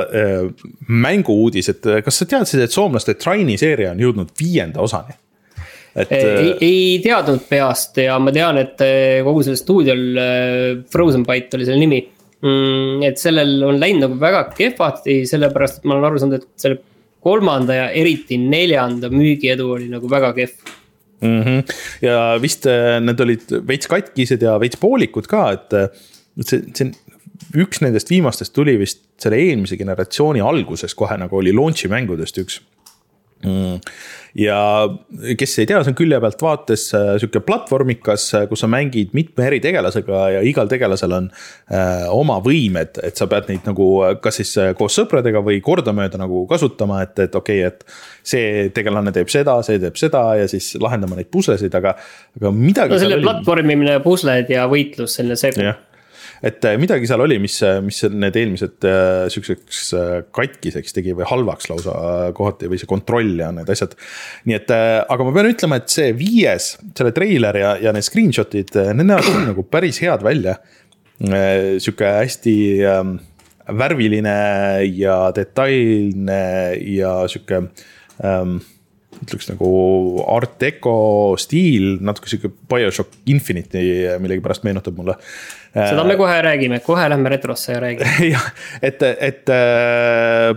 äh, 0.00 0.46
mängu-uudis, 0.88 1.72
et 1.72 1.86
äh, 1.86 2.02
kas 2.04 2.20
sa 2.20 2.28
teadsid, 2.28 2.62
et 2.64 2.74
soomlaste 2.74 3.16
Traini 3.20 3.56
seeria 3.60 3.94
on 3.94 4.02
jõudnud 4.04 4.32
viienda 4.38 4.84
osani? 4.84 5.16
et 5.90 6.12
ei, 6.14 6.26
äh, 6.30 6.60
ei 6.62 6.82
teadnud 7.02 7.48
peast 7.48 7.98
ja 7.98 8.18
ma 8.22 8.30
tean, 8.34 8.60
et 8.60 8.78
kogu 9.26 9.42
sellel 9.42 9.58
stuudiol, 9.58 10.04
Frozen 10.92 11.24
Byte 11.26 11.58
oli 11.58 11.66
selle 11.66 11.82
nimi 11.82 11.98
mm,. 12.04 13.00
et 13.08 13.18
sellel 13.18 13.56
on 13.66 13.80
läinud 13.80 14.06
nagu 14.06 14.20
väga 14.20 14.44
kehvasti, 14.54 15.22
sellepärast 15.30 15.80
et 15.80 15.88
ma 15.88 15.96
olen 15.96 16.08
aru 16.10 16.22
saanud, 16.22 16.38
et 16.38 16.62
selle 16.62 16.78
kolmanda 17.20 17.76
ja 17.76 17.88
eriti 17.90 18.38
neljanda 18.40 19.10
müügiedu 19.12 19.68
oli 19.76 19.90
nagu 19.92 20.10
väga 20.10 20.32
kehv 20.36 20.72
mm. 21.20 21.42
-hmm. 21.42 21.74
ja 22.06 22.38
vist 22.42 22.66
need 23.00 23.20
olid 23.20 23.54
veits 23.68 23.90
katkised 23.90 24.42
ja 24.42 24.58
veits 24.60 24.80
poolikud 24.80 25.28
ka, 25.30 25.50
et 25.58 25.78
see, 26.46 26.62
see 26.74 26.90
üks 27.60 27.80
nendest 27.84 28.10
viimastest 28.10 28.54
tuli 28.56 28.76
vist 28.80 29.02
selle 29.20 29.38
eelmise 29.40 29.78
generatsiooni 29.80 30.42
alguses 30.44 30.94
kohe 30.94 31.16
nagu 31.20 31.40
oli 31.40 31.52
launch'i 31.56 31.90
mängudest 31.90 32.38
üks. 32.42 32.60
Ja 34.36 34.58
kes 35.38 35.54
ei 35.58 35.68
tea, 35.68 35.80
see 35.80 35.92
on 35.92 35.96
külje 35.98 36.18
pealt 36.22 36.42
vaates 36.44 36.84
äh, 36.96 37.14
sihuke 37.20 37.40
platvormikas, 37.44 38.26
äh, 38.36 38.46
kus 38.50 38.62
sa 38.64 38.68
mängid 38.70 39.14
mitme 39.16 39.46
eri 39.48 39.60
tegelasega 39.64 40.20
ja 40.36 40.42
igal 40.46 40.68
tegelasel 40.70 41.14
on 41.16 41.30
äh, 41.32 42.04
oma 42.12 42.36
võimed, 42.44 43.00
et 43.06 43.20
sa 43.20 43.26
pead 43.30 43.48
neid 43.50 43.66
nagu 43.68 43.88
kas 44.22 44.40
siis 44.42 44.52
äh, 44.60 44.72
koos 44.78 44.98
sõpradega 45.00 45.42
või 45.46 45.62
kordamööda 45.64 46.20
nagu 46.20 46.44
kasutama, 46.50 47.02
et, 47.06 47.16
et 47.26 47.34
okei 47.34 47.64
okay,, 47.64 47.72
et. 47.72 48.00
see 48.30 48.68
tegelane 48.76 49.12
teeb 49.16 49.30
seda, 49.32 49.56
see 49.66 49.80
teeb 49.80 49.96
seda 49.96 50.24
ja 50.36 50.48
siis 50.50 50.74
lahendama 50.80 51.16
neid 51.16 51.30
puslesid, 51.32 51.74
aga, 51.74 51.96
aga 52.36 52.52
midagi. 52.54 52.92
no 52.92 53.00
selle 53.00 53.22
platvormimine, 53.24 53.96
pusled 54.04 54.52
ja 54.52 54.68
võitlus, 54.70 55.16
selline 55.16 55.40
segu 55.40 55.72
et 56.42 56.64
äh, 56.64 56.76
midagi 56.80 57.08
seal 57.08 57.20
oli, 57.24 57.36
mis, 57.42 57.58
äh, 57.66 57.78
mis 57.84 58.00
need 58.08 58.36
eelmised 58.40 58.86
äh, 58.88 59.26
sihukeseks 59.32 59.82
katkiseks 60.36 60.96
tegi 60.96 61.14
või 61.16 61.28
halvaks 61.28 61.68
lausa 61.70 61.94
kohati 62.36 62.70
või 62.70 62.80
see 62.80 62.90
kontroll 62.90 63.34
ja 63.42 63.50
need 63.54 63.68
asjad. 63.72 63.96
nii 64.48 64.56
et, 64.56 64.72
aga 64.72 65.26
ma 65.26 65.34
pean 65.36 65.50
ütlema, 65.52 65.80
et 65.80 65.92
see 65.92 66.14
viies, 66.16 66.72
selle 66.96 67.14
treiler 67.16 67.60
ja, 67.60 67.74
ja 67.82 67.94
need 67.96 68.06
screenshot'id, 68.06 68.76
need 68.94 69.10
näevad 69.12 69.50
nagu 69.50 69.66
päris 69.68 70.00
head 70.04 70.24
välja. 70.24 70.56
Sihuke 71.20 72.08
hästi 72.16 72.52
ähm, 72.88 73.16
värviline 73.76 74.36
ja 74.96 75.16
detailne 75.36 76.44
ja 76.80 77.10
sihuke 77.28 77.66
ähm, 78.24 78.54
ütleks 79.20 79.50
nagu 79.50 79.70
art 80.32 80.56
deco 80.62 80.94
stiil, 81.40 81.98
natuke 82.00 82.30
sihuke 82.32 82.54
BioShock 82.70 83.20
Infinite'i 83.28 84.16
millegipärast 84.22 84.64
meenutab 84.64 84.96
mulle. 84.96 85.18
Seda 85.74 86.04
me 86.06 86.16
kohe 86.18 86.36
räägime, 86.42 86.80
kohe 86.84 87.08
lähme 87.12 87.32
retrosse 87.32 87.72
ja 87.72 87.80
räägime. 87.80 88.14
jah, 88.34 88.46
et, 88.82 89.02
et 89.02 89.52
äh, 89.54 90.54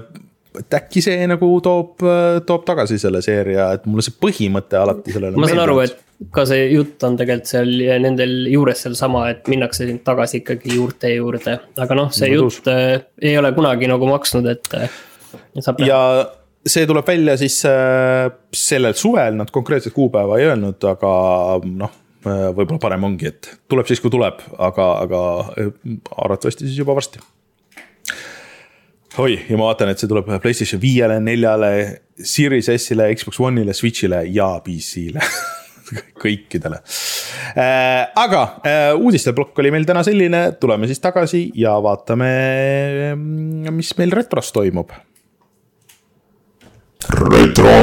et 0.59 0.75
äkki 0.77 1.01
see 1.01 1.27
nagu 1.29 1.47
toob, 1.65 2.03
toob 2.45 2.65
tagasi 2.67 2.99
selle 3.01 3.23
seeria, 3.25 3.71
et 3.73 3.87
mulle 3.89 4.05
see 4.05 4.15
põhimõte 4.21 4.77
alati 4.77 5.15
sellele. 5.15 5.39
ma 5.41 5.49
saan 5.49 5.63
aru, 5.65 5.79
et 5.85 6.29
ka 6.33 6.45
see 6.47 6.67
jutt 6.71 7.03
on 7.07 7.17
tegelikult 7.19 7.49
seal 7.49 7.71
nendel 8.03 8.35
juures 8.51 8.85
sealsama, 8.85 9.25
et 9.33 9.49
minnakse 9.51 9.87
tagasi 10.05 10.43
ikkagi 10.43 10.77
juurte 10.77 11.11
juurde, 11.15 11.57
aga 11.85 11.97
noh, 11.97 12.13
see 12.13 12.29
no, 12.31 12.45
jutt 12.45 12.69
äh, 12.71 13.01
ei 13.21 13.35
ole 13.39 13.53
kunagi 13.57 13.89
nagu 13.91 14.09
maksnud, 14.09 14.47
et. 14.53 14.77
Äh, 14.77 15.01
ja 15.87 15.99
see 16.63 16.85
tuleb 16.87 17.07
välja 17.07 17.35
siis 17.39 17.59
äh, 17.67 18.29
sellel 18.55 18.95
suvel, 18.97 19.35
nad 19.39 19.51
konkreetset 19.51 19.95
kuupäeva 19.95 20.39
ei 20.39 20.47
öelnud, 20.51 20.79
aga 20.93 21.13
noh, 21.65 21.91
äh, 21.91 22.02
võib-olla 22.23 22.81
parem 22.81 23.07
ongi, 23.09 23.29
et 23.31 23.49
tuleb 23.71 23.89
siis, 23.89 24.01
kui 24.03 24.11
tuleb, 24.13 24.41
aga, 24.57 24.89
aga 25.05 25.21
äh, 25.59 25.71
arvatavasti 26.15 26.67
siis 26.67 26.79
juba 26.79 26.95
varsti. 26.97 27.21
oi, 29.23 29.37
ja 29.49 29.57
ma 29.59 29.69
vaatan, 29.69 29.93
et 29.93 30.01
see 30.01 30.11
tuleb 30.11 30.29
PlayStation 30.43 30.81
viiele, 30.81 31.19
neljale, 31.23 31.73
Series 32.17 32.69
S-ile, 32.75 33.09
Xbox 33.17 33.41
One'ile, 33.41 33.73
Switch'ile 33.73 34.23
ja 34.33 34.53
PC-le 34.63 35.23
kõikidele 36.23 36.79
äh,. 37.57 38.11
aga 38.15 38.43
äh, 38.65 38.91
uudisteplokk 38.95 39.59
oli 39.63 39.73
meil 39.73 39.87
täna 39.89 40.05
selline, 40.05 40.45
tuleme 40.61 40.87
siis 40.89 41.01
tagasi 41.03 41.47
ja 41.59 41.75
vaatame, 41.83 42.29
mis 43.73 43.91
meil 43.99 44.15
retros 44.15 44.53
toimub 44.55 44.93
retro. 47.09 47.75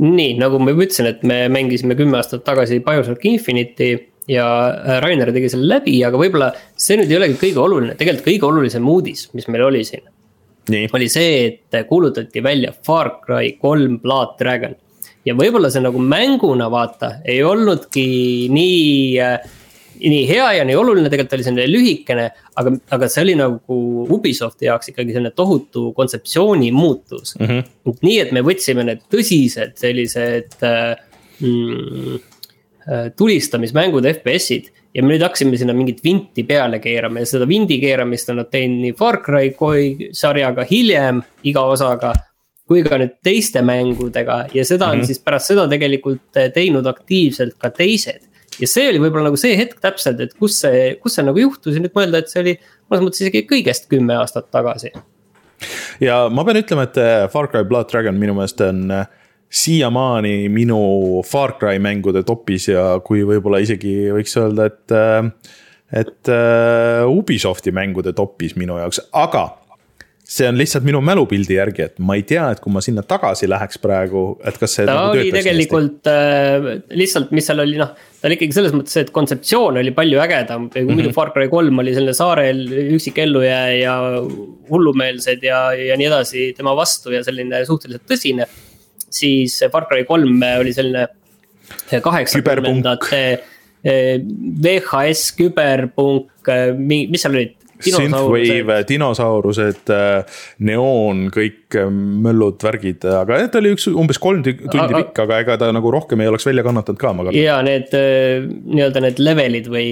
Nii, 0.00 0.34
nagu 0.40 0.58
ma 0.58 0.72
juba 0.72 0.88
ütlesin, 0.88 1.08
et 1.10 1.22
me 1.26 1.44
mängisime 1.52 1.96
kümme 1.98 2.18
aastat 2.18 2.44
tagasi 2.46 2.80
BioShock 2.84 3.24
Infinite'i 3.30 3.92
ja 4.30 4.46
äh, 4.70 4.98
Rainer 5.04 5.32
tegi 5.34 5.50
selle 5.52 5.68
läbi, 5.76 5.98
aga 6.06 6.18
võib-olla 6.20 6.50
see 6.80 6.98
nüüd 6.98 7.12
ei 7.12 7.18
olegi 7.20 7.38
kõige 7.40 7.62
oluline, 7.62 7.96
tegelikult 7.98 8.28
kõige 8.28 8.48
olulisem 8.48 8.88
uudis, 8.90 9.28
mis 9.36 9.48
meil 9.52 9.66
oli 9.68 9.84
siin. 9.86 10.06
oli 10.96 11.08
see, 11.12 11.46
et 11.46 11.86
kuulutati 11.88 12.42
välja 12.42 12.72
Far 12.72 13.20
Cry 13.24 13.56
kolm 13.60 13.98
Blood 14.00 14.38
Dragon. 14.40 14.74
ja 15.24 15.34
võib-olla 15.34 15.70
see 15.70 15.84
nagu 15.84 15.98
mänguna 15.98 16.70
vaata, 16.70 17.20
ei 17.24 17.42
olnudki 17.44 18.48
nii 18.52 19.20
äh, 19.20 19.38
nii 20.00 20.26
hea 20.28 20.50
ja 20.58 20.66
nii 20.66 20.76
oluline, 20.78 21.10
tegelikult 21.12 21.38
oli 21.38 21.46
selline 21.46 21.66
lühikene, 21.70 22.26
aga, 22.60 22.74
aga 22.96 23.08
see 23.12 23.24
oli 23.24 23.34
nagu 23.38 23.78
Ubisofti 24.16 24.68
jaoks 24.68 24.92
ikkagi 24.92 25.16
selline 25.16 25.34
tohutu 25.36 25.90
kontseptsiooni 25.96 26.70
muutus 26.74 27.36
mm. 27.38 27.46
-hmm. 27.46 27.98
nii 28.02 28.20
et 28.20 28.32
me 28.32 28.44
võtsime 28.46 28.86
need 28.86 29.04
tõsised 29.12 29.76
sellised 29.80 30.62
äh, 30.62 30.94
mm, 31.40 32.22
tulistamismängud, 33.16 34.04
FPS-id. 34.04 34.68
ja 34.94 35.02
me 35.02 35.14
nüüd 35.14 35.22
hakkasime 35.24 35.56
sinna 35.58 35.74
mingit 35.74 36.04
vinti 36.04 36.44
peale 36.46 36.78
keerama 36.78 37.22
ja 37.22 37.26
seda 37.26 37.48
vindi 37.48 37.80
keeramist 37.82 38.28
on 38.30 38.42
nad 38.42 38.50
teinud 38.52 38.84
nii 38.84 38.92
Far 38.98 39.22
Cry 39.24 39.50
sarjaga 40.12 40.66
hiljem 40.68 41.22
iga 41.50 41.64
osaga 41.66 42.12
kui 42.68 42.84
ka 42.84 42.98
nüüd 43.00 43.16
teiste 43.24 43.62
mängudega 43.64 44.44
ja 44.54 44.64
seda 44.64 44.88
on 44.90 44.98
mm 44.98 45.02
-hmm. 45.02 45.06
siis 45.06 45.18
pärast 45.24 45.52
seda 45.52 45.66
tegelikult 45.68 46.38
teinud 46.54 46.86
aktiivselt 46.86 47.58
ka 47.58 47.70
teised. 47.70 48.22
Ja 48.60 48.68
see 48.70 48.86
oli 48.90 49.00
võib-olla 49.02 49.30
nagu 49.30 49.40
see 49.40 49.56
hetk 49.58 49.80
täpselt, 49.82 50.20
et 50.22 50.36
kus 50.38 50.60
see, 50.62 50.94
kus 51.02 51.18
see 51.18 51.26
nagu 51.26 51.40
juhtus 51.40 51.76
ja 51.76 51.82
nüüd 51.82 51.94
mõelda, 51.96 52.22
et 52.22 52.30
see 52.32 52.42
oli 52.42 52.54
mõnes 52.90 53.04
mõttes 53.06 53.24
isegi 53.24 53.44
kõigest 53.50 53.88
kümme 53.90 54.16
aastat 54.20 54.50
tagasi. 54.54 54.92
ja 56.04 56.24
ma 56.30 56.46
pean 56.46 56.60
ütlema, 56.60 56.86
et 56.88 57.00
äh, 57.00 57.26
Far 57.32 57.50
Cry 57.52 57.66
Blood 57.68 57.90
Dragon 57.92 58.18
minu 58.20 58.36
meelest 58.36 58.62
on 58.64 58.86
äh, 58.94 59.10
siiamaani 59.54 60.48
minu 60.52 60.78
Far 61.26 61.56
Cry 61.60 61.82
mängude 61.82 62.24
topis 62.26 62.68
ja 62.70 62.94
kui 63.04 63.24
võib-olla 63.26 63.62
isegi 63.64 64.12
võiks 64.14 64.38
öelda, 64.40 64.70
et 64.70 64.96
äh, 64.96 65.60
et 65.94 66.26
Ubisofti 67.06 67.70
mängude 67.70 68.10
topis 68.16 68.56
minu 68.58 68.74
jaoks, 68.80 68.98
aga 69.14 69.44
see 70.24 70.46
on 70.48 70.56
lihtsalt 70.56 70.86
minu 70.86 71.00
mälupildi 71.04 71.58
järgi, 71.58 71.84
et 71.84 71.98
ma 72.00 72.16
ei 72.16 72.22
tea, 72.26 72.46
et 72.54 72.60
kui 72.64 72.72
ma 72.72 72.80
sinna 72.84 73.02
tagasi 73.06 73.48
läheks 73.50 73.78
praegu, 73.82 74.22
et 74.48 74.56
kas 74.60 74.76
see. 74.78 74.86
ta 74.88 74.96
nagu 74.96 75.18
oli 75.18 75.32
tegelikult 75.34 76.08
äh, 76.08 76.68
lihtsalt, 76.96 77.32
mis 77.36 77.44
seal 77.50 77.60
oli, 77.64 77.76
noh, 77.80 77.90
ta 77.92 78.30
oli 78.30 78.38
ikkagi 78.38 78.56
selles 78.56 78.72
mõttes, 78.76 78.96
et 79.02 79.10
kontseptsioon 79.14 79.80
oli 79.82 79.92
palju 79.96 80.22
ägedam. 80.24 80.70
kui 80.72 80.80
mm 80.80 80.88
-hmm. 80.88 81.00
muidu 81.02 81.12
Far 81.12 81.32
Cry 81.34 81.50
kolm 81.52 81.78
oli 81.78 81.94
selline 81.94 82.16
saarel 82.16 82.64
üksik 82.96 83.20
ellujääja 83.20 83.76
ja 83.78 83.96
hullumeelsed 84.70 85.44
ja, 85.44 85.72
ja 85.76 85.96
nii 86.00 86.06
edasi 86.08 86.52
tema 86.56 86.76
vastu 86.76 87.12
ja 87.12 87.24
selline 87.24 87.64
suhteliselt 87.64 88.08
tõsine. 88.08 88.46
siis 89.10 89.60
Far 89.72 89.86
Cry 89.90 90.04
kolm 90.04 90.40
oli 90.60 90.72
selline 90.72 91.06
kaheksakümnendate 92.00 93.20
äh, 93.84 94.24
VHS, 94.64 95.36
küberpunk, 95.36 96.48
äh, 96.48 96.72
mis 96.78 97.20
seal 97.20 97.36
olid 97.36 97.54
Synthwave, 97.90 98.80
dinosaurused, 98.88 99.90
äh, 99.92 100.40
neoon, 100.58 101.28
kõik 101.34 101.63
äh, 101.78 101.90
möllud, 102.24 102.58
värgid, 102.64 103.04
aga 103.08 103.40
ta 103.52 103.60
oli 103.60 103.74
üks 103.76 103.86
umbes 103.90 104.20
kolm 104.22 104.44
tundi 104.44 104.62
pikk, 104.70 105.20
aga 105.24 105.40
ega 105.44 105.56
ta 105.60 105.70
nagu 105.74 105.92
rohkem 105.94 106.22
ei 106.24 106.30
oleks 106.30 106.46
välja 106.48 106.64
kannatanud 106.66 107.00
ka, 107.00 107.12
ma 107.16 107.26
kardan. 107.26 107.40
ja 107.40 107.58
need 107.66 107.94
äh, 107.98 108.44
nii-öelda 108.44 109.04
need 109.06 109.22
levelid 109.22 109.70
või 109.72 109.88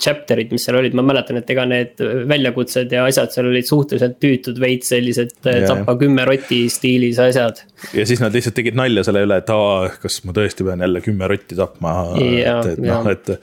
chapter'id, 0.00 0.52
mis 0.54 0.68
seal 0.68 0.80
olid, 0.80 0.96
ma 0.98 1.04
mäletan, 1.06 1.40
et 1.40 1.50
ega 1.54 1.66
need 1.68 2.02
väljakutsed 2.30 2.94
ja 2.94 3.06
asjad 3.08 3.34
seal 3.34 3.50
olid 3.50 3.68
suhteliselt 3.68 4.18
tüütud, 4.22 4.60
veits 4.62 4.92
sellised 4.94 5.34
tappa 5.42 5.96
kümme 6.00 6.26
rotti 6.28 6.64
stiilis 6.72 7.20
asjad. 7.22 7.64
ja 7.96 8.06
siis 8.08 8.22
nad 8.24 8.34
lihtsalt 8.34 8.56
tegid 8.58 8.78
nalja 8.78 9.06
selle 9.06 9.24
üle, 9.26 9.40
et 9.42 9.52
aa, 9.54 9.88
kas 10.02 10.20
ma 10.28 10.36
tõesti 10.36 10.66
pean 10.66 10.84
jälle 10.84 11.02
kümme 11.04 11.28
rotti 11.30 11.58
tapma. 11.58 11.96
et, 12.18 12.72
et 12.74 12.84
noh, 12.84 13.10
et 13.12 13.34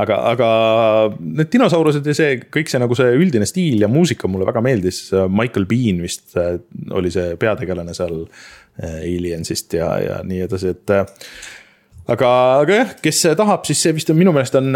aga, 0.00 0.20
aga 0.32 0.50
need 1.20 1.50
dinosaurused 1.52 2.06
ja 2.06 2.16
see 2.16 2.38
kõik 2.52 2.70
see 2.70 2.80
nagu 2.82 2.96
see 2.98 3.14
üldine 3.18 3.48
stiil 3.48 3.84
ja 3.84 3.90
muusika 3.90 4.30
mulle 4.30 4.48
väga 4.48 4.62
meeldis. 4.64 5.02
Michael 5.30 5.66
Bean 5.70 6.00
vist 6.04 6.36
äh, 6.38 6.58
oli 6.96 7.12
see 7.14 7.19
peategelane 7.40 7.94
seal 7.96 8.22
äh, 8.22 9.00
Aliensist 9.04 9.76
ja, 9.78 9.92
ja 10.02 10.20
nii 10.26 10.44
edasi, 10.46 10.74
et 10.74 10.92
äh, 10.94 11.06
aga, 12.10 12.30
aga 12.62 12.78
jah, 12.80 12.92
kes 13.02 13.22
tahab, 13.38 13.64
siis 13.68 13.82
see 13.84 13.94
vist 13.96 14.12
on 14.12 14.18
minu 14.20 14.34
meelest 14.36 14.58
on 14.60 14.70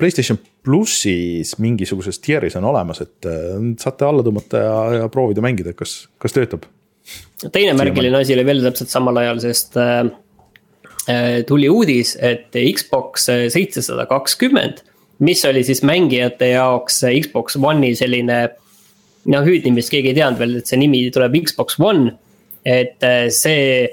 Playstation 0.00 0.40
plussis 0.64 1.54
mingisuguses 1.62 2.20
tier'is 2.22 2.58
on 2.60 2.68
olemas, 2.68 3.00
et 3.04 3.28
saate 3.80 4.08
alla 4.08 4.24
tõmmata 4.26 4.64
ja, 4.64 4.76
ja 5.00 5.08
proovida 5.12 5.44
mängida, 5.44 5.74
kas, 5.76 6.02
kas 6.20 6.36
töötab. 6.36 6.68
teine 7.48 7.72
märgiline 7.78 8.20
asi 8.20 8.36
oli 8.36 8.44
veel 8.48 8.64
täpselt 8.64 8.92
samal 8.92 9.22
ajal, 9.22 9.40
sest 9.42 9.80
äh, 9.80 10.04
tuli 11.48 11.68
uudis, 11.72 12.14
et 12.20 12.54
Xbox 12.76 13.30
seitsesada 13.50 14.04
kakskümmend 14.10 14.84
mis 15.20 15.44
oli 15.44 15.64
siis 15.64 15.82
mängijate 15.82 16.48
jaoks 16.48 17.02
Xbox 17.20 17.56
One'i 17.56 17.94
selline. 17.94 18.48
Noh, 19.30 19.46
hüüdnimist 19.46 19.92
keegi 19.92 20.12
ei 20.12 20.18
teadnud 20.18 20.42
veel, 20.42 20.58
et 20.60 20.70
see 20.70 20.80
nimi 20.80 21.06
tuleb 21.14 21.38
Xbox 21.46 21.80
One, 21.80 22.14
et 22.66 23.06
äh, 23.06 23.28
see 23.34 23.88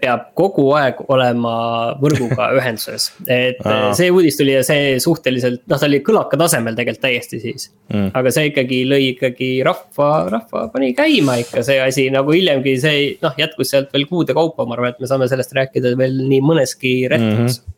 peab 0.00 0.30
kogu 0.38 0.64
aeg 0.78 1.02
olema 1.12 1.54
võrguga 2.00 2.48
ühenduses. 2.56 3.10
et 3.28 3.60
äh, 3.68 3.90
see 3.96 4.08
uudis 4.12 4.38
tuli 4.38 4.54
ja 4.54 4.62
see 4.64 4.94
suhteliselt, 5.02 5.64
noh, 5.68 5.80
ta 5.80 5.88
oli 5.88 6.00
kõlaka 6.06 6.38
tasemel 6.40 6.76
tegelikult 6.78 7.04
täiesti 7.04 7.40
siis 7.42 7.68
mm.. 7.92 8.14
aga 8.16 8.32
see 8.32 8.48
ikkagi 8.52 8.80
lõi 8.88 9.02
ikkagi 9.10 9.50
rahva, 9.66 10.10
rahva 10.32 10.66
pani 10.72 10.94
käima 10.96 11.36
ikka 11.42 11.64
see 11.66 11.82
asi 11.84 12.08
nagu 12.14 12.32
hiljemgi 12.32 12.78
see 12.80 13.04
noh, 13.24 13.36
jätkus 13.40 13.74
sealt 13.74 13.92
veel 13.92 14.08
kuude 14.08 14.36
kaupa, 14.36 14.64
ma 14.64 14.78
arvan, 14.78 14.94
et 14.94 15.04
me 15.04 15.10
saame 15.10 15.28
sellest 15.28 15.52
rääkida 15.56 15.94
veel 16.00 16.16
nii 16.24 16.42
mõneski 16.44 16.96
retros 17.12 17.60
mm. 17.60 17.62
-hmm 17.62 17.73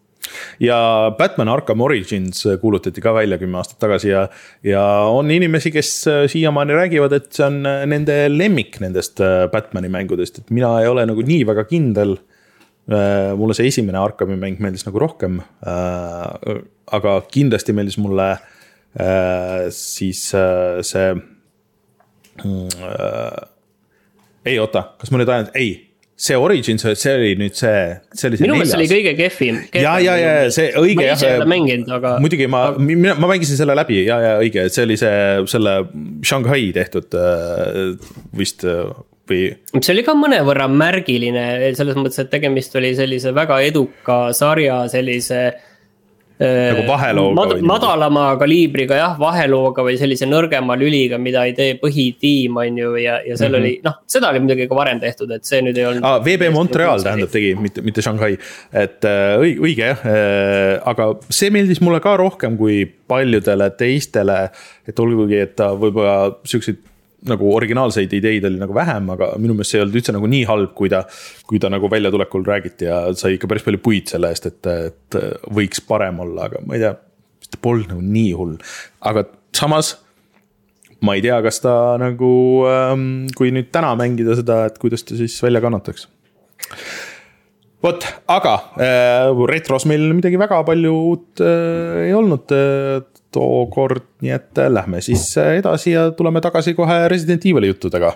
ja 0.61 0.79
Batman 1.19 1.49
Arkham 1.53 1.81
Origins 1.81 2.45
kuulutati 2.61 3.03
ka 3.05 3.15
välja 3.15 3.39
kümme 3.41 3.61
aastat 3.61 3.79
tagasi 3.83 4.11
ja, 4.11 4.27
ja 4.65 4.83
on 5.13 5.31
inimesi, 5.31 5.73
kes 5.75 5.91
äh, 6.11 6.23
siiamaani 6.31 6.77
räägivad, 6.77 7.17
et 7.17 7.31
see 7.37 7.47
on 7.47 7.61
äh, 7.67 7.85
nende 7.89 8.19
lemmik 8.33 8.81
nendest 8.83 9.21
äh, 9.25 9.47
Batman'i 9.53 9.91
mängudest, 9.93 10.43
et 10.43 10.55
mina 10.55 10.77
ei 10.83 10.91
ole 10.91 11.07
nagu 11.09 11.25
nii 11.27 11.45
väga 11.49 11.67
kindel. 11.71 12.19
mulle 12.87 13.55
see 13.59 13.67
esimene 13.67 13.99
Arkhami 13.99 14.37
mäng 14.39 14.61
meeldis 14.63 14.85
nagu 14.87 15.01
rohkem. 15.03 15.41
aga 16.95 17.15
kindlasti 17.35 17.75
meeldis 17.75 17.97
mulle 17.99 18.29
siis 19.75 20.21
see. 20.87 21.09
Mm, 22.45 22.69
ei 24.47 24.61
oota, 24.63 24.85
kas 25.01 25.11
ma 25.11 25.19
nüüd 25.19 25.33
ajan, 25.35 25.51
ei 25.59 25.86
see 26.17 26.37
Origins, 26.37 26.85
see 26.97 27.13
oli 27.13 27.33
nüüd 27.37 27.57
see, 27.59 27.81
see 28.17 28.31
oli 28.31 28.39
see 28.41 28.47
minu 28.47 28.57
meelest 28.57 28.73
see 28.73 28.81
oli 28.81 28.89
kõige 28.89 29.13
kehvim. 29.19 29.59
ja, 29.77 29.97
ja, 30.01 30.15
ja 30.17 30.31
see 30.55 30.71
õige 30.81 31.03
ma 31.03 31.11
ise 31.13 31.29
ei 31.29 31.41
ole 31.43 31.49
mänginud, 31.53 31.91
aga. 31.99 32.15
muidugi 32.25 32.49
ma 32.49 32.63
aga..., 32.71 33.13
ma 33.21 33.29
mängisin 33.29 33.61
selle 33.61 33.77
läbi 33.77 34.01
ja, 34.07 34.17
ja 34.25 34.31
õige, 34.41 34.65
see 34.73 34.87
oli 34.89 34.97
see, 35.01 35.19
selle 35.53 35.77
Shanghai 36.25 36.71
tehtud 36.77 37.19
äh, 37.21 37.93
vist 38.41 38.65
äh, 38.65 38.89
või. 39.29 39.43
see 39.77 39.93
oli 39.93 40.07
ka 40.07 40.17
mõnevõrra 40.17 40.71
märgiline 40.73 41.47
selles 41.77 42.01
mõttes, 42.01 42.25
et 42.25 42.33
tegemist 42.33 42.77
oli 42.81 42.95
sellise 42.97 43.35
väga 43.37 43.61
eduka 43.69 44.21
sarja 44.37 44.87
sellise 44.93 45.51
nagu 46.41 46.83
vahelooga 46.89 47.37
mad,. 47.39 47.63
madalama 47.65 48.25
kaliibriga 48.41 48.99
jah, 48.99 49.15
vahelooga 49.21 49.85
või 49.87 49.97
sellise 50.01 50.29
nõrgema 50.29 50.77
lüliga, 50.79 51.19
mida 51.23 51.47
ei 51.49 51.55
tee 51.57 51.77
põhitiim, 51.81 52.59
on 52.61 52.81
ju, 52.81 52.93
ja, 53.01 53.19
ja 53.25 53.39
seal 53.39 53.55
mm 53.55 53.55
-hmm. 53.55 53.63
oli 53.63 53.81
noh, 53.87 53.97
seda 54.17 54.33
oli 54.33 54.43
muidugi 54.45 54.69
ka 54.69 54.77
varem 54.77 55.01
tehtud, 55.01 55.33
et 55.33 55.49
see 55.49 55.63
nüüd 55.65 55.79
ei 55.81 55.87
olnud 55.89 56.05
ah,. 56.05 56.19
VB 56.25 56.51
Montreal 56.53 57.05
tähendab 57.05 57.33
tegi, 57.33 57.55
mitte, 57.61 57.85
mitte 57.87 58.05
Shanghai, 58.05 58.37
et 58.73 59.05
äh, 59.09 59.39
õige, 59.41 59.63
õige 59.69 59.89
jah 59.93 60.05
äh,, 60.05 60.75
aga 60.85 61.15
see 61.31 61.53
meeldis 61.55 61.81
mulle 61.81 62.03
ka 62.05 62.17
rohkem 62.21 62.59
kui 62.61 62.85
paljudele 63.09 63.71
teistele. 63.79 64.51
et 64.87 65.01
olgugi, 65.01 65.41
et 65.41 65.57
ta 65.57 65.73
võib-olla 65.75 66.37
siukseid 66.45 66.85
nagu 67.27 67.49
originaalseid 67.57 68.13
ideid 68.19 68.45
oli 68.49 68.61
nagu 68.61 68.75
vähem, 68.77 69.09
aga 69.15 69.33
minu 69.41 69.57
meelest 69.57 69.73
see 69.73 69.81
ei 69.81 69.85
olnud 69.87 69.99
üldse 70.01 70.15
nagu 70.15 70.31
nii 70.31 70.45
halb, 70.49 70.73
kui 70.77 70.91
ta. 70.93 71.03
kui 71.47 71.61
ta 71.63 71.71
nagu 71.73 71.89
väljatulekul 71.91 72.45
räägiti 72.47 72.89
ja 72.89 73.01
sai 73.17 73.37
ikka 73.37 73.49
päris 73.51 73.65
palju 73.67 73.81
puid 73.83 74.11
selle 74.13 74.31
eest, 74.35 74.49
et, 74.51 74.67
et 74.67 75.19
võiks 75.57 75.83
parem 75.87 76.21
olla, 76.25 76.51
aga 76.51 76.63
ma 76.67 76.77
ei 76.77 76.85
tea. 76.85 76.95
ta 77.47 77.63
polnud 77.63 77.95
nagu 77.95 78.03
nii 78.03 78.33
hull, 78.37 78.57
aga 79.01 79.25
samas. 79.57 79.97
ma 81.01 81.17
ei 81.17 81.25
tea, 81.25 81.41
kas 81.45 81.61
ta 81.65 81.75
nagu, 82.01 82.31
ähm, 82.71 83.27
kui 83.37 83.53
nüüd 83.55 83.73
täna 83.73 83.95
mängida 83.99 84.37
seda, 84.39 84.65
et 84.71 84.79
kuidas 84.83 85.05
ta 85.07 85.19
siis 85.19 85.37
välja 85.45 85.61
kannataks 85.65 86.09
vot, 87.85 88.07
aga 88.33 88.55
äh, 88.81 89.29
retros 89.51 89.87
meil 89.89 90.09
midagi 90.17 90.39
väga 90.41 90.63
palju 90.67 90.93
uut 91.11 91.43
äh, 91.45 92.07
ei 92.09 92.15
olnud 92.17 92.53
äh, 92.57 93.03
tookord, 93.37 94.07
nii 94.25 94.33
et 94.37 94.63
äh, 94.63 94.71
lähme 94.73 95.03
siis 95.05 95.29
äh, 95.41 95.59
edasi 95.61 95.93
ja 95.97 96.09
tuleme 96.17 96.41
tagasi 96.45 96.75
kohe 96.77 97.05
Resident 97.13 97.45
Evil'i 97.47 97.73
juttudega 97.73 98.15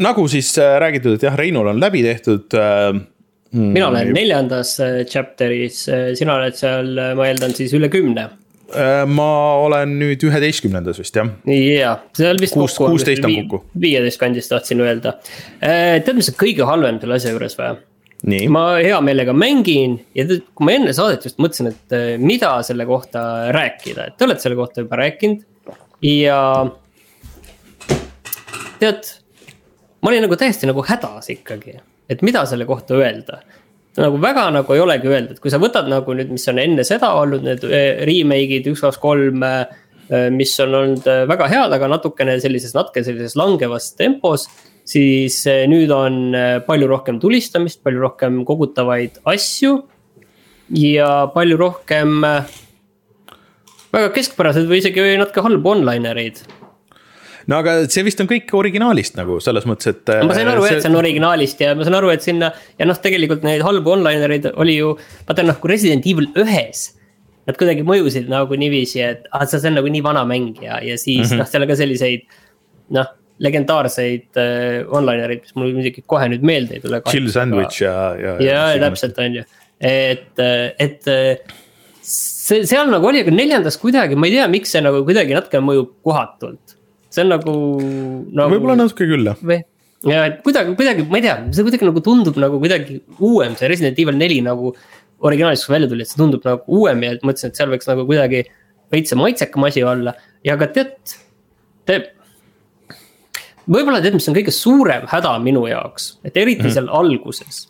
nagu 0.00 0.26
siis 0.32 0.50
äh, 0.58 0.76
räägitud, 0.82 1.18
et 1.18 1.28
jah, 1.28 1.38
Reinul 1.38 1.70
on 1.70 1.80
läbi 1.82 2.02
tehtud 2.06 2.58
äh, 2.58 2.90
mm,. 3.52 3.72
mina 3.78 3.88
olen 3.92 4.14
neljandas 4.16 4.76
chapter'is, 5.12 5.84
sina 6.18 6.40
oled 6.40 6.58
seal, 6.58 6.94
ma 7.16 7.30
eeldan 7.30 7.54
siis 7.54 7.74
üle 7.76 7.92
kümne. 7.92 8.30
Ma 9.10 9.28
olen 9.64 9.96
nüüd 10.00 10.22
üheteistkümnendas 10.28 11.00
vist 11.00 11.16
jah. 11.16 11.28
jaa, 11.50 11.94
seal 12.16 12.40
vist. 12.40 12.54
kuus, 12.54 12.76
kuusteist 12.78 13.24
on 13.26 13.36
kokku. 13.42 13.62
viieteist 13.80 14.20
kandis 14.20 14.50
tahtsin 14.50 14.82
öelda. 14.84 15.16
tead, 15.60 16.12
mis 16.16 16.30
on 16.32 16.38
kõige 16.40 16.66
halvem 16.68 17.00
selle 17.02 17.18
asja 17.18 17.34
juures 17.34 17.56
või? 17.58 17.78
Nii. 18.30 18.48
ma 18.52 18.64
hea 18.76 18.98
meelega 19.00 19.32
mängin 19.32 19.96
ja 20.14 20.26
tead, 20.28 20.44
kui 20.54 20.68
ma 20.68 20.76
enne 20.76 20.92
saadet 20.96 21.24
just 21.24 21.40
mõtlesin, 21.40 21.70
et 21.72 22.20
mida 22.20 22.52
selle 22.66 22.84
kohta 22.88 23.22
rääkida, 23.56 24.10
et 24.10 24.18
te 24.20 24.28
olete 24.28 24.44
selle 24.44 24.58
kohta 24.60 24.84
juba 24.84 25.00
rääkinud. 25.00 25.46
ja 26.04 26.40
tead, 28.82 29.14
ma 30.02 30.12
olin 30.12 30.28
nagu 30.28 30.36
täiesti 30.40 30.68
nagu 30.68 30.84
hädas 30.84 31.32
ikkagi 31.32 31.80
et 32.10 32.24
mida 32.26 32.42
selle 32.48 32.66
kohta 32.68 32.98
öelda. 32.98 33.40
Nagu 33.98 34.20
väga 34.22 34.46
nagu 34.54 34.74
ei 34.74 34.82
olegi 34.82 35.10
öelda, 35.10 35.34
et 35.34 35.42
kui 35.42 35.52
sa 35.52 35.60
võtad 35.62 35.88
nagu 35.90 36.14
nüüd, 36.14 36.30
mis 36.30 36.46
on 36.52 36.60
enne 36.62 36.84
seda 36.86 37.12
olnud, 37.18 37.42
need 37.46 37.64
eh, 37.66 38.02
remake'id 38.08 38.68
üks, 38.70 38.84
kaks, 38.86 39.00
kolm. 39.02 39.46
mis 40.34 40.50
on 40.58 40.72
olnud 40.74 41.04
väga 41.30 41.46
head, 41.46 41.70
aga 41.76 41.86
natukene 41.86 42.32
sellises, 42.42 42.72
natuke 42.74 43.04
sellises 43.06 43.36
langevas 43.38 43.92
tempos. 43.94 44.48
siis 44.82 45.44
nüüd 45.70 45.92
on 45.94 46.34
palju 46.66 46.88
rohkem 46.90 47.20
tulistamist, 47.22 47.78
palju 47.86 48.02
rohkem 48.02 48.40
kogutavaid 48.44 49.20
asju. 49.24 49.76
ja 50.74 51.30
palju 51.34 51.56
rohkem 51.56 52.24
väga 53.92 54.10
keskpärased 54.14 54.66
või 54.66 54.82
isegi 54.82 55.14
natuke 55.20 55.46
halbu 55.46 55.76
onlinereid 55.76 56.42
no 57.48 57.60
aga 57.62 57.76
see 57.86 58.04
vist 58.06 58.20
on 58.22 58.28
kõik 58.30 58.50
originaalist 58.56 59.16
nagu 59.18 59.38
selles 59.44 59.66
mõttes, 59.68 59.94
et. 59.94 60.14
ma 60.26 60.36
sain 60.36 60.50
aru 60.50 60.64
see..., 60.66 60.78
et 60.78 60.84
see 60.84 60.92
on 60.92 60.98
originaalist 61.00 61.62
ja 61.64 61.74
ma 61.78 61.86
saan 61.86 61.98
aru, 62.00 62.12
et 62.14 62.26
sinna 62.26 62.50
ja 62.80 62.88
noh, 62.88 62.98
tegelikult 63.00 63.46
neid 63.46 63.64
halbu 63.66 63.94
onlinereid 63.96 64.50
oli 64.52 64.80
ju, 64.80 64.94
vaata 65.28 65.46
noh, 65.46 65.60
kui 65.60 65.74
Resident 65.74 66.08
Evil 66.10 66.30
ühes. 66.40 66.90
Nad 67.48 67.56
kuidagi 67.58 67.82
mõjusid 67.86 68.28
nagu 68.30 68.54
niiviisi, 68.58 69.00
et 69.02 69.24
ah, 69.34 69.46
see 69.48 69.62
on 69.70 69.78
nagu 69.80 69.88
nii 69.90 70.02
vana 70.04 70.26
mäng 70.28 70.60
ja, 70.62 70.76
ja 70.84 70.98
siis 71.00 71.24
mm 71.24 71.32
-hmm. 71.32 71.40
noh, 71.40 71.48
seal 71.48 71.64
on 71.64 71.70
ka 71.72 71.78
selliseid 71.80 72.28
noh 72.96 73.16
legendaarseid 73.40 74.36
äh, 74.36 74.84
onlinereid, 74.92 75.46
mis 75.46 75.56
mul 75.56 75.72
muidugi 75.72 76.04
kohe 76.06 76.28
nüüd 76.28 76.44
meelde 76.44 76.76
ei 76.76 76.82
tule. 76.84 77.00
Chill 77.08 77.30
sandwich 77.32 77.80
ja, 77.80 77.94
ja. 78.20 78.34
ja, 78.44 78.60
ja 78.74 78.82
täpselt 78.84 79.18
on 79.22 79.38
ju, 79.40 79.44
et, 79.80 80.42
et 80.78 81.08
see 82.10 82.66
seal 82.68 82.90
nagu 82.92 83.08
oli, 83.10 83.22
aga 83.24 83.32
neljandas 83.34 83.78
kuidagi, 83.80 84.18
ma 84.18 84.28
ei 84.28 84.36
tea, 84.36 84.48
miks 84.52 84.74
see 84.74 84.82
nagu 84.84 85.00
kuidagi 85.06 85.36
natuke 85.36 85.62
mõjub 85.64 85.94
kohatult 86.06 86.69
see 87.10 87.24
on 87.24 87.32
nagu, 87.34 87.54
nagu.... 88.30 88.52
võib-olla 88.54 88.78
natuke 88.78 89.08
küll 89.10 89.26
jah. 89.26 89.38
või, 89.42 89.60
ja 90.08 90.22
et 90.30 90.38
kuidagi, 90.46 90.76
kuidagi, 90.78 91.06
ma 91.10 91.20
ei 91.20 91.26
tea, 91.26 91.36
see 91.56 91.66
kuidagi 91.66 91.88
nagu 91.88 92.02
tundub 92.04 92.38
nagu 92.40 92.60
kuidagi 92.62 93.00
uuem, 93.18 93.56
see 93.58 93.70
Resident 93.70 93.98
Evil 94.00 94.18
neli 94.18 94.40
nagu. 94.46 94.74
originaalis, 95.20 95.66
kui 95.66 95.74
välja 95.74 95.88
tuli, 95.90 96.04
et 96.06 96.08
see 96.08 96.16
tundub 96.16 96.46
nagu 96.48 96.78
uuem 96.80 97.02
ja 97.04 97.16
mõtlesin, 97.20 97.50
et 97.50 97.58
seal 97.58 97.68
võiks 97.68 97.88
nagu 97.90 98.06
kuidagi 98.08 98.46
veits 98.90 99.12
maitsekam 99.18 99.66
asi 99.68 99.82
olla 99.84 100.14
ja 100.46 100.56
ka 100.56 100.70
tead, 100.72 100.94
te. 101.84 101.98
võib-olla 103.66 104.00
tead, 104.00 104.16
mis 104.16 104.30
on 104.30 104.38
kõige 104.38 104.54
suurem 104.54 105.04
häda 105.10 105.34
minu 105.44 105.66
jaoks, 105.68 106.14
et 106.24 106.40
eriti 106.40 106.64
mm. 106.64 106.72
seal 106.78 106.88
alguses 106.88 107.66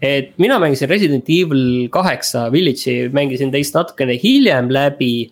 et 0.00 0.32
mina 0.40 0.58
mängisin 0.60 0.88
Resident 0.88 1.28
Evil 1.28 1.88
kaheksa 1.92 2.48
Village'i, 2.52 3.10
mängisin 3.12 3.52
teist 3.52 3.76
natukene 3.76 4.16
hiljem 4.20 4.70
läbi. 4.72 5.30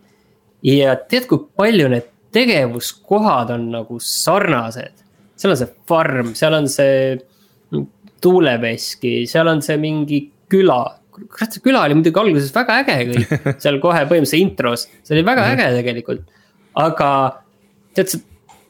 ja 0.63 0.97
tead, 0.97 1.29
kui 1.31 1.39
palju 1.57 1.89
need 1.89 2.09
tegevuskohad 2.35 3.53
on 3.55 3.69
nagu 3.73 3.99
sarnased. 4.03 5.05
seal 5.39 5.55
on 5.55 5.61
see 5.61 5.75
farm, 5.87 6.33
seal 6.35 6.57
on 6.57 6.69
see 6.71 7.19
tuuleveski, 8.23 9.23
seal 9.31 9.51
on 9.51 9.63
see 9.63 9.79
mingi 9.81 10.23
küla. 10.51 10.81
kurat, 11.19 11.53
see 11.55 11.63
küla 11.63 11.85
oli 11.87 11.99
muidugi 11.99 12.21
alguses 12.23 12.55
väga 12.55 12.81
äge 12.83 12.97
kõik, 13.11 13.37
seal 13.63 13.79
kohe 13.83 14.03
põhimõtteliselt 14.11 14.43
intros, 14.43 14.89
see 15.03 15.17
oli 15.17 15.27
väga 15.27 15.47
äge 15.55 15.69
tegelikult. 15.79 16.27
aga 16.79 17.11
tead 17.97 18.13
sa, 18.13 18.21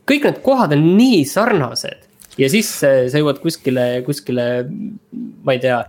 kõik 0.08 0.28
need 0.28 0.42
kohad 0.44 0.72
on 0.76 0.84
nii 0.96 1.24
sarnased 1.28 2.06
ja 2.38 2.48
siis 2.52 2.70
sa 2.80 2.92
jõuad 3.10 3.40
kuskile, 3.42 3.88
kuskile, 4.06 4.48
ma 5.44 5.56
ei 5.56 5.62
tea 5.64 5.82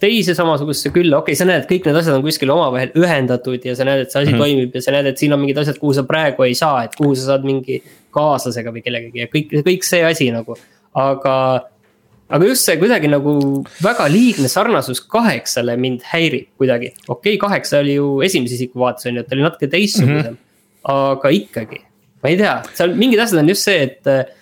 teise 0.00 0.34
samasugusesse 0.36 0.92
külla, 0.94 1.18
okei 1.20 1.32
okay,, 1.32 1.38
sa 1.38 1.46
näed, 1.48 1.66
kõik 1.68 1.88
need 1.88 1.98
asjad 1.98 2.16
on 2.18 2.24
kuskil 2.24 2.52
omavahel 2.54 2.94
ühendatud 2.98 3.66
ja 3.66 3.74
sa 3.78 3.86
näed, 3.88 4.04
et 4.04 4.12
see 4.12 4.22
asi 4.22 4.32
mm 4.32 4.38
-hmm. 4.38 4.54
toimib 4.54 4.78
ja 4.78 4.82
sa 4.86 4.94
näed, 4.94 5.10
et 5.10 5.20
siin 5.20 5.32
on 5.36 5.40
mingid 5.42 5.60
asjad, 5.62 5.78
kuhu 5.80 5.94
sa 5.94 6.06
praegu 6.08 6.46
ei 6.46 6.54
saa, 6.58 6.84
et 6.84 6.96
kuhu 6.98 7.14
sa 7.14 7.28
saad 7.30 7.46
mingi 7.46 7.82
kaaslasega 8.14 8.72
või 8.74 8.82
kellegagi 8.84 9.24
ja 9.24 9.30
kõik, 9.30 9.54
kõik 9.68 9.86
see 9.86 10.02
asi 10.04 10.30
nagu, 10.34 10.56
aga. 10.94 11.36
aga 12.34 12.46
just 12.48 12.64
see 12.64 12.76
kuidagi 12.80 13.08
nagu 13.08 13.32
väga 13.84 14.06
liigne 14.08 14.48
sarnasus 14.48 15.00
kaheksale 15.00 15.76
mind 15.76 16.00
häirib 16.12 16.46
kuidagi, 16.58 16.94
okei 17.08 17.36
okay,, 17.36 17.38
kaheksa 17.38 17.78
oli 17.78 17.98
ju 17.98 18.22
esimese 18.22 18.54
isiku 18.54 18.80
vaates 18.80 19.06
on 19.06 19.14
ju, 19.14 19.20
et 19.20 19.28
ta 19.28 19.36
oli 19.36 19.44
natuke 19.44 19.68
teistsugusem 19.68 20.32
mm. 20.32 20.38
-hmm. 20.38 21.12
aga 21.18 21.28
ikkagi, 21.28 21.80
ma 22.22 22.32
ei 22.32 22.36
tea, 22.36 22.62
seal 22.74 22.94
mingid 22.96 23.20
asjad 23.20 23.42
on 23.42 23.48
just 23.48 23.68
see, 23.68 23.82
et 23.82 24.34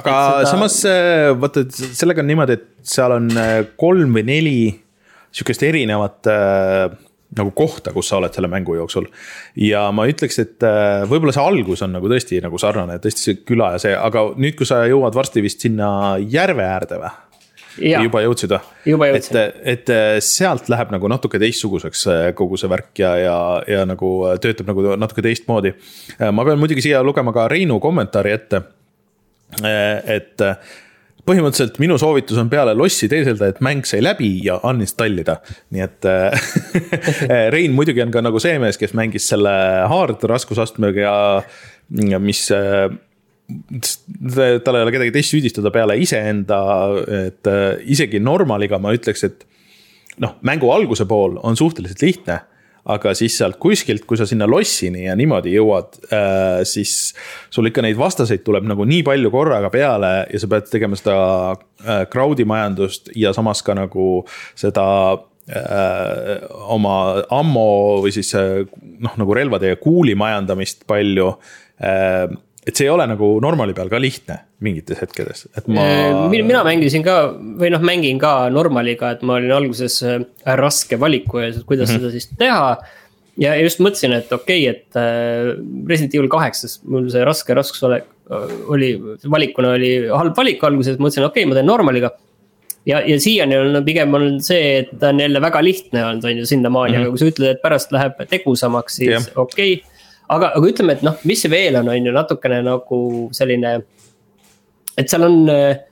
aga 0.00 0.14
seda... 0.42 0.50
samas 0.52 0.78
äh, 0.88 1.32
vaata, 1.38 1.64
sellega 1.72 2.24
on 2.24 2.30
niimoodi, 2.30 2.58
et 2.58 2.68
seal 2.88 3.14
on 3.16 3.28
äh, 3.36 3.60
kolm 3.80 4.16
või 4.16 4.24
neli 4.28 4.56
sihukest 5.34 5.62
erinevat 5.68 6.28
äh, 6.32 6.88
nagu 7.38 7.52
kohta, 7.56 7.92
kus 7.92 8.08
sa 8.08 8.18
oled 8.18 8.32
selle 8.32 8.48
mängu 8.50 8.78
jooksul. 8.78 9.08
ja 9.60 9.88
ma 9.92 10.08
ütleks, 10.08 10.40
et 10.40 10.64
äh, 10.66 11.04
võib-olla 11.08 11.34
see 11.36 11.44
algus 11.44 11.84
on 11.84 11.94
nagu 11.98 12.10
tõesti 12.10 12.40
nagu 12.44 12.60
sarnane, 12.60 12.98
tõesti 13.04 13.26
see 13.26 13.40
küla 13.48 13.74
ja 13.76 13.82
see, 13.82 13.94
aga 13.96 14.30
nüüd, 14.36 14.56
kui 14.58 14.68
sa 14.68 14.84
jõuad 14.88 15.16
varsti 15.16 15.44
vist 15.44 15.64
sinna 15.64 15.90
järve 16.24 16.64
äärde 16.66 17.00
või? 17.02 17.16
juba 17.78 18.24
jõudsid 18.24 18.50
või? 18.56 19.10
et, 19.14 19.28
et 19.70 19.92
sealt 20.24 20.66
läheb 20.72 20.90
nagu 20.90 21.10
natuke 21.12 21.38
teistsuguseks 21.38 22.08
kogu 22.38 22.58
see 22.58 22.70
värk 22.72 23.04
ja, 23.04 23.12
ja, 23.20 23.36
ja 23.70 23.84
nagu 23.86 24.10
töötab 24.42 24.72
nagu 24.72 24.96
natuke 24.98 25.22
teistmoodi. 25.22 25.76
ma 26.32 26.48
pean 26.48 26.58
muidugi 26.58 26.88
siia 26.88 27.04
lugema 27.06 27.30
ka 27.36 27.46
Reinu 27.52 27.78
kommentaari 27.82 28.34
ette 28.34 28.64
et 29.56 30.44
eh, 30.44 30.74
põhimõtteliselt 31.28 31.78
minu 31.82 31.96
soovitus 32.00 32.38
on 32.40 32.50
peale 32.52 32.74
lossi 32.76 33.08
teeselda, 33.10 33.50
et 33.50 33.60
mäng 33.64 33.86
sai 33.88 34.00
läbi 34.04 34.30
ja 34.44 34.58
uninstall 34.68 35.24
ida. 35.24 35.38
nii 35.74 35.84
et 35.84 36.08
eh, 36.08 36.52
Rein 37.54 37.74
muidugi 37.76 38.04
on 38.04 38.14
ka 38.14 38.22
nagu 38.24 38.40
see 38.42 38.56
mees, 38.62 38.76
kes 38.80 38.94
mängis 38.98 39.28
selle 39.32 39.54
hard 39.90 40.24
raskusastmega 40.30 41.04
ja, 41.04 41.18
ja 42.12 42.18
mis 42.22 42.46
tal 42.48 42.96
ei 44.76 44.84
ole 44.84 44.92
kedagi 44.92 45.14
teist 45.14 45.32
süüdistada 45.32 45.72
peale 45.72 45.94
iseenda, 46.00 46.58
et 47.30 47.48
isegi 47.88 48.20
normaliga 48.20 48.76
ma 48.76 48.92
ütleks, 48.92 49.24
et 49.24 49.46
noh, 50.20 50.36
mängu 50.44 50.68
alguse 50.74 51.08
pool 51.08 51.38
on 51.40 51.56
suhteliselt 51.56 52.04
lihtne 52.04 52.36
aga 52.88 53.14
siis 53.18 53.36
sealt 53.38 53.58
kuskilt, 53.60 54.06
kui 54.08 54.18
sa 54.20 54.26
sinna 54.28 54.48
lossini 54.48 55.06
ja 55.06 55.16
niimoodi 55.18 55.54
jõuad 55.54 55.98
äh,, 56.08 56.64
siis 56.68 57.12
sul 57.52 57.70
ikka 57.70 57.84
neid 57.84 57.98
vastaseid 58.00 58.44
tuleb 58.46 58.68
nagu 58.68 58.86
nii 58.88 59.04
palju 59.06 59.32
korraga 59.34 59.70
peale 59.72 60.12
ja 60.32 60.40
sa 60.40 60.50
pead 60.50 60.70
tegema 60.72 60.98
seda 60.98 61.18
äh, 61.52 62.04
crowd'i 62.12 62.48
majandust 62.48 63.12
ja 63.18 63.34
samas 63.36 63.62
ka 63.66 63.76
nagu 63.78 64.08
seda 64.58 64.88
äh, 65.12 66.34
oma 66.74 66.98
ammo 67.34 67.68
või 68.04 68.14
siis 68.16 68.34
noh, 68.34 69.14
nagu 69.20 69.36
relvade 69.36 69.74
ja 69.74 69.80
kuuli 69.80 70.16
majandamist 70.18 70.86
palju 70.88 71.32
et 72.68 72.76
see 72.76 72.84
ei 72.84 72.92
ole 72.92 73.06
nagu 73.08 73.30
normali 73.40 73.74
peal 73.76 73.88
ka 73.88 74.00
lihtne 74.02 74.36
mingites 74.64 75.00
hetkedes, 75.00 75.46
et 75.56 75.68
ma. 75.72 75.86
mina 76.28 76.60
mängisin 76.66 77.04
ka 77.06 77.16
või 77.32 77.72
noh, 77.72 77.82
mängin 77.84 78.20
ka 78.20 78.32
normaliga, 78.52 79.14
et 79.16 79.24
ma 79.26 79.38
olin 79.38 79.54
alguses 79.56 79.98
äh, 80.04 80.20
raske 80.60 80.98
valiku 81.00 81.40
ees, 81.44 81.60
et 81.60 81.68
kuidas 81.68 81.88
mm 81.88 81.96
-hmm. 81.96 82.08
seda 82.08 82.12
siis 82.12 82.28
teha. 82.38 82.78
ja 83.38 83.54
just 83.62 83.80
mõtlesin, 83.80 84.12
et 84.18 84.32
okei 84.32 84.68
okay,, 84.68 84.76
et 84.76 84.96
äh, 85.00 85.54
Resident 85.88 86.14
Evil 86.14 86.28
kaheksas 86.28 86.80
mul 86.84 87.08
see 87.10 87.24
raske 87.24 87.54
raskusolek 87.54 88.04
äh, 88.30 88.56
oli, 88.68 88.94
valikuna 89.30 89.76
oli 89.78 89.92
halb 90.08 90.36
valik 90.36 90.64
alguses, 90.64 90.98
mõtlesin, 90.98 91.24
okei 91.24 91.44
okay,, 91.44 91.48
ma 91.48 91.54
teen 91.54 91.70
normaliga 91.70 92.10
ja, 92.84 93.00
ja 93.00 93.20
siiani 93.20 93.56
on 93.56 93.84
pigem 93.84 94.14
on 94.14 94.40
see, 94.44 94.80
et 94.82 94.90
ta 94.98 95.08
on 95.14 95.20
jälle 95.20 95.40
väga 95.40 95.64
lihtne 95.64 96.04
olnud, 96.04 96.24
on 96.24 96.42
ju, 96.42 96.46
sinnamaani 96.46 96.92
mm, 96.92 96.98
-hmm. 96.98 97.06
aga 97.06 97.10
kui 97.10 97.18
sa 97.18 97.30
ütled, 97.32 97.54
et 97.54 97.62
pärast 97.62 97.92
läheb 97.92 98.26
tegusamaks, 98.28 99.00
siis 99.00 99.14
yeah. 99.14 99.30
okei 99.36 99.78
okay 99.78 99.87
aga, 100.28 100.52
aga 100.54 100.64
ütleme, 100.68 100.96
et 100.98 101.04
noh, 101.06 101.18
mis 101.28 101.40
see 101.42 101.52
veel 101.52 101.80
on, 101.80 101.90
on 101.92 102.08
ju 102.08 102.14
natukene 102.14 102.62
nagu 102.66 103.00
selline. 103.36 103.78
et 104.98 105.10
seal 105.10 105.24
on 105.26 105.38
äh, 105.52 105.84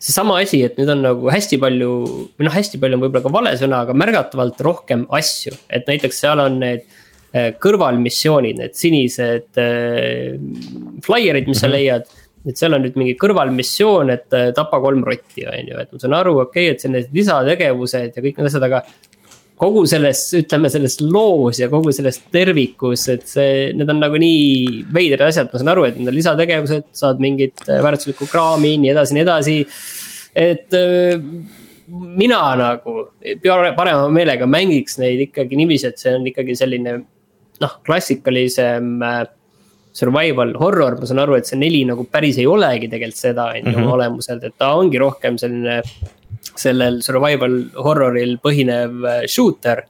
seesama 0.00 0.38
asi, 0.40 0.62
et 0.64 0.78
nüüd 0.80 0.90
on 0.94 1.02
nagu 1.04 1.28
hästi 1.32 1.58
palju 1.60 1.90
või 2.38 2.46
noh, 2.46 2.54
hästi 2.54 2.80
palju 2.80 2.96
on 2.96 3.04
võib-olla 3.04 3.24
ka 3.26 3.34
vale 3.34 3.52
sõna, 3.60 3.82
aga 3.84 3.96
märgatavalt 3.96 4.62
rohkem 4.64 5.04
asju, 5.16 5.52
et 5.68 5.88
näiteks 5.90 6.22
seal 6.24 6.40
on 6.40 6.56
need 6.62 6.86
äh, 6.86 7.50
kõrvalmissioonid, 7.60 8.62
need 8.62 8.78
sinised 8.78 9.60
äh, 9.60 10.38
flyer'id, 11.04 11.50
mis 11.50 11.60
sa 11.60 11.68
mhm. 11.68 11.76
leiad. 11.76 12.16
et 12.48 12.56
seal 12.56 12.72
on 12.72 12.80
nüüd 12.80 12.94
mingi 12.96 13.18
kõrvalmissioon, 13.20 14.14
et 14.14 14.36
äh, 14.36 14.48
tapa 14.56 14.80
kolm 14.80 15.04
rotti, 15.04 15.44
on 15.44 15.68
ju, 15.68 15.76
et 15.82 15.92
ma 15.92 16.00
saan 16.00 16.16
aru, 16.16 16.38
okei 16.46 16.70
okay,, 16.70 16.72
et 16.72 16.80
see 16.80 16.88
on 16.88 16.96
need 16.96 17.12
lisategevused 17.12 18.16
ja 18.16 18.24
kõik 18.24 18.40
need 18.40 18.48
asjad, 18.48 18.64
aga 18.70 18.80
kogu 19.60 19.84
selles, 19.88 20.22
ütleme 20.38 20.70
selles 20.72 20.96
loos 21.04 21.60
ja 21.60 21.68
kogu 21.72 21.92
selles 21.92 22.20
tervikus, 22.32 23.04
et 23.12 23.26
see, 23.28 23.70
need 23.76 23.90
on 23.92 24.00
nagu 24.00 24.20
nii 24.20 24.84
veidrad 24.94 25.28
asjad, 25.28 25.50
ma 25.52 25.60
saan 25.60 25.72
aru, 25.74 25.86
et 25.88 25.98
need 25.98 26.08
on 26.08 26.16
lisategevused, 26.16 26.86
saad 26.96 27.20
mingit 27.22 27.66
äh, 27.66 27.82
väärtuslikku 27.84 28.28
kraami, 28.30 28.76
nii 28.80 28.94
edasi, 28.94 29.16
nii 29.16 29.24
edasi. 29.26 29.56
et 30.40 30.78
äh, 30.78 31.18
mina 31.90 32.38
nagu 32.56 33.10
parema 33.34 34.06
meelega 34.14 34.46
mängiks 34.48 34.96
neid 35.02 35.26
ikkagi 35.26 35.58
niiviisi, 35.58 35.90
et 35.90 36.00
see 36.00 36.14
on 36.16 36.24
ikkagi 36.30 36.56
selline 36.56 36.96
noh, 37.60 37.74
klassikalisem 37.84 38.94
äh, 39.04 39.20
survival 39.92 40.54
horror, 40.62 40.96
ma 41.00 41.08
saan 41.10 41.20
aru, 41.26 41.36
et 41.36 41.50
see 41.50 41.58
neli 41.60 41.82
nagu 41.88 42.06
päris 42.08 42.38
ei 42.40 42.48
olegi 42.48 42.88
tegelikult 42.88 43.20
seda, 43.20 43.50
on 43.52 43.60
ju, 43.60 43.74
oma 43.74 43.84
mhm. 43.84 43.92
olemuselt, 43.98 44.46
et 44.46 44.56
ta 44.56 44.72
ongi 44.78 45.02
rohkem 45.02 45.36
selline 45.40 45.82
sellel 46.60 47.00
survival 47.04 47.56
horror'il 47.84 48.36
põhinev 48.42 49.06
äh, 49.06 49.24
shooter. 49.30 49.86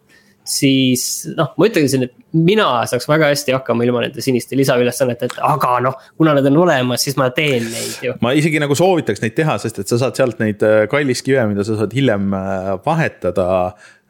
siis 0.50 1.28
noh, 1.36 1.52
ma 1.60 1.66
ütlesin, 1.68 2.06
et 2.08 2.14
mina 2.34 2.64
saaks 2.88 3.04
väga 3.06 3.28
hästi 3.30 3.52
hakkama 3.54 3.84
ilma 3.86 4.00
nende 4.02 4.22
siniste 4.24 4.56
lisaülesanneteta, 4.58 5.42
aga 5.46 5.76
noh, 5.84 5.98
kuna 6.18 6.32
nad 6.34 6.48
on 6.48 6.56
olemas, 6.64 7.04
siis 7.04 7.18
ma 7.20 7.28
teen 7.36 7.68
neid 7.70 8.02
ju. 8.06 8.16
ma 8.24 8.32
isegi 8.34 8.62
nagu 8.62 8.74
soovitaks 8.74 9.22
neid 9.22 9.36
teha, 9.36 9.58
sest 9.62 9.82
et 9.82 9.92
sa 9.92 10.00
saad 10.00 10.18
sealt 10.18 10.42
neid 10.42 10.64
äh, 10.66 10.84
kalliskive, 10.90 11.44
mida 11.52 11.66
sa 11.66 11.78
saad 11.78 11.94
hiljem 11.96 12.34
äh, 12.34 12.74
vahetada 12.86 13.48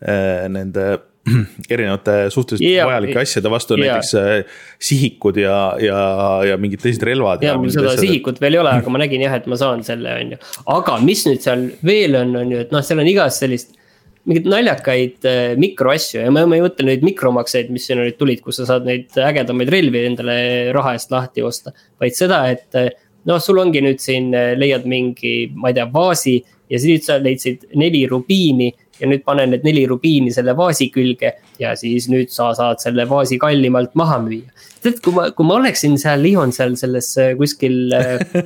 nende 0.01 0.85
erinevate 1.75 2.17
suhteliselt 2.35 2.67
yeah, 2.67 2.89
vajalike 2.89 3.19
asjade 3.23 3.53
vastu 3.53 3.79
yeah., 3.79 3.99
näiteks 3.99 4.87
sihikud 4.91 5.41
ja, 5.41 5.59
ja, 5.83 5.99
ja 6.51 6.61
mingid 6.61 6.83
teised 6.85 7.05
relvad. 7.07 7.45
ja 7.45 7.57
mul 7.59 7.73
seda 7.75 7.97
sihikut 7.99 8.41
veel 8.43 8.59
ei 8.59 8.63
ole, 8.63 8.77
aga 8.83 8.95
ma 8.95 9.03
nägin 9.03 9.27
jah, 9.27 9.37
et 9.41 9.51
ma 9.51 9.59
saan 9.61 9.85
selle, 9.87 10.15
on 10.23 10.37
ju. 10.37 10.41
aga 10.77 10.97
mis 11.05 11.27
nüüd 11.29 11.45
seal 11.45 11.69
veel 11.87 12.19
on, 12.23 12.35
on 12.45 12.57
ju, 12.57 12.65
et 12.67 12.75
noh, 12.75 12.85
seal 12.87 13.03
on 13.03 13.11
igast 13.11 13.45
sellist 13.45 13.77
mingeid 14.29 14.49
naljakaid 14.51 15.29
äh, 15.29 15.39
mikroasju 15.61 16.25
ja 16.25 16.33
ma, 16.33 16.45
ma 16.49 16.59
ei 16.59 16.65
mõtle 16.65 16.87
neid 16.89 17.05
mikromakseid, 17.07 17.71
mis 17.73 17.87
siin 17.89 18.01
nüüd 18.03 18.19
tulid, 18.21 18.43
kus 18.45 18.61
sa 18.61 18.67
saad 18.69 18.89
neid 18.89 19.17
ägedamaid 19.17 19.73
relvi 19.73 20.05
endale 20.11 20.37
raha 20.77 20.95
eest 20.97 21.13
lahti 21.15 21.45
osta. 21.47 21.73
vaid 22.01 22.17
seda, 22.19 22.43
et 22.53 22.79
äh, 22.79 22.91
noh, 23.29 23.41
sul 23.43 23.61
ongi 23.63 23.83
nüüd 23.85 24.03
siin, 24.03 24.31
äh, 24.37 24.53
leiad 24.59 24.87
mingi, 24.89 25.51
ma 25.57 25.73
ei 25.73 25.79
tea, 25.79 25.89
vaasi 25.93 26.37
ja 26.71 26.81
siis 26.83 27.09
sa 27.09 27.19
leidsid 27.23 27.71
neli 27.81 28.05
rubiini 28.11 28.71
ja 29.01 29.09
nüüd 29.11 29.25
pane 29.27 29.47
need 29.51 29.65
neli 29.67 29.87
rubiini 29.91 30.33
selle 30.35 30.55
vaasi 30.59 30.91
külge 30.95 31.35
ja 31.61 31.75
siis 31.79 32.09
nüüd 32.13 32.33
sa 32.35 32.51
saad 32.59 32.83
selle 32.83 33.07
vaasi 33.11 33.41
kallimalt 33.41 33.97
maha 33.99 34.21
müüa. 34.25 34.51
tead, 34.85 35.01
kui 35.05 35.17
ma, 35.17 35.31
kui 35.37 35.49
ma 35.49 35.59
oleksin 35.61 35.97
seal 36.01 36.23
Lyon 36.25 36.55
seal 36.57 36.77
selles 36.81 37.15
kuskil 37.41 37.95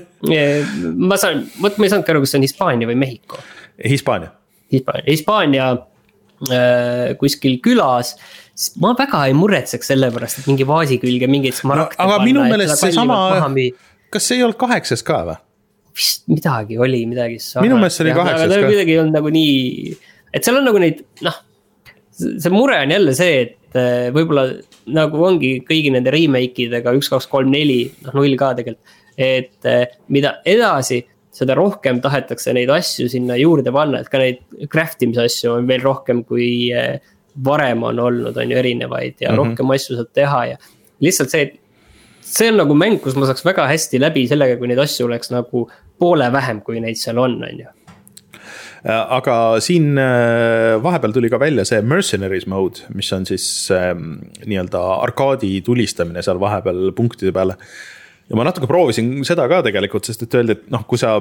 ma 1.11 1.21
saan, 1.21 1.45
vot 1.63 1.77
ma 1.79 1.89
ei 1.89 1.93
saanudki 1.93 2.15
aru, 2.15 2.25
kas 2.25 2.35
see 2.35 2.41
on 2.43 2.49
Hispaania 2.49 2.91
või 2.91 2.99
Mehhiko. 3.05 3.43
Hispaania 3.83 4.33
Hispaania, 4.73 5.05
Hispaania 5.11 5.67
äh, 6.51 7.15
kuskil 7.21 7.61
külas 7.65 8.15
siis 8.55 8.75
ma 8.83 8.95
väga 8.99 9.25
ei 9.29 9.35
muretseks 9.37 9.93
selle 9.93 10.11
pärast, 10.15 10.41
et 10.41 10.51
mingi 10.51 10.67
vaasi 10.69 11.01
külge 11.03 11.29
mingeid 11.31 11.57
smaragde 11.59 11.97
no,. 11.99 12.05
aga 12.07 12.19
panna, 12.19 12.29
minu 12.31 12.47
meelest 12.47 12.81
seesama, 12.81 13.19
kas 14.15 14.29
see 14.31 14.39
ei 14.39 14.47
olnud 14.47 14.59
kaheksas 14.61 15.05
ka 15.07 15.21
või? 15.29 15.39
vist 15.95 16.25
midagi 16.31 16.79
oli, 16.83 17.05
midagi. 17.11 17.39
minu 17.63 17.79
meelest 17.79 18.01
see 18.01 18.09
oli 18.09 18.17
kaheksas 18.17 18.51
ka. 18.51 18.65
kuidagi 18.67 18.97
ei 18.97 19.01
olnud 19.03 19.19
nagu 19.19 19.33
nii, 19.35 19.95
et 20.35 20.47
seal 20.47 20.59
on 20.59 20.67
nagu 20.69 20.83
neid, 20.83 21.05
noh. 21.27 21.41
see 22.15 22.53
mure 22.53 22.77
on 22.83 22.95
jälle 22.95 23.15
see, 23.17 23.41
et 23.47 23.79
äh, 23.79 24.11
võib-olla 24.15 24.49
nagu 24.95 25.25
ongi 25.27 25.57
kõigi 25.67 25.95
nende 25.95 26.13
remake 26.15 26.67
idega 26.67 26.93
üks, 26.97 27.11
kaks, 27.13 27.31
kolm, 27.31 27.51
neli, 27.55 27.87
noh 28.05 28.19
null 28.19 28.37
ka 28.41 28.53
tegelikult. 28.59 29.01
et 29.15 29.69
äh, 29.71 29.87
mida 30.11 30.39
edasi 30.45 31.05
seda 31.35 31.57
rohkem 31.59 31.99
tahetakse 32.03 32.55
neid 32.55 32.71
asju 32.71 33.09
sinna 33.11 33.37
juurde 33.39 33.73
panna, 33.75 34.03
et 34.03 34.11
ka 34.11 34.21
neid 34.23 34.43
craft 34.71 35.03
imise 35.07 35.27
asju 35.27 35.57
on 35.57 35.69
veel 35.71 35.83
rohkem, 35.83 36.23
kui 36.27 36.71
eh, 36.75 37.01
varem 37.47 37.83
on 37.89 37.99
olnud, 37.99 38.39
on 38.39 38.55
ju 38.55 38.59
erinevaid 38.61 39.19
ja 39.19 39.33
mm 39.33 39.35
-hmm. 39.35 39.43
rohkem 39.43 39.71
asju 39.75 39.99
saab 39.99 40.13
teha 40.15 40.41
ja 40.53 40.57
lihtsalt 41.01 41.31
see, 41.31 41.43
et 41.43 41.61
see 42.21 42.51
on 42.53 42.61
nagu 42.63 42.75
mäng, 42.75 43.01
kus 43.03 43.17
ma 43.17 43.27
saaks 43.27 43.45
väga 43.45 43.67
hästi 43.67 44.01
läbi 44.01 44.29
sellega, 44.31 44.57
kui 44.57 44.71
neid 44.71 44.79
asju 44.79 45.07
oleks 45.07 45.31
nagu 45.35 45.69
poole 45.99 46.31
vähem, 46.33 46.61
kui 46.61 46.81
neid 46.81 46.97
seal 46.97 47.19
on, 47.19 47.43
on 47.43 47.59
ju 47.59 47.74
aga 48.85 49.35
siin 49.65 49.97
äh, 49.97 50.75
vahepeal 50.85 51.15
tuli 51.17 51.31
ka 51.33 51.41
välja 51.41 51.65
see 51.65 51.81
mercenaries 51.81 52.45
mode, 52.51 52.85
mis 52.93 53.09
on 53.17 53.25
siis 53.29 53.47
ähm, 53.73 54.19
nii-öelda 54.45 54.83
arkaadi 55.07 55.57
tulistamine 55.65 56.23
seal 56.25 56.41
vahepeal 56.43 56.91
punktide 56.97 57.33
peale 57.33 57.57
ja 58.29 58.37
ma 58.37 58.45
natuke 58.45 58.69
proovisin 58.69 59.17
seda 59.25 59.49
ka 59.49 59.63
tegelikult, 59.65 60.05
sest 60.09 60.27
et 60.27 60.37
öeldi, 60.37 60.59
et 60.59 60.71
noh, 60.73 60.85
kui 60.89 61.01
sa 61.01 61.17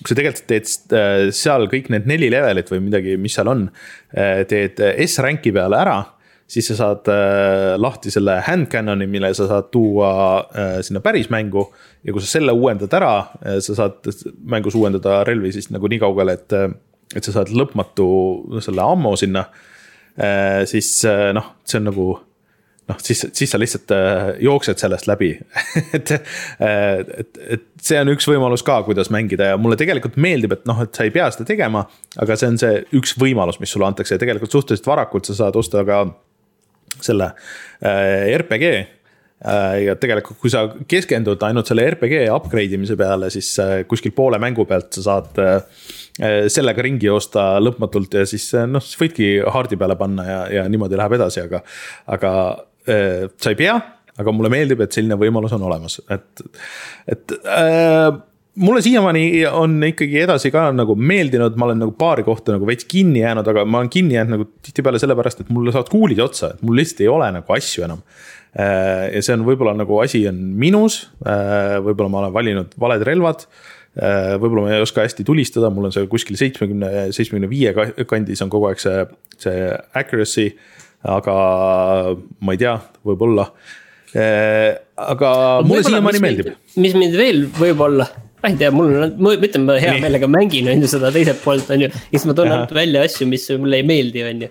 kui 0.00 0.12
sa 0.12 0.16
tegelikult 0.16 0.46
teed 0.48 0.96
äh, 0.96 1.26
seal 1.34 1.66
kõik 1.72 1.90
need 1.92 2.08
neli 2.08 2.30
levelit 2.32 2.70
või 2.72 2.82
midagi, 2.86 3.16
mis 3.20 3.36
seal 3.36 3.50
on, 3.52 3.66
äh, 4.16 4.42
teed 4.48 4.80
S-ranki 5.06 5.52
peale 5.56 5.76
ära, 5.80 5.98
siis 6.50 6.70
sa 6.70 6.76
saad 6.78 7.10
äh, 7.12 7.74
lahti 7.80 8.12
selle 8.12 8.38
hand 8.46 8.70
cannon'i, 8.72 9.08
mille 9.10 9.32
sa 9.36 9.48
saad 9.50 9.68
tuua 9.72 10.12
sinna 10.84 11.02
päris 11.04 11.30
mängu. 11.32 11.68
ja 12.04 12.12
kui 12.12 12.22
sa 12.24 12.30
selle 12.38 12.52
uuendad 12.56 12.92
ära, 12.96 13.14
sa 13.60 13.74
saad 13.76 14.08
mängus 14.48 14.74
uuendada 14.78 15.20
relvi 15.28 15.52
siis 15.52 15.68
nagu 15.72 15.88
nii 15.88 16.00
kaugele, 16.00 16.38
et, 16.38 16.54
et 17.16 17.26
sa 17.26 17.34
saad 17.34 17.50
lõpmatu 17.50 18.06
selle 18.62 18.84
ammo 18.84 19.16
sinna. 19.18 19.48
siis 20.68 20.88
noh, 21.34 21.46
see 21.64 21.78
on 21.78 21.88
nagu 21.88 22.04
noh, 22.90 22.98
siis, 23.02 23.22
siis 23.36 23.52
sa 23.52 23.58
lihtsalt 23.60 23.92
äh, 23.94 24.30
jooksed 24.44 24.80
sellest 24.80 25.08
läbi 25.10 25.30
et, 25.96 26.12
äh, 26.12 27.02
et, 27.22 27.40
et 27.56 27.66
see 27.82 27.98
on 28.00 28.12
üks 28.14 28.28
võimalus 28.28 28.64
ka, 28.66 28.80
kuidas 28.86 29.10
mängida 29.14 29.52
ja 29.52 29.58
mulle 29.60 29.78
tegelikult 29.80 30.18
meeldib, 30.20 30.56
et 30.56 30.66
noh, 30.68 30.82
et 30.84 30.94
sa 30.96 31.06
ei 31.06 31.14
pea 31.14 31.28
seda 31.34 31.46
tegema. 31.48 31.86
aga 32.20 32.38
see 32.38 32.52
on 32.52 32.60
see 32.60 32.80
üks 33.00 33.16
võimalus, 33.20 33.60
mis 33.62 33.72
sulle 33.72 33.88
antakse 33.88 34.16
ja 34.16 34.22
tegelikult 34.22 34.54
suhteliselt 34.56 34.88
varakult 34.90 35.30
sa 35.30 35.38
saad 35.42 35.58
osta 35.60 35.84
ka 35.88 36.04
selle 37.00 37.30
äh, 37.30 38.30
RPG 38.40 38.70
äh, 38.70 39.76
ja 39.86 39.96
tegelikult, 40.00 40.40
kui 40.42 40.52
sa 40.52 40.66
keskendud 40.90 41.42
ainult 41.46 41.70
selle 41.70 41.86
RPG 41.94 42.26
upgrade 42.34 42.78
imise 42.78 42.98
peale, 43.00 43.30
siis 43.32 43.54
kuskil 43.88 44.14
poole 44.16 44.40
mängu 44.42 44.66
pealt 44.68 44.92
sa 44.98 45.06
saad 45.12 45.44
sellega 46.18 46.82
ringi 46.82 47.06
joosta 47.06 47.52
lõpmatult 47.62 48.16
ja 48.18 48.24
siis 48.28 48.48
noh, 48.68 48.82
siis 48.82 48.98
võidki 48.98 49.28
hard'i 49.54 49.78
peale 49.80 49.94
panna 49.96 50.26
ja, 50.26 50.40
ja 50.58 50.64
niimoodi 50.68 50.98
läheb 50.98 51.14
edasi, 51.16 51.44
aga, 51.46 51.62
aga 52.10 52.32
Äh, 52.88 53.28
sa 53.36 53.52
ei 53.52 53.58
pea, 53.58 53.76
aga 54.16 54.32
mulle 54.32 54.50
meeldib, 54.52 54.80
et 54.80 54.96
selline 54.96 55.18
võimalus 55.20 55.52
on 55.52 55.64
olemas, 55.68 55.98
et, 56.08 56.42
et 57.12 57.34
äh, 57.44 58.08
mulle 58.60 58.80
siiamaani 58.84 59.44
on 59.52 59.76
ikkagi 59.90 60.22
edasi 60.22 60.52
ka 60.54 60.70
nagu 60.72 60.96
meeldinud, 60.96 61.58
ma 61.60 61.68
olen 61.68 61.82
nagu 61.84 61.92
paari 61.98 62.24
kohta 62.24 62.56
nagu 62.56 62.68
veits 62.68 62.88
kinni 62.88 63.20
jäänud, 63.20 63.50
aga 63.52 63.66
ma 63.68 63.82
olen 63.82 63.92
kinni 63.92 64.16
jäänud 64.16 64.38
nagu 64.38 64.48
tihtipeale 64.64 65.00
sellepärast, 65.02 65.44
et 65.44 65.52
mulle 65.52 65.74
saavad 65.74 65.92
kuulid 65.92 66.22
otsa, 66.24 66.54
et 66.54 66.64
mul 66.64 66.80
lihtsalt 66.80 67.04
ei 67.04 67.12
ole 67.12 67.30
nagu 67.36 67.56
asju 67.58 67.86
enam. 67.88 68.04
Ja 68.50 69.20
see 69.22 69.36
on 69.36 69.44
võib-olla 69.46 69.76
nagu 69.78 70.00
asi 70.02 70.24
on 70.26 70.40
minus, 70.58 71.04
võib-olla 71.22 72.10
ma 72.10 72.18
olen 72.24 72.32
valinud 72.34 72.72
valed 72.82 73.04
relvad 73.06 73.44
võib-olla 73.96 74.68
ma 74.68 74.74
ei 74.76 74.84
oska 74.84 75.02
hästi 75.02 75.24
tulistada, 75.26 75.66
mul 75.74 75.88
on 75.88 75.94
see 75.94 76.06
kuskil 76.10 76.38
seitsmekümne, 76.38 77.08
seitsmekümne 77.16 77.48
viie 77.50 77.72
kandis 78.06 78.42
on 78.44 78.52
kogu 78.52 78.68
aeg 78.70 78.78
see, 78.82 79.02
see 79.42 79.64
accuracy 79.98 80.46
aga 81.06 81.34
ma 82.44 82.56
ei 82.56 82.60
tea, 82.60 82.74
võib-olla. 83.06 83.50
Äh, 84.10 84.74
aga 84.98 85.30
mulle 85.62 85.84
siiamaani 85.86 86.20
meeldib. 86.22 86.56
mis 86.82 86.96
mind 86.98 87.14
veel 87.14 87.44
võib-olla 87.54 88.08
ma 88.40 88.48
ei 88.48 88.56
tea, 88.58 88.70
mul 88.74 88.88
on, 89.04 89.12
ma 89.22 89.34
ütlen, 89.36 89.66
ma 89.68 89.76
hea 89.78 89.92
meelega 90.02 90.26
mängin, 90.30 90.70
on 90.72 90.82
ju, 90.82 90.88
seda 90.90 91.12
teiselt 91.14 91.42
poolt, 91.44 91.68
on 91.70 91.84
ju. 91.84 91.90
ja 91.92 92.16
siis 92.16 92.26
ma 92.26 92.34
toon 92.36 92.50
ainult 92.50 92.72
välja 92.74 93.04
asju, 93.06 93.28
mis 93.30 93.44
mulle 93.60 93.80
ei 93.82 93.86
meeldi, 93.86 94.24
on 94.26 94.46
ju. 94.46 94.48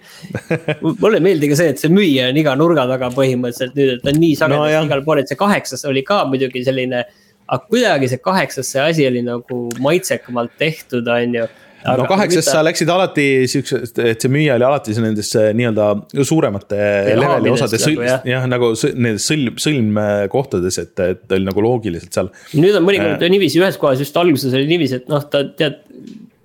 mulle 1.01 1.19
ei 1.19 1.25
meeldi 1.25 1.49
ka 1.51 1.57
see, 1.59 1.73
et 1.73 1.81
see 1.81 1.91
müüja 1.91 2.29
on 2.31 2.39
iga 2.39 2.53
nurga 2.59 2.85
taga 2.89 3.09
põhimõtteliselt 3.15 3.75
nüüd, 3.79 3.95
et 3.97 4.05
ta 4.05 4.13
on 4.13 4.21
nii 4.21 4.37
sagedasti 4.39 4.77
no, 4.77 4.85
igal 4.87 5.03
pool, 5.07 5.23
et 5.23 5.31
see 5.31 5.39
kaheksas 5.39 5.85
oli 5.89 6.05
ka 6.07 6.21
muidugi 6.29 6.63
selline. 6.67 7.03
Aga 7.49 7.65
kuidagi 7.65 8.11
see 8.11 8.21
kaheksas, 8.21 8.69
see 8.73 8.83
asi 8.83 9.07
oli 9.09 9.23
nagu 9.25 9.63
maitsekamalt 9.81 10.55
tehtud, 10.61 11.07
on 11.09 11.35
ju 11.39 11.47
no 11.85 12.05
kaheksas 12.09 12.49
sa 12.51 12.61
läksid 12.65 12.89
alati 12.91 13.25
siuksest, 13.49 14.01
et 14.03 14.23
see 14.23 14.31
müüja 14.31 14.57
oli 14.57 14.67
alati 14.67 14.95
nendesse 14.99 15.45
nii-öelda 15.57 15.87
suuremate 16.27 16.79
leveli 17.19 17.53
osades, 17.53 17.85
nagu, 17.87 18.05
jah 18.05 18.27
ja, 18.27 18.41
nagu 18.49 18.71
nendes 18.93 19.27
sõlm, 19.29 19.59
sõlmkohtades, 19.63 20.79
et, 20.83 21.05
et 21.05 21.37
oli 21.37 21.47
nagu 21.47 21.63
loogiliselt 21.63 22.15
seal. 22.15 22.31
nüüd 22.59 22.75
on 22.77 22.85
mõnikord 22.87 23.23
äh, 23.23 23.31
niiviisi, 23.31 23.61
ühes 23.61 23.79
kohas 23.81 24.03
just 24.03 24.19
alguses 24.19 24.55
oli 24.55 24.67
niiviisi, 24.69 25.01
et 25.01 25.09
noh, 25.11 25.23
ta 25.31 25.45
tead. 25.59 25.81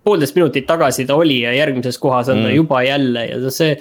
poolteist 0.04 0.36
minutit 0.36 0.66
tagasi 0.68 1.06
ta 1.08 1.16
oli 1.16 1.40
ja 1.46 1.54
järgmises 1.56 1.98
kohas 1.98 2.28
on 2.28 2.42
mm. 2.42 2.48
ta 2.48 2.56
juba 2.58 2.82
jälle 2.84 3.22
ja 3.30 3.52
see 3.54 3.78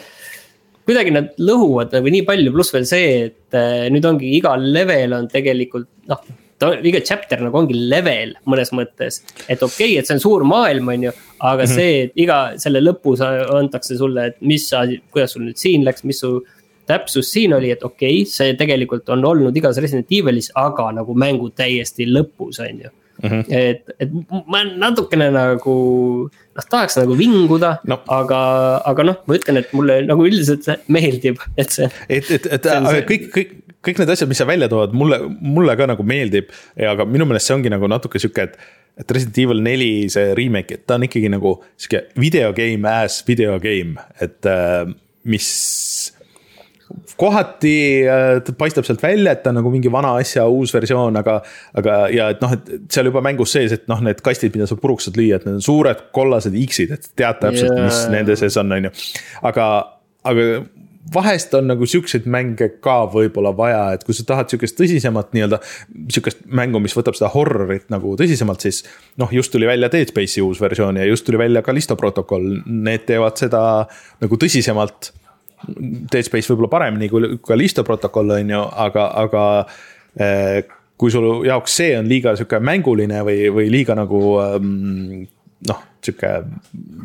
kuidagi 0.87 1.11
nad 1.15 1.33
lõhuvad 1.39 1.93
nagu 1.95 2.11
nii 2.11 2.23
palju, 2.27 2.53
pluss 2.55 2.73
veel 2.75 2.87
see, 2.87 3.09
et 3.29 3.59
äh, 3.59 3.89
nüüd 3.93 4.07
ongi 4.07 4.31
igal 4.39 4.63
level 4.73 5.19
on 5.19 5.29
tegelikult 5.31 5.91
noh 6.09 6.23
ta, 6.63 6.71
iga 6.91 7.03
chapter 7.03 7.43
nagu 7.43 7.59
ongi 7.59 7.77
level 7.77 8.33
mõnes 8.49 8.73
mõttes. 8.75 9.21
et 9.47 9.61
okei 9.61 9.93
okay,, 9.93 9.99
et 9.99 10.09
see 10.09 10.17
on 10.17 10.23
suur 10.23 10.47
maailm, 10.47 10.89
on 10.95 11.07
ju, 11.09 11.13
aga 11.39 11.63
mm 11.63 11.69
-hmm. 11.69 11.75
see, 11.75 12.01
et 12.07 12.25
iga 12.25 12.39
selle 12.65 12.81
lõpus 12.83 13.23
antakse 13.23 13.99
sulle, 13.99 14.27
et 14.31 14.41
mis 14.41 14.67
sa, 14.69 14.85
kuidas 15.11 15.35
sul 15.35 15.47
nüüd 15.49 15.59
siin 15.59 15.85
läks, 15.85 16.07
mis 16.07 16.23
su 16.23 16.39
täpsus 16.89 17.29
siin 17.31 17.53
oli, 17.55 17.71
et 17.71 17.83
okei 17.83 18.23
okay,, 18.23 18.31
see 18.31 18.57
tegelikult 18.59 19.09
on 19.15 19.23
olnud 19.25 19.55
igas 19.55 19.79
Resident 19.79 20.11
Evilis, 20.11 20.51
aga 20.55 20.91
nagu 20.99 21.15
mängu 21.15 21.49
täiesti 21.55 22.09
lõpus, 22.09 22.59
on 22.63 22.83
ju 22.87 22.97
Mm 23.23 23.29
-hmm. 23.29 23.53
et, 23.55 23.81
et 23.99 24.09
ma 24.47 24.63
natukene 24.63 25.29
nagu 25.31 25.75
noh, 26.55 26.65
tahaks 26.69 26.97
nagu 26.97 27.15
vinguda 27.17 27.77
no., 27.87 27.99
aga, 28.07 28.39
aga 28.89 29.03
noh, 29.03 29.17
ma 29.27 29.37
ütlen, 29.37 29.59
et 29.61 29.69
mulle 29.77 29.99
nagu 30.07 30.25
üldiselt 30.25 30.65
meeldib, 30.87 31.37
et 31.57 31.69
see. 31.69 31.87
et, 32.09 32.31
et, 32.31 32.47
et 32.57 32.63
see... 32.65 33.03
kõik, 33.11 33.29
kõik, 33.35 33.51
kõik 33.83 33.99
need 33.99 34.13
asjad, 34.13 34.31
mis 34.31 34.39
sa 34.41 34.47
välja 34.49 34.69
tood, 34.71 34.95
mulle, 34.97 35.19
mulle 35.41 35.75
ka 35.79 35.87
nagu 35.89 36.05
meeldib. 36.07 36.53
aga 36.93 37.05
minu 37.09 37.27
meelest 37.29 37.49
see 37.49 37.57
ongi 37.57 37.73
nagu 37.73 37.89
natuke 37.91 38.21
sihuke, 38.21 38.47
et, 38.47 38.57
et 39.03 39.15
Resident 39.15 39.43
Evil 39.45 39.63
neli, 39.65 39.93
see 40.13 40.33
remake, 40.39 40.79
et 40.79 40.87
ta 40.87 40.97
on 40.99 41.07
ikkagi 41.09 41.31
nagu 41.33 41.57
sihuke 41.75 42.05
video 42.19 42.53
game 42.55 42.89
as 42.89 43.21
video 43.27 43.59
game, 43.63 43.99
et 44.23 44.49
äh, 44.49 44.85
mis 45.29 45.49
kohati 47.17 47.75
äh, 48.09 48.53
paistab 48.57 48.85
sealt 48.87 49.01
välja, 49.03 49.33
et 49.33 49.43
ta 49.43 49.51
on 49.51 49.59
nagu 49.59 49.71
mingi 49.73 49.91
vana 49.91 50.13
asja 50.21 50.45
uus 50.49 50.73
versioon, 50.75 51.17
aga. 51.19 51.39
aga, 51.79 51.97
ja 52.13 52.29
et 52.33 52.43
noh, 52.43 52.53
et 52.55 52.93
seal 52.93 53.09
juba 53.09 53.23
mängus 53.25 53.55
sees, 53.55 53.73
et 53.75 53.87
noh, 53.91 54.01
need 54.05 54.21
kastid, 54.25 54.53
mida 54.55 54.67
sa 54.69 54.77
puruks 54.79 55.09
saad 55.09 55.19
lüüa, 55.19 55.39
et 55.39 55.47
need 55.47 55.59
on 55.59 55.65
suured 55.65 56.07
kollased 56.15 56.55
X-id, 56.65 56.93
et 56.95 57.11
tead 57.17 57.41
täpselt 57.41 57.71
yeah., 57.71 57.87
mis 57.87 57.99
nende 58.13 58.37
sees 58.39 58.57
on, 58.61 58.71
on 58.75 58.89
ju. 58.89 58.93
aga, 59.49 59.67
aga 60.29 60.47
vahest 61.13 61.53
on 61.57 61.67
nagu 61.71 61.87
siukseid 61.89 62.27
mänge 62.29 62.69
ka 62.83 63.03
võib-olla 63.13 63.53
vaja, 63.55 63.81
et 63.95 64.03
kui 64.05 64.15
sa 64.17 64.25
tahad 64.27 64.51
sihukest 64.51 64.77
tõsisemat 64.79 65.33
nii-öelda. 65.35 65.59
sihukest 66.13 66.45
mängu, 66.45 66.81
mis 66.83 66.95
võtab 66.97 67.17
seda 67.17 67.31
horrorit 67.33 67.89
nagu 67.93 68.15
tõsisemalt, 68.19 68.65
siis 68.65 68.83
noh, 69.21 69.31
just 69.31 69.53
tuli 69.53 69.69
välja 69.69 69.91
Dead 69.91 70.11
Space'i 70.11 70.43
uus 70.43 70.61
versioon 70.61 70.99
ja 71.01 71.07
just 71.09 71.25
tuli 71.25 71.41
välja 71.41 71.61
Callisto 71.61 71.95
protokoll, 71.99 72.61
need 72.65 73.05
teevad 73.09 73.39
seda 73.39 73.63
nagu 74.23 74.39
tõsisemalt. 74.39 75.11
Dead 75.63 76.25
Space 76.27 76.51
võib-olla 76.51 76.71
paremini 76.71 77.09
kui 77.09 77.37
Callisto 77.47 77.85
protokoll 77.87 78.35
on 78.35 78.55
ju, 78.55 78.63
aga, 78.85 79.07
aga 79.23 79.43
eh, 80.19 80.63
kui 80.99 81.11
sul 81.11 81.45
jaoks 81.47 81.79
see 81.81 81.95
on 81.97 82.09
liiga 82.09 82.35
sihuke 82.37 82.59
mänguline 82.63 83.23
või, 83.25 83.47
või 83.53 83.69
liiga 83.71 83.95
nagu 83.97 84.21
ähm, 84.43 85.23
noh, 85.67 85.83
sihuke 86.03 86.33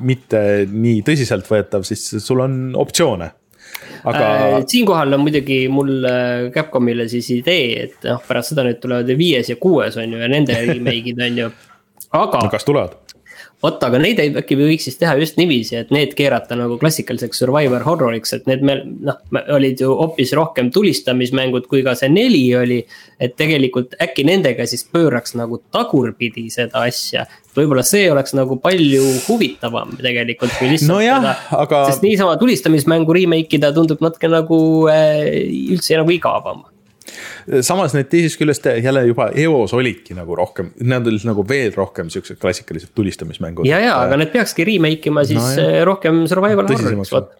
mitte 0.09 0.41
nii 0.71 1.03
tõsiseltvõetav, 1.07 1.87
siis 1.87 2.05
sul 2.23 2.43
on 2.45 2.59
optsioone 2.79 3.31
aga 4.05 4.26
äh,. 4.59 4.59
siinkohal 4.66 5.16
on 5.16 5.24
muidugi 5.24 5.61
mul 5.72 6.05
äh, 6.05 6.51
Capcomile 6.55 7.09
siis 7.09 7.30
idee, 7.34 7.84
et 7.86 8.09
noh, 8.09 8.22
pärast 8.28 8.55
seda 8.55 8.66
nüüd 8.66 8.80
tulevad 8.82 9.11
viies 9.18 9.51
ja 9.53 9.59
kuues 9.61 9.99
on 9.99 10.14
ju 10.14 10.22
ja 10.22 10.30
nende 10.30 10.57
remake'id 10.72 11.24
on 11.26 11.42
ju. 11.44 11.51
aga 12.11 12.44
no,. 12.44 12.53
kas 12.53 12.68
tulevad? 12.68 12.96
Vot, 13.63 13.83
aga 13.83 13.99
neid 14.01 14.21
äkki 14.39 14.57
võiks 14.59 14.87
siis 14.87 14.99
teha 15.01 15.17
just 15.19 15.39
niiviisi, 15.39 15.77
et 15.81 15.91
need 15.95 16.15
keerata 16.19 16.57
nagu 16.59 16.79
klassikaliseks 16.81 17.43
survivor 17.43 17.83
horror'iks, 17.87 18.37
et 18.37 18.47
need 18.51 18.63
meil 18.67 18.85
noh, 19.09 19.19
olid 19.55 19.83
ju 19.83 19.91
hoopis 19.99 20.33
rohkem 20.39 20.71
tulistamismängud, 20.75 21.67
kui 21.71 21.83
ka 21.87 21.97
see 21.99 22.11
neli 22.13 22.45
oli. 22.59 22.79
et 23.19 23.35
tegelikult 23.35 23.97
äkki 23.99 24.23
nendega 24.29 24.67
siis 24.71 24.85
pööraks 24.87 25.35
nagu 25.35 25.59
tagurpidi 25.75 26.47
seda 26.55 26.85
asja. 26.87 27.27
võib-olla 27.59 27.83
see 27.83 28.07
oleks 28.13 28.37
nagu 28.39 28.61
palju 28.63 29.03
huvitavam 29.27 29.97
tegelikult, 29.99 30.55
kui 30.61 30.71
lihtsalt 30.71 30.93
no 30.93 31.01
jah, 31.03 31.19
seda 31.19 31.63
aga.... 31.65 31.85
sest 31.91 32.07
niisama 32.07 32.39
tulistamismängu 32.39 33.17
remake 33.17 33.59
ida 33.59 33.73
tundub 33.75 34.03
natuke 34.05 34.31
nagu 34.31 34.61
äh, 34.93 35.27
üldse 35.75 35.99
nagu 35.99 36.15
igavam 36.15 36.63
samas 37.65 37.95
need 37.97 38.11
teisest 38.13 38.41
küljest 38.41 38.69
jälle 38.83 39.05
juba 39.09 39.31
eos 39.35 39.75
olidki 39.77 40.17
nagu 40.17 40.37
rohkem, 40.39 40.73
need 40.81 41.11
olid 41.13 41.27
nagu 41.29 41.45
veel 41.49 41.73
rohkem 41.77 42.11
siuksed 42.13 42.41
klassikalised 42.41 42.95
tulistamismängud. 42.95 43.69
ja, 43.69 43.81
ja, 43.83 43.99
aga 44.07 44.21
need 44.21 44.33
peakski 44.35 44.67
remake 44.69 45.13
ima 45.13 45.25
siis 45.29 45.43
no, 45.43 45.69
jah. 45.69 45.85
rohkem 45.89 46.25
survival 46.31 46.67
horror'iks, 46.69 47.15
vot. 47.15 47.33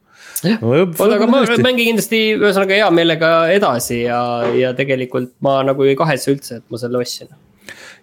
vot, 0.62 1.11
aga 1.11 1.29
ma 1.31 1.43
mängin 1.59 1.93
kindlasti 1.93 2.23
ühesõnaga 2.39 2.79
hea 2.79 2.89
meelega 2.95 3.35
edasi 3.55 4.05
ja, 4.05 4.23
ja 4.55 4.73
tegelikult 4.79 5.35
ma 5.45 5.61
nagu 5.66 5.87
ei 5.87 5.99
kahetse 5.99 6.35
üldse, 6.35 6.62
et 6.62 6.66
ma 6.73 6.81
selle 6.81 7.03
ostsin 7.03 7.31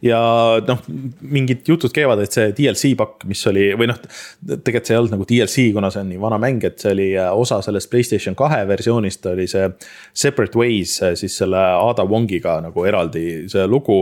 ja 0.03 0.19
noh, 0.65 0.81
mingid 1.21 1.67
jutud 1.67 1.93
käivad, 1.95 2.19
et 2.23 2.35
see 2.35 2.51
DLC 2.57 2.93
pakk, 2.99 3.25
mis 3.29 3.41
oli 3.49 3.69
või 3.77 3.89
noh, 3.91 3.99
tegelikult 4.45 4.89
see 4.89 4.95
ei 4.95 4.99
olnud 5.01 5.15
nagu 5.15 5.27
DLC, 5.29 5.67
kuna 5.75 5.91
see 5.93 6.03
on 6.03 6.11
nii 6.11 6.21
vana 6.21 6.39
mäng, 6.41 6.63
et 6.67 6.81
see 6.81 6.93
oli 6.95 7.09
äh, 7.17 7.31
osa 7.31 7.61
sellest 7.65 7.89
Playstation 7.91 8.37
kahe 8.37 8.63
versioonist 8.67 9.25
oli 9.31 9.47
see. 9.51 9.69
Separate 10.15 10.59
Ways 10.59 10.97
äh, 11.03 11.15
siis 11.19 11.37
selle 11.39 11.61
Ada 11.61 12.05
Wongiga 12.09 12.59
nagu 12.65 12.87
eraldi 12.87 13.45
see 13.51 13.67
lugu. 13.69 13.99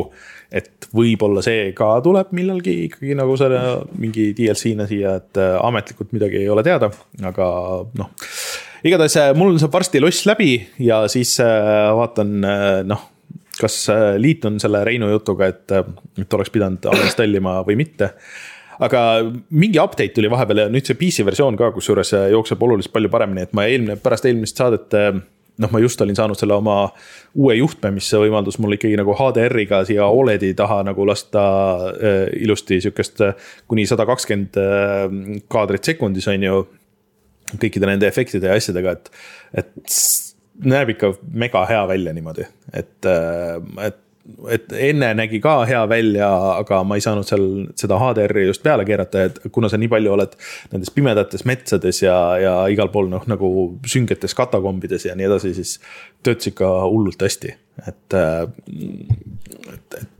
et 0.53 0.85
võib-olla 0.93 1.41
see 1.41 1.71
ka 1.73 1.95
tuleb 2.05 2.29
millalgi 2.37 2.75
ikkagi 2.85 3.15
nagu 3.17 3.33
selle 3.39 3.87
mingi 3.97 4.27
DLC-na 4.37 4.85
siia, 4.85 5.15
et 5.17 5.39
äh, 5.41 5.55
ametlikult 5.65 6.11
midagi 6.13 6.43
ei 6.43 6.51
ole 6.53 6.61
teada, 6.65 6.91
aga 7.25 7.47
noh 7.97 8.11
igatahes 8.85 9.33
mul 9.39 9.57
saab 9.57 9.73
varsti 9.73 10.01
loss 10.03 10.27
läbi 10.29 10.51
ja 10.83 11.05
siis 11.09 11.37
vaatan 11.39 12.35
noh 12.85 13.09
kas 13.59 13.77
äh, 13.89 14.15
liitun 14.21 14.59
selle 14.61 14.83
Reinu 14.85 15.09
jutuga, 15.11 15.49
et, 15.51 15.69
äh, 15.71 15.85
et 16.21 16.33
oleks 16.33 16.51
pidanud 16.53 16.85
installima 17.03 17.59
või 17.67 17.77
mitte. 17.83 18.13
aga 18.83 18.99
mingi 19.53 19.77
update 19.79 20.15
tuli 20.15 20.29
vahepeal 20.31 20.63
ja 20.63 20.71
nüüd 20.73 20.87
see 20.87 20.97
PC 20.97 21.25
versioon 21.27 21.57
ka, 21.57 21.69
kusjuures 21.75 22.13
äh, 22.17 22.31
jookseb 22.33 22.63
oluliselt 22.65 22.93
palju 22.95 23.11
paremini, 23.13 23.45
et 23.45 23.53
ma 23.53 23.67
eelmine, 23.69 23.99
pärast 24.01 24.25
eelmist 24.25 24.57
saadet 24.57 24.97
noh, 25.61 25.69
ma 25.69 25.79
just 25.83 26.01
olin 26.01 26.17
saanud 26.17 26.39
selle 26.39 26.57
oma 26.57 26.77
uue 27.37 27.59
juhtme, 27.59 27.93
mis 27.93 28.09
võimaldas 28.17 28.57
mul 28.61 28.73
ikkagi 28.73 28.97
nagu 28.97 29.13
HDR-iga 29.19 29.83
siia 29.85 30.09
Oledi 30.09 30.55
taha 30.57 30.81
nagu 30.89 31.05
lasta 31.05 31.43
äh, 31.93 32.25
ilusti 32.41 32.81
sihukest 32.81 33.21
kuni 33.69 33.85
sada 33.89 34.07
kakskümmend 34.09 34.57
kaadrit 35.51 35.93
sekundis, 35.93 36.29
on 36.31 36.49
ju. 36.49 36.63
kõikide 37.53 37.85
nende 37.85 38.07
efektide 38.09 38.49
ja 38.49 38.57
asjadega, 38.57 38.95
et, 38.97 39.09
et 39.61 39.73
näeb 40.61 40.93
ikka 40.93 41.13
mega 41.33 41.65
hea 41.69 41.83
välja 41.87 42.13
niimoodi, 42.13 42.47
et, 42.73 42.97
äh, 43.05 43.85
et 43.87 43.99
et 44.47 44.71
enne 44.87 45.09
nägi 45.17 45.41
ka 45.43 45.65
hea 45.67 45.81
välja, 45.89 46.27
aga 46.55 46.79
ma 46.87 46.95
ei 46.95 47.03
saanud 47.03 47.27
seal 47.27 47.43
seda 47.79 47.97
HDR-i 47.99 48.45
just 48.47 48.63
peale 48.63 48.85
keerata, 48.87 49.25
et 49.27 49.39
kuna 49.51 49.67
sa 49.67 49.79
nii 49.79 49.89
palju 49.91 50.13
oled 50.15 50.37
nendes 50.71 50.93
pimedates 50.95 51.43
metsades 51.49 51.99
ja, 52.05 52.15
ja 52.39 52.53
igal 52.71 52.87
pool 52.93 53.11
noh, 53.11 53.25
nagu 53.27 53.49
süngetes 53.89 54.35
katakombides 54.37 55.09
ja 55.09 55.17
nii 55.19 55.27
edasi, 55.27 55.51
siis 55.57 55.75
töötas 56.23 56.53
ikka 56.53 56.71
hullult 56.85 57.27
hästi, 57.27 57.51
et, 57.83 58.15
äh, 58.15 58.47
et, 59.73 59.99
et 59.99 60.12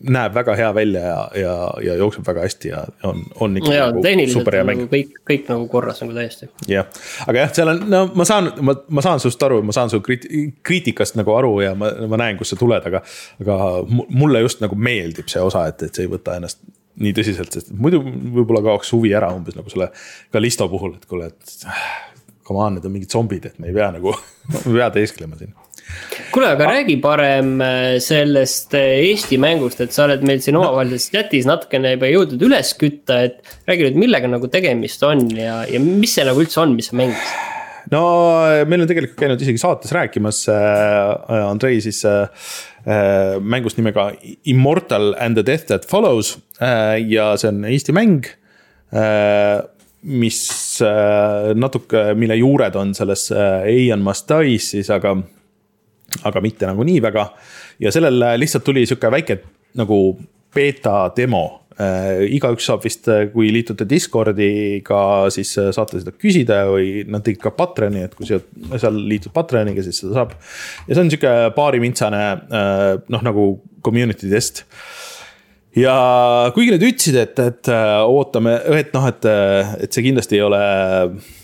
näeb 0.00 0.34
väga 0.36 0.54
hea 0.58 0.68
välja 0.74 1.00
ja, 1.00 1.20
ja, 1.40 1.54
ja 1.82 1.94
jookseb 1.96 2.26
väga 2.26 2.44
hästi 2.44 2.68
ja 2.68 2.82
on, 3.08 3.22
on 3.40 3.56
ikka 3.56 3.72
ja, 3.72 3.86
nagu 3.94 4.26
super 4.32 4.56
hea 4.58 4.64
mäng. 4.68 4.82
Nagu 4.84 4.92
kõik, 4.92 5.14
kõik 5.28 5.48
nagu 5.50 5.66
korras 5.72 6.02
nagu 6.04 6.14
täiesti. 6.16 6.48
jah, 6.68 6.88
aga 7.26 7.44
jah, 7.44 7.52
seal 7.56 7.72
on, 7.72 7.82
no 7.92 8.02
ma 8.14 8.26
saan, 8.28 8.50
ma, 8.60 8.76
ma 8.88 9.04
saan 9.04 9.22
sinust 9.22 9.42
aru, 9.48 9.62
ma 9.66 9.76
saan 9.76 9.92
su 9.92 10.02
kriit-, 10.04 10.28
kriitikast 10.66 11.16
nagu 11.18 11.32
aru 11.36 11.54
ja 11.64 11.74
ma, 11.78 11.90
ma 12.12 12.20
näen, 12.20 12.38
kust 12.40 12.54
sa 12.54 12.60
tuled, 12.60 12.88
aga. 12.90 13.02
aga 13.42 13.58
mulle 13.88 14.44
just 14.44 14.60
nagu 14.64 14.76
meeldib 14.78 15.30
see 15.32 15.42
osa, 15.42 15.66
et, 15.70 15.88
et 15.88 15.96
see 15.96 16.06
ei 16.06 16.12
võta 16.12 16.36
ennast 16.40 16.60
nii 17.00 17.12
tõsiselt, 17.16 17.52
sest 17.52 17.72
muidu 17.76 18.00
võib-olla 18.04 18.62
kaoks 18.70 18.92
huvi 18.96 19.12
ära 19.16 19.28
umbes 19.36 19.56
nagu 19.56 19.72
selle 19.72 19.90
Callisto 20.32 20.68
puhul, 20.72 20.96
et 20.96 21.08
kuule, 21.08 21.32
et. 21.32 21.56
Come 22.46 22.60
on, 22.62 22.76
need 22.76 22.84
on 22.86 22.92
mingid 22.94 23.10
zombid, 23.10 23.48
et 23.48 23.56
me 23.58 23.72
ei 23.72 23.74
pea 23.74 23.88
nagu 23.96 24.12
me 24.52 24.60
ei 24.60 24.76
pea 24.76 24.90
teesklema 24.94 25.38
siin 25.40 25.50
kuule, 26.34 26.50
aga 26.54 26.68
räägi 26.70 26.96
parem 27.02 27.56
äh, 27.64 27.96
sellest 28.02 28.74
äh, 28.76 29.00
Eesti 29.08 29.38
mängust, 29.42 29.80
et 29.84 29.94
sa 29.94 30.06
oled 30.06 30.24
meil 30.26 30.42
siin 30.44 30.58
omavahelises 30.58 31.12
chatis 31.14 31.48
natukene 31.48 31.94
juba 31.96 32.10
jõudnud 32.12 32.46
üles 32.48 32.72
kütta, 32.80 33.20
et. 33.28 33.58
räägi 33.68 33.88
nüüd, 33.88 34.00
millega 34.06 34.30
nagu 34.30 34.50
tegemist 34.52 35.02
on 35.06 35.28
ja, 35.36 35.60
ja 35.70 35.82
mis 35.82 36.16
see 36.16 36.26
nagu 36.26 36.42
üldse 36.42 36.62
on, 36.64 36.74
mis 36.78 36.90
sa 36.90 36.98
mängisid? 36.98 37.36
no 37.92 38.02
meil 38.66 38.82
on 38.82 38.90
tegelikult 38.90 39.20
käinud 39.20 39.42
isegi 39.42 39.62
saates 39.62 39.94
rääkimas 39.94 40.42
äh, 40.50 41.36
Andrei 41.46 41.78
siis 41.84 42.02
äh, 42.08 42.26
äh, 42.82 43.36
mängust 43.40 43.78
nimega 43.78 44.10
Immortal 44.44 45.14
and 45.20 45.38
the 45.38 45.46
death 45.46 45.68
that 45.70 45.86
follows 45.88 46.36
äh, 46.60 46.98
ja 47.06 47.32
see 47.38 47.52
on 47.52 47.62
Eesti 47.68 47.94
mäng 47.94 48.26
äh, 48.90 49.62
mis 50.06 50.80
äh, 50.80 51.54
natuke, 51.58 52.12
mille 52.14 52.36
juured 52.38 52.76
on 52.78 52.94
selles 52.94 53.30
äh, 53.30 53.86
Ian 53.86 54.04
Must 54.06 54.30
Die's 54.30 54.70
siis, 54.70 54.90
aga 54.90 55.16
aga 56.26 56.42
mitte 56.44 56.68
nagu 56.68 56.86
nii 56.86 57.02
väga. 57.02 57.28
ja 57.82 57.92
sellel 57.92 58.24
lihtsalt 58.40 58.64
tuli 58.64 58.86
sihuke 58.86 59.10
väike 59.12 59.38
nagu 59.76 60.00
beeta 60.54 61.10
demo 61.16 61.44
äh,. 61.80 62.24
igaüks 62.38 62.68
saab 62.70 62.84
vist, 62.84 63.08
kui 63.32 63.50
liitute 63.52 63.88
Discordiga, 63.88 65.00
siis 65.34 65.52
saate 65.54 66.00
seda 66.00 66.14
küsida 66.16 66.62
või 66.70 67.02
nad 67.10 67.24
tegid 67.26 67.42
ka 67.42 67.52
Patreoni, 67.56 68.06
et 68.06 68.14
kui 68.16 68.28
sa 68.28 68.40
seal 68.78 69.02
liitud 69.10 69.34
Patreoniga, 69.36 69.84
siis 69.84 70.00
seda 70.02 70.20
saab. 70.20 70.36
ja 70.86 70.94
see 70.94 71.04
on 71.04 71.12
sihuke 71.12 71.34
paarimintsane 71.58 72.22
äh, 72.32 72.86
noh, 73.12 73.26
nagu 73.26 73.50
community 73.84 74.30
test 74.32 74.64
äh, 74.64 75.05
ja 75.76 75.94
kuigi 76.56 76.72
nad 76.72 76.84
ütlesid, 76.84 77.16
et, 77.20 77.40
et 77.42 77.70
äh, 77.72 77.98
ootame, 78.08 78.54
et 78.78 78.94
noh, 78.96 79.04
et, 79.10 79.26
äh, 79.28 79.74
et 79.84 79.92
see 79.92 80.06
kindlasti 80.06 80.38
ei 80.38 80.44
ole 80.46 80.60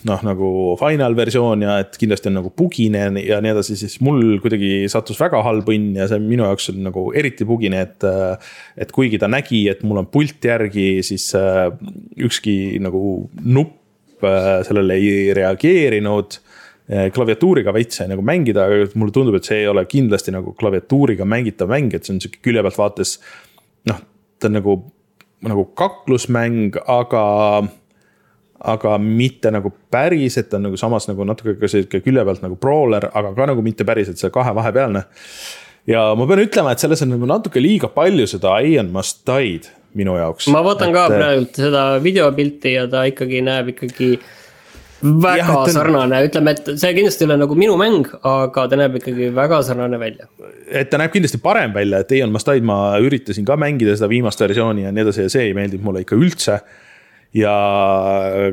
noh, 0.08 0.22
nagu 0.24 0.52
final 0.80 1.16
versioon 1.18 1.64
ja 1.66 1.76
et 1.82 1.98
kindlasti 2.00 2.30
on 2.30 2.38
nagu 2.40 2.52
bugine 2.56 3.04
ja 3.20 3.40
nii 3.44 3.52
edasi, 3.52 3.76
siis 3.80 3.98
mul 4.04 4.38
kuidagi 4.42 4.88
sattus 4.92 5.20
väga 5.20 5.42
halb 5.44 5.68
õnn 5.72 5.98
ja 6.00 6.08
see 6.10 6.22
minu 6.22 6.46
jaoks 6.48 6.70
oli 6.72 6.84
nagu 6.88 7.06
eriti 7.18 7.48
bugine, 7.48 7.84
et. 7.88 8.00
Äh, 8.08 8.50
et 8.82 8.88
kuigi 8.94 9.18
ta 9.20 9.28
nägi, 9.30 9.66
et 9.68 9.82
mul 9.84 10.00
on 10.00 10.06
pult 10.10 10.42
järgi, 10.48 11.02
siis 11.04 11.26
ükski 12.16 12.80
nagu 12.82 13.28
nupp 13.44 14.24
sellele 14.24 14.96
ei 14.96 15.34
reageerinud 15.36 16.38
klaviatuuriga 17.14 17.74
veits 17.76 18.00
sai 18.00 18.08
nagu 18.10 18.24
mängida, 18.26 18.64
aga 18.64 18.88
mulle 18.98 19.14
tundub, 19.14 19.36
et 19.36 19.46
see 19.46 19.60
ei 19.60 19.68
ole 19.70 19.84
kindlasti 19.90 20.34
nagu 20.34 20.54
klaviatuuriga 20.58 21.26
mängitav 21.28 21.70
mäng, 21.70 21.92
et 21.94 22.08
see 22.08 22.16
on 22.16 22.22
sihuke 22.24 22.40
külje 22.48 22.64
pealt 22.64 22.80
vaates. 22.80 23.18
noh, 23.90 24.00
ta 24.42 24.50
on 24.50 24.58
nagu, 24.58 24.76
nagu 25.46 25.68
kaklusmäng, 25.78 26.76
aga 26.90 27.22
aga 28.62 28.94
mitte 29.02 29.50
nagu 29.50 29.72
päris, 29.90 30.36
et 30.38 30.48
ta 30.50 30.58
on 30.58 30.68
nagu 30.68 30.78
samas 30.78 31.08
nagu 31.10 31.26
natuke 31.26 31.56
ka 31.58 31.70
sihuke 31.70 32.02
külje 32.04 32.24
pealt 32.26 32.42
nagu 32.44 32.58
brawler, 32.60 33.08
aga 33.10 33.34
ka 33.34 33.48
nagu 33.50 33.64
mitte 33.64 33.86
päris, 33.86 34.12
et 34.12 34.20
see 34.20 34.30
kahe 34.34 34.54
vahepealne. 34.54 35.04
ja 35.86 36.02
ma 36.18 36.26
pean 36.30 36.44
ütlema, 36.44 36.74
et 36.74 36.82
selles 36.82 37.02
on 37.02 37.10
nagu 37.16 37.26
natuke 37.26 37.62
liiga 37.62 37.90
palju 37.90 38.28
seda 38.30 38.60
Ian 38.62 38.92
Must 38.94 39.24
Die'd 39.26 39.70
minu 39.98 40.14
jaoks. 40.16 40.46
ma 40.52 40.62
vaatan 40.64 40.92
et... 40.92 40.94
ka 40.94 41.08
praegult 41.10 41.58
seda 41.64 41.82
videopilti 42.02 42.76
ja 42.76 42.86
ta 42.90 43.04
ikkagi 43.10 43.42
näeb 43.44 43.74
ikkagi 43.74 44.14
väga 45.02 45.36
ja, 45.40 45.56
on... 45.58 45.72
sarnane, 45.72 46.20
ütleme, 46.28 46.54
et 46.54 46.68
see 46.78 46.92
kindlasti 46.94 47.24
ei 47.24 47.28
ole 47.30 47.38
nagu 47.40 47.56
minu 47.58 47.74
mäng, 47.80 48.06
aga 48.28 48.66
ta 48.70 48.78
näeb 48.78 49.00
ikkagi 49.00 49.30
väga 49.34 49.58
sarnane 49.66 49.98
välja. 49.98 50.28
et 50.70 50.90
ta 50.92 51.00
näeb 51.00 51.12
kindlasti 51.14 51.40
parem 51.42 51.74
välja, 51.74 52.02
et 52.02 52.14
Ion 52.18 52.32
Must 52.34 52.48
Died 52.48 52.66
ma 52.66 52.78
üritasin 53.02 53.46
ka 53.48 53.56
mängida 53.60 53.96
seda 53.98 54.10
viimast 54.12 54.42
versiooni 54.42 54.86
ja 54.86 54.94
nii 54.94 55.04
edasi 55.06 55.26
ja 55.26 55.34
see 55.34 55.48
ei 55.48 55.56
meeldinud 55.58 55.84
mulle 55.88 56.04
ikka 56.04 56.18
üldse. 56.18 56.60
ja 57.34 57.52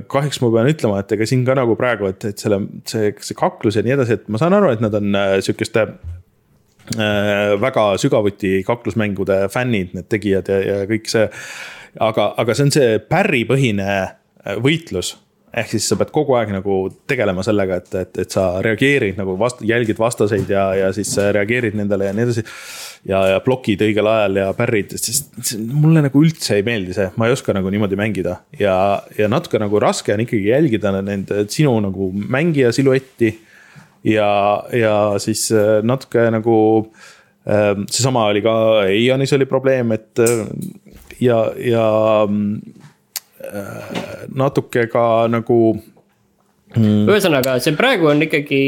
kahjuks 0.10 0.42
ma 0.42 0.52
pean 0.56 0.72
ütlema, 0.72 1.04
et 1.04 1.18
ega 1.18 1.28
siin 1.30 1.46
ka 1.46 1.58
nagu 1.60 1.76
praegu, 1.78 2.10
et, 2.10 2.30
et 2.32 2.42
selle, 2.42 2.62
see, 2.88 3.14
see 3.22 3.38
kaklus 3.38 3.78
ja 3.78 3.86
nii 3.86 3.98
edasi, 4.00 4.18
et 4.18 4.30
ma 4.32 4.42
saan 4.42 4.56
aru, 4.58 4.72
et 4.74 4.82
nad 4.84 4.96
on 4.98 5.16
äh, 5.20 5.38
sihukeste 5.46 5.86
äh, 5.86 7.56
väga 7.62 7.90
sügavuti 8.02 8.62
kaklusmängude 8.68 9.44
fännid, 9.54 9.94
need 9.94 10.10
tegijad 10.10 10.50
ja, 10.50 10.62
ja 10.66 10.84
kõik 10.90 11.12
see. 11.12 11.30
aga, 12.00 12.32
aga 12.42 12.56
see 12.56 12.70
on 12.70 12.78
see 12.80 13.02
pärripõhine 13.12 13.90
võitlus 14.64 15.18
ehk 15.50 15.72
siis 15.74 15.88
sa 15.90 15.98
pead 15.98 16.12
kogu 16.14 16.36
aeg 16.38 16.52
nagu 16.54 16.76
tegelema 17.10 17.44
sellega, 17.46 17.80
et, 17.82 17.90
et, 17.98 18.22
et 18.24 18.36
sa 18.36 18.46
reageerid 18.66 19.18
nagu 19.20 19.36
vast-, 19.40 19.64
jälgid 19.66 19.98
vastaseid 20.00 20.50
ja, 20.52 20.68
ja 20.78 20.92
siis 20.96 21.12
reageerid 21.18 21.78
nendele 21.78 22.10
ja 22.10 22.16
nii 22.16 22.26
edasi. 22.28 22.44
ja, 23.10 23.22
ja 23.34 23.40
blokid 23.46 23.82
õigel 23.86 24.10
ajal 24.12 24.40
ja 24.44 24.48
pärrid, 24.58 24.94
sest 25.02 25.56
mulle 25.58 26.04
nagu 26.06 26.22
üldse 26.22 26.60
ei 26.60 26.66
meeldi 26.68 26.96
see, 26.98 27.10
ma 27.18 27.30
ei 27.30 27.36
oska 27.36 27.56
nagu 27.58 27.72
niimoodi 27.74 27.98
mängida. 28.00 28.40
ja, 28.60 28.76
ja 29.18 29.30
natuke 29.32 29.62
nagu 29.62 29.82
raske 29.82 30.14
on 30.14 30.26
ikkagi 30.26 30.52
jälgida 30.52 30.94
nende 31.02 31.46
sinu 31.50 31.74
nagu 31.86 32.12
mängija 32.14 32.74
siluetti. 32.76 33.34
ja, 34.06 34.32
ja 34.74 34.96
siis 35.20 35.48
äh, 35.52 35.80
natuke 35.84 36.30
nagu 36.36 36.60
äh, 37.50 37.74
seesama 37.90 38.30
oli 38.30 38.46
ka 38.46 38.56
Eianis 38.86 39.34
oli 39.34 39.50
probleem, 39.50 39.98
et 39.98 40.22
äh, 40.22 40.46
ja, 41.20 41.42
ja 41.58 41.88
Äh, 42.28 42.89
natuke 44.36 44.86
ka 44.92 45.04
nagu 45.32 45.60
mm.. 46.76 47.06
ühesõnaga, 47.10 47.56
see 47.64 47.76
praegu 47.78 48.10
on 48.12 48.26
ikkagi, 48.26 48.62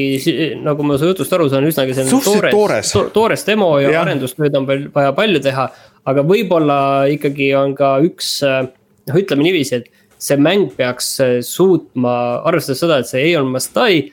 nagu 0.63 0.85
ma 0.87 0.97
su 0.99 1.09
jutust 1.11 1.33
aru 1.35 1.49
saan, 1.51 1.67
üsnagi 1.67 1.95
selline 1.97 2.21
toores, 2.23 2.55
toores. 2.55 2.93
To, 2.95 3.05
toores 3.15 3.47
demo 3.47 3.73
ja, 3.81 3.91
ja. 3.91 4.05
arendustööd 4.05 4.55
on 4.59 4.69
veel 4.69 4.85
vaja 4.93 5.11
palju 5.17 5.43
teha. 5.43 5.67
aga 6.07 6.23
võib-olla 6.25 6.79
ikkagi 7.13 7.51
on 7.57 7.75
ka 7.77 7.97
üks, 8.05 8.39
noh, 8.47 9.19
ütleme 9.19 9.45
niiviisi, 9.45 9.81
et 9.81 9.91
see 10.21 10.37
mäng 10.37 10.71
peaks 10.77 11.13
suutma, 11.45 12.15
arvestades 12.47 12.81
seda, 12.81 13.01
et 13.01 13.09
see 13.09 13.31
Aeon 13.31 13.51
Must 13.51 13.75
Die 13.77 14.07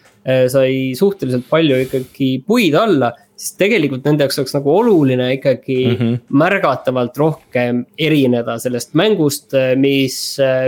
sai 0.53 0.93
suhteliselt 0.99 1.47
palju 1.49 1.79
ikkagi 1.87 2.35
puid 2.45 2.75
alla 2.77 3.15
siis 3.39 3.55
tegelikult 3.61 4.07
nende 4.07 4.27
jaoks 4.27 4.41
oleks 4.43 4.57
nagu 4.57 4.73
oluline 4.81 5.29
ikkagi 5.37 5.79
mm 5.85 5.95
-hmm. 5.95 6.19
märgatavalt 6.43 7.17
rohkem 7.17 7.85
erineda 7.99 8.59
sellest 8.59 8.95
mängust, 8.99 9.55
mis, 9.77 10.19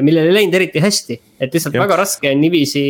millel 0.02 0.30
ei 0.30 0.38
läinud 0.38 0.54
eriti 0.54 0.80
hästi. 0.80 1.20
et 1.40 1.54
lihtsalt 1.54 1.74
ja. 1.74 1.82
väga 1.82 1.96
raske 1.96 2.30
on 2.30 2.40
niiviisi 2.40 2.84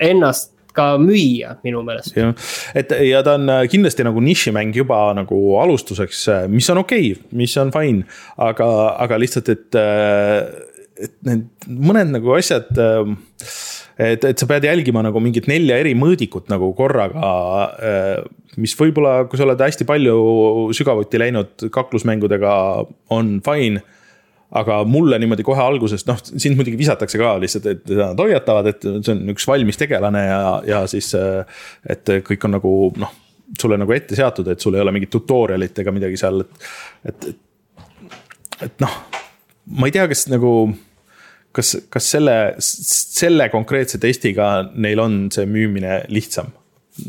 ennast 0.00 0.52
ka 0.76 0.96
müüa 1.00 1.56
minu 1.64 1.82
meelest. 1.82 2.16
jah, 2.16 2.34
et 2.74 2.92
ja 3.08 3.22
ta 3.22 3.36
on 3.38 3.50
kindlasti 3.70 4.04
nagu 4.04 4.20
nišimäng 4.20 4.76
juba 4.76 5.14
nagu 5.16 5.56
alustuseks, 5.62 6.26
mis 6.48 6.70
on 6.70 6.82
okei 6.84 7.12
okay,, 7.12 7.22
mis 7.32 7.56
on 7.56 7.72
fine, 7.72 8.04
aga, 8.36 8.68
aga 9.06 9.20
lihtsalt, 9.22 9.48
et, 9.48 9.78
et 11.06 11.16
need 11.22 11.46
mõned 11.66 12.12
nagu 12.18 12.36
asjad 12.36 12.68
et, 13.98 14.24
et 14.24 14.38
sa 14.38 14.48
pead 14.48 14.66
jälgima 14.68 15.02
nagu 15.06 15.20
mingit 15.22 15.48
nelja 15.50 15.78
eri 15.82 15.94
mõõdikut 15.98 16.50
nagu 16.52 16.72
korraga. 16.78 17.32
Äh, 17.80 18.24
mis 18.60 18.76
võib-olla, 18.78 19.26
kui 19.28 19.40
sa 19.40 19.44
oled 19.44 19.60
hästi 19.60 19.84
palju 19.88 20.16
sügavuti 20.76 21.20
läinud 21.20 21.68
kaklusmängudega, 21.72 22.54
on 23.12 23.36
fine 23.44 23.84
aga 24.56 24.78
mulle 24.88 25.18
niimoodi 25.20 25.44
kohe 25.46 25.60
algusest, 25.62 26.06
noh, 26.08 26.20
sind 26.22 26.56
muidugi 26.58 26.78
visatakse 26.78 27.18
ka 27.20 27.34
lihtsalt, 27.42 27.66
et 27.72 27.94
nad 27.98 28.20
hoiatavad, 28.20 28.70
et 28.70 28.84
see 28.86 29.12
on 29.14 29.34
üks 29.34 29.46
valmis 29.48 29.78
tegelane 29.80 30.22
ja, 30.22 30.40
ja 30.66 30.82
siis. 30.90 31.10
et 31.90 32.12
kõik 32.26 32.46
on 32.46 32.56
nagu 32.56 32.72
noh, 33.02 33.14
sulle 33.60 33.78
nagu 33.80 33.94
ette 33.96 34.18
seatud, 34.18 34.48
et 34.52 34.62
sul 34.62 34.78
ei 34.78 34.84
ole 34.84 34.94
mingit 34.94 35.12
tutorial'it 35.12 35.82
ega 35.82 35.94
midagi 35.94 36.20
seal, 36.20 36.44
et, 36.46 37.26
et. 37.26 37.28
et 38.68 38.84
noh, 38.84 38.98
ma 39.76 39.90
ei 39.90 39.94
tea, 39.94 40.06
kas 40.10 40.26
nagu 40.32 40.52
kas, 41.56 41.72
kas 41.92 42.10
selle, 42.16 42.36
selle 42.60 43.48
konkreetse 43.52 44.00
testiga 44.02 44.50
neil 44.74 45.00
on 45.02 45.26
see 45.34 45.48
müümine 45.48 46.02
lihtsam? 46.12 46.52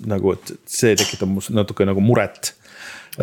nagu, 0.08 0.34
et 0.36 0.50
see 0.68 0.96
tekitab 1.00 1.30
mul 1.32 1.46
natuke 1.56 1.86
nagu 1.88 2.02
muret. 2.04 2.50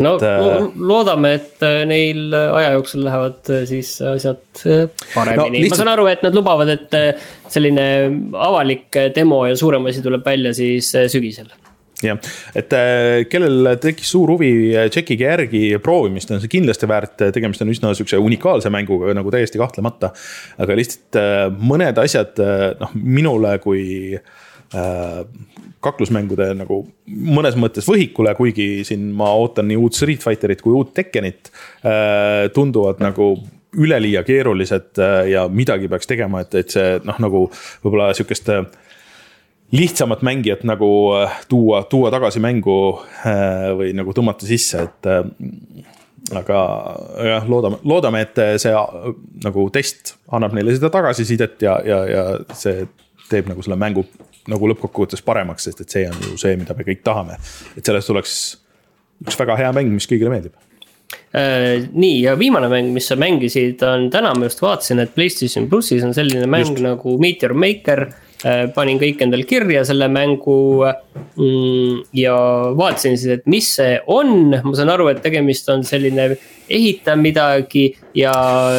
no 0.01 0.15
et, 0.17 0.25
äh, 0.27 0.65
loodame, 0.81 1.35
et 1.37 1.65
äh, 1.67 1.83
neil 1.89 2.33
aja 2.33 2.71
jooksul 2.79 3.05
lähevad 3.05 3.51
äh, 3.53 3.67
siis 3.69 3.91
asjad 4.01 4.41
paremini 5.13 5.37
no,, 5.37 5.51
lihtsalt... 5.53 5.75
ma 5.75 5.81
saan 5.83 5.93
aru, 5.93 6.07
et 6.11 6.25
nad 6.25 6.39
lubavad, 6.39 6.73
et 6.73 6.97
selline 7.53 7.85
avalik 8.33 8.97
demo 9.15 9.45
ja 9.45 9.59
suurem 9.61 9.93
asi 9.93 10.03
tuleb 10.03 10.25
välja 10.27 10.55
siis 10.57 10.89
sügisel 11.13 11.53
jah, 12.03 12.19
et 12.57 12.75
äh, 12.75 13.25
kellel 13.31 13.75
tekkis 13.83 14.11
suur 14.15 14.35
huvi, 14.35 14.51
äh, 14.75 14.89
tšekkige 14.93 15.29
järgi 15.29 15.63
proovimist, 15.83 16.33
on 16.35 16.43
see 16.43 16.53
kindlasti 16.53 16.89
väärt, 16.91 17.27
tegemist 17.35 17.63
on 17.63 17.71
üsna 17.73 17.93
sihukese 17.95 18.21
unikaalse 18.23 18.73
mänguga 18.75 19.15
nagu 19.17 19.33
täiesti 19.35 19.61
kahtlemata. 19.61 20.11
aga 20.59 20.79
lihtsalt 20.79 21.21
äh, 21.21 21.45
mõned 21.73 22.01
asjad, 22.03 22.41
noh, 22.81 22.99
minule 22.99 23.59
kui 23.63 24.17
kaklusmängude 25.85 26.49
nagu 26.59 26.81
mõnes 27.07 27.55
mõttes 27.61 27.87
võhikule, 27.87 28.33
kuigi 28.35 28.83
siin 28.89 29.05
ma 29.15 29.29
ootan 29.39 29.69
nii 29.71 29.77
uut 29.79 29.95
Street 29.95 30.25
Fighterit 30.25 30.65
kui 30.65 30.75
uut 30.75 30.91
Tekkenit. 30.97 31.53
tunduvad 32.57 32.99
nagu 33.05 33.29
üleliia 33.79 34.25
keerulised 34.27 34.99
ja 35.31 35.45
midagi 35.47 35.87
peaks 35.93 36.11
tegema, 36.11 36.43
et, 36.43 36.57
et 36.59 36.75
see 36.75 36.97
noh, 37.07 37.21
nagu 37.23 37.45
võib-olla 37.85 38.11
sihukest 38.17 38.51
lihtsamat 39.75 40.23
mängijat 40.23 40.65
nagu 40.65 41.15
äh, 41.23 41.45
tuua, 41.49 41.83
tuua 41.83 42.11
tagasi 42.11 42.41
mängu 42.41 42.77
äh, 43.27 43.71
või 43.77 43.93
nagu 43.97 44.15
tõmmata 44.17 44.47
sisse, 44.49 44.87
et. 44.89 45.11
Äh, 45.11 45.93
aga 46.35 46.59
jah, 47.21 47.45
loodame, 47.53 47.77
loodame, 47.85 48.23
et 48.25 48.39
see 48.57 48.71
nagu 49.45 49.67
test 49.69 50.15
annab 50.33 50.55
neile 50.57 50.73
seda 50.73 50.89
tagasisidet 50.91 51.61
ja, 51.63 51.75
ja, 51.85 51.99
ja 52.09 52.23
see 52.57 52.87
teeb 53.29 53.51
nagu 53.51 53.61
selle 53.63 53.77
mängu 53.77 54.07
nagu 54.49 54.71
lõppkokkuvõttes 54.73 55.21
paremaks, 55.25 55.69
sest 55.69 55.83
et 55.85 55.93
see 55.93 56.07
on 56.09 56.17
ju 56.25 56.39
see, 56.41 56.57
mida 56.57 56.73
me 56.79 56.89
kõik 56.89 57.05
tahame. 57.05 57.37
et 57.77 57.85
sellest 57.85 58.09
tuleks 58.09 58.39
üks 59.21 59.39
väga 59.43 59.59
hea 59.61 59.75
mäng, 59.77 59.93
mis 59.93 60.09
kõigile 60.09 60.33
meeldib 60.33 60.57
nii, 61.93 62.17
ja 62.25 62.39
viimane 62.41 62.73
mäng, 62.73 62.89
mis 62.97 63.13
sa 63.13 63.21
mängisid, 63.21 63.85
on 63.85 64.09
täna 64.11 64.33
ma 64.33 64.49
just 64.49 64.65
vaatasin, 64.65 65.05
et 65.05 65.13
Playstation 65.15 65.69
plussis 65.69 66.09
on 66.09 66.17
selline 66.17 66.49
mäng 66.49 66.73
just. 66.73 66.87
nagu 66.89 67.19
Meteor 67.21 67.53
Maker 67.53 68.09
Äh, 68.09 68.24
panin 68.75 68.99
kõik 69.01 69.23
endale 69.25 69.47
kirja 69.49 69.85
selle 69.89 70.09
mängu 70.13 70.85
mm, 70.85 72.03
ja 72.17 72.35
vaatasin 72.77 73.17
siis, 73.17 73.39
et 73.39 73.47
mis 73.51 73.71
see 73.79 73.97
on, 74.13 74.53
ma 74.53 74.75
saan 74.77 74.93
aru, 74.93 75.09
et 75.13 75.23
tegemist 75.25 75.69
on 75.73 75.85
selline 75.87 76.35
ehita 76.69 77.17
midagi 77.21 77.87
ja 78.17 78.35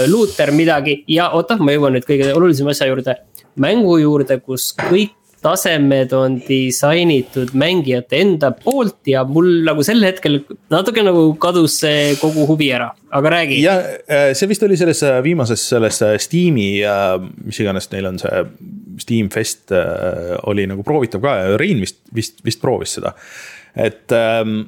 looter 0.10 0.54
midagi 0.56 1.00
ja 1.12 1.32
oota, 1.38 1.58
ma 1.58 1.74
jõuan 1.74 1.98
nüüd 1.98 2.06
kõige 2.08 2.32
olulisema 2.38 2.76
asja 2.76 2.90
juurde. 2.92 3.18
mängu 3.56 3.98
juurde, 3.98 4.40
kus 4.44 4.74
kõik 4.78 5.16
tasemed 5.46 6.14
on 6.18 6.38
disainitud 6.42 7.54
mängijate 7.58 8.18
enda 8.24 8.50
poolt 8.58 9.06
ja 9.10 9.22
mul 9.28 9.62
nagu 9.66 9.84
sel 9.86 10.02
hetkel 10.06 10.40
natuke 10.74 11.04
nagu 11.06 11.28
kadus 11.42 11.78
see 11.84 12.16
kogu 12.22 12.48
huvi 12.50 12.72
ära, 12.74 12.90
aga 13.14 13.34
räägi. 13.36 13.60
ja 13.62 13.76
äh, 14.10 14.32
see 14.38 14.50
vist 14.50 14.66
oli 14.66 14.78
selles 14.80 15.04
äh, 15.06 15.20
viimases 15.26 15.68
selles 15.70 16.02
äh, 16.06 16.16
Steam'i, 16.22 16.70
mis 17.46 17.62
iganes 17.62 17.92
neil 17.94 18.10
on 18.10 18.20
see 18.22 18.44
Steam 19.04 19.30
Fest 19.30 19.74
oli 20.48 20.64
nagu 20.72 20.84
proovitav 20.88 21.22
ka 21.24 21.34
ja 21.36 21.58
Rein 21.60 21.82
vist, 21.84 22.00
vist, 22.16 22.40
vist 22.46 22.62
proovis 22.64 22.96
seda. 22.98 23.12
et 23.76 24.14
ähm, 24.16 24.62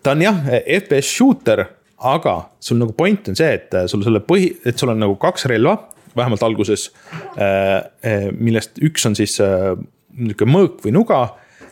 ta 0.00 0.14
on 0.14 0.22
jah, 0.22 0.38
FPS 0.62 1.10
shooter, 1.18 1.66
aga 1.98 2.38
sul 2.62 2.78
nagu 2.80 2.94
point 2.96 3.28
on 3.28 3.36
see, 3.36 3.50
et 3.58 3.74
sul 3.90 4.04
selle 4.06 4.22
põhi, 4.24 4.54
et 4.64 4.78
sul 4.78 4.94
on 4.94 5.02
nagu 5.04 5.18
kaks 5.20 5.50
relva 5.50 5.76
vähemalt 6.14 6.44
alguses, 6.46 6.92
millest 8.38 8.78
üks 8.86 9.02
on 9.08 9.16
siis 9.18 9.34
nihuke 10.16 10.48
mõõk 10.48 10.82
või 10.84 10.94
nuga. 10.94 11.22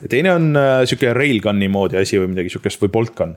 ja 0.03 0.11
teine 0.11 0.35
on 0.35 0.53
äh, 0.57 0.83
sihuke 0.89 1.13
railgun'i 1.17 1.69
moodi 1.73 2.01
asi 2.01 2.21
või 2.21 2.33
midagi 2.35 2.53
sihukest 2.53 2.83
või 2.83 2.93
boltgun. 2.95 3.37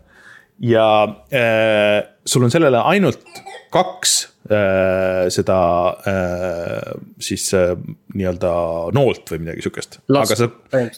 ja 0.59 0.87
äh, 1.33 1.99
sul 2.25 2.43
on 2.43 2.51
sellele 2.51 2.81
ainult 2.89 3.25
kaks 3.73 4.13
äh, 4.51 5.25
seda 5.33 5.59
äh, 6.07 6.93
siis 7.19 7.47
äh, 7.53 7.75
nii-öelda 8.13 8.53
noolt 8.95 9.31
või 9.31 9.43
midagi 9.43 9.65
sihukest. 9.65 9.99
aga 10.09 10.37
sa, 10.39 10.49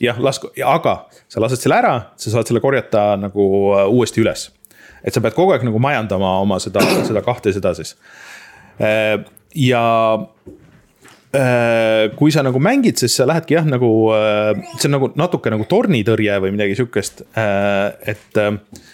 jah, 0.03 0.20
lasku, 0.22 0.51
aga 0.66 0.97
sa 1.28 1.43
lased 1.43 1.64
selle 1.64 1.80
ära, 1.80 1.95
sa 2.20 2.34
saad 2.34 2.49
selle 2.49 2.64
korjata 2.64 3.10
nagu 3.20 3.47
äh, 3.78 3.88
uuesti 3.89 4.24
üles. 4.24 4.49
et 5.03 5.14
sa 5.14 5.24
pead 5.24 5.36
kogu 5.38 5.55
aeg 5.55 5.66
nagu 5.68 5.82
majandama 5.82 6.38
oma 6.43 6.62
seda, 6.64 6.84
seda 7.08 7.24
kahte 7.26 7.53
seda 7.55 7.74
siis 7.78 7.95
äh,. 8.80 9.18
ja 9.55 9.84
kui 12.15 12.32
sa 12.32 12.41
nagu 12.45 12.59
mängid, 12.63 12.95
siis 13.01 13.17
sa 13.19 13.25
lähedki 13.28 13.57
jah, 13.57 13.65
nagu 13.67 13.89
äh, 14.15 14.61
see 14.78 14.88
on 14.88 14.95
nagu 14.95 15.09
natuke 15.19 15.51
nagu 15.51 15.65
tornitõrje 15.67 16.38
või 16.43 16.53
midagi 16.55 16.78
sihukest. 16.80 17.25
Äh, 17.38 18.13
et, 18.13 18.39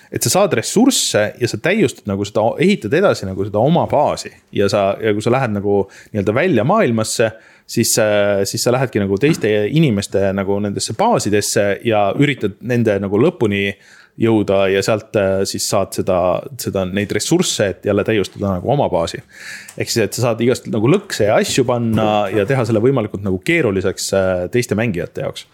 et 0.09 0.25
sa 0.25 0.33
saad 0.33 0.55
ressursse 0.57 1.23
ja 1.39 1.49
sa 1.49 1.59
täiustad 1.61 2.09
nagu 2.09 2.25
seda, 2.25 2.47
ehitad 2.63 2.93
edasi 2.97 3.29
nagu 3.29 3.45
seda 3.45 3.61
oma 3.61 3.85
baasi 3.91 4.33
ja 4.55 4.69
sa, 4.71 4.93
ja 5.01 5.13
kui 5.13 5.25
sa 5.25 5.33
lähed 5.35 5.53
nagu 5.59 5.83
nii-öelda 6.13 6.35
välja 6.35 6.65
maailmasse 6.67 7.29
siis, 7.67 7.93
siis 8.49 8.63
sa 8.65 8.73
lähedki 8.73 9.01
nagu 9.03 9.17
teiste 9.21 9.51
inimeste 9.69 10.31
nagu 10.35 10.57
nendesse 10.63 10.97
baasidesse 10.97 11.67
ja 11.85 12.07
üritad 12.17 12.57
nende 12.65 12.97
nagu 13.03 13.21
lõpuni 13.21 13.69
jõuda 14.19 14.67
ja 14.69 14.81
sealt 14.85 15.15
äh, 15.17 15.41
siis 15.49 15.65
saad 15.69 15.95
seda, 15.97 16.17
seda, 16.61 16.85
neid 16.85 17.11
ressursse, 17.15 17.69
et 17.73 17.87
jälle 17.87 18.05
täiustada 18.05 18.57
nagu 18.57 18.69
oma 18.69 18.85
baasi. 18.91 19.23
ehk 19.77 19.89
siis, 19.89 20.03
et 20.05 20.17
sa 20.17 20.27
saad 20.29 20.43
igast 20.45 20.67
nagu 20.69 20.89
lõkse 20.91 21.29
ja 21.29 21.37
asju 21.41 21.65
panna 21.65 22.27
ja 22.33 22.45
teha 22.49 22.65
selle 22.69 22.83
võimalikult 22.83 23.25
nagu 23.25 23.39
keeruliseks 23.45 24.11
äh, 24.17 24.33
teiste 24.53 24.77
mängijate 24.77 25.25
jaoks 25.25 25.47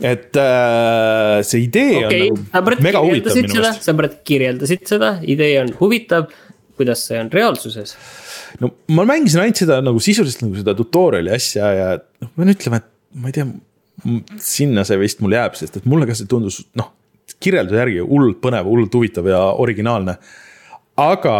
et 0.00 0.36
äh, 0.40 1.40
see 1.46 1.66
idee 1.66 2.04
okay, 2.04 2.28
on 2.30 2.44
nagu 2.54 2.76
mega 2.86 3.02
huvitav 3.04 3.36
minu 3.36 3.56
meelest. 3.56 3.88
sa 3.88 3.96
praegu 3.98 4.20
kirjeldasid 4.30 4.86
seda, 4.88 5.16
idee 5.26 5.58
on 5.64 5.74
huvitav, 5.80 6.30
kuidas 6.78 7.02
see 7.10 7.18
on 7.20 7.32
reaalsuses? 7.34 7.96
no 8.62 8.72
ma 8.94 9.08
mängisin 9.10 9.42
ainult 9.42 9.60
seda 9.64 9.80
nagu 9.84 10.00
sisuliselt 10.02 10.46
nagu 10.46 10.62
seda 10.62 10.76
tutorial'i 10.78 11.34
asja 11.34 11.74
ja 11.74 11.90
noh, 11.98 12.30
ma 12.30 12.44
pean 12.44 12.54
ütlema, 12.54 12.80
et 12.80 13.20
ma 13.20 13.30
ei 13.30 13.36
tea, 13.36 13.50
sinna 14.40 14.86
see 14.86 15.02
vist 15.02 15.20
mul 15.24 15.34
jääb, 15.36 15.58
sest 15.58 15.82
et 15.82 15.90
mulle 15.90 16.08
ka 16.08 16.16
see 16.16 16.30
tundus 16.30 16.62
noh, 16.78 16.94
kirjelduse 17.40 17.80
järgi 17.80 18.04
hullult 18.04 18.40
põnev, 18.44 18.68
hullult 18.68 18.94
huvitav 18.94 19.28
ja 19.30 19.40
originaalne. 19.62 20.16
aga 21.00 21.36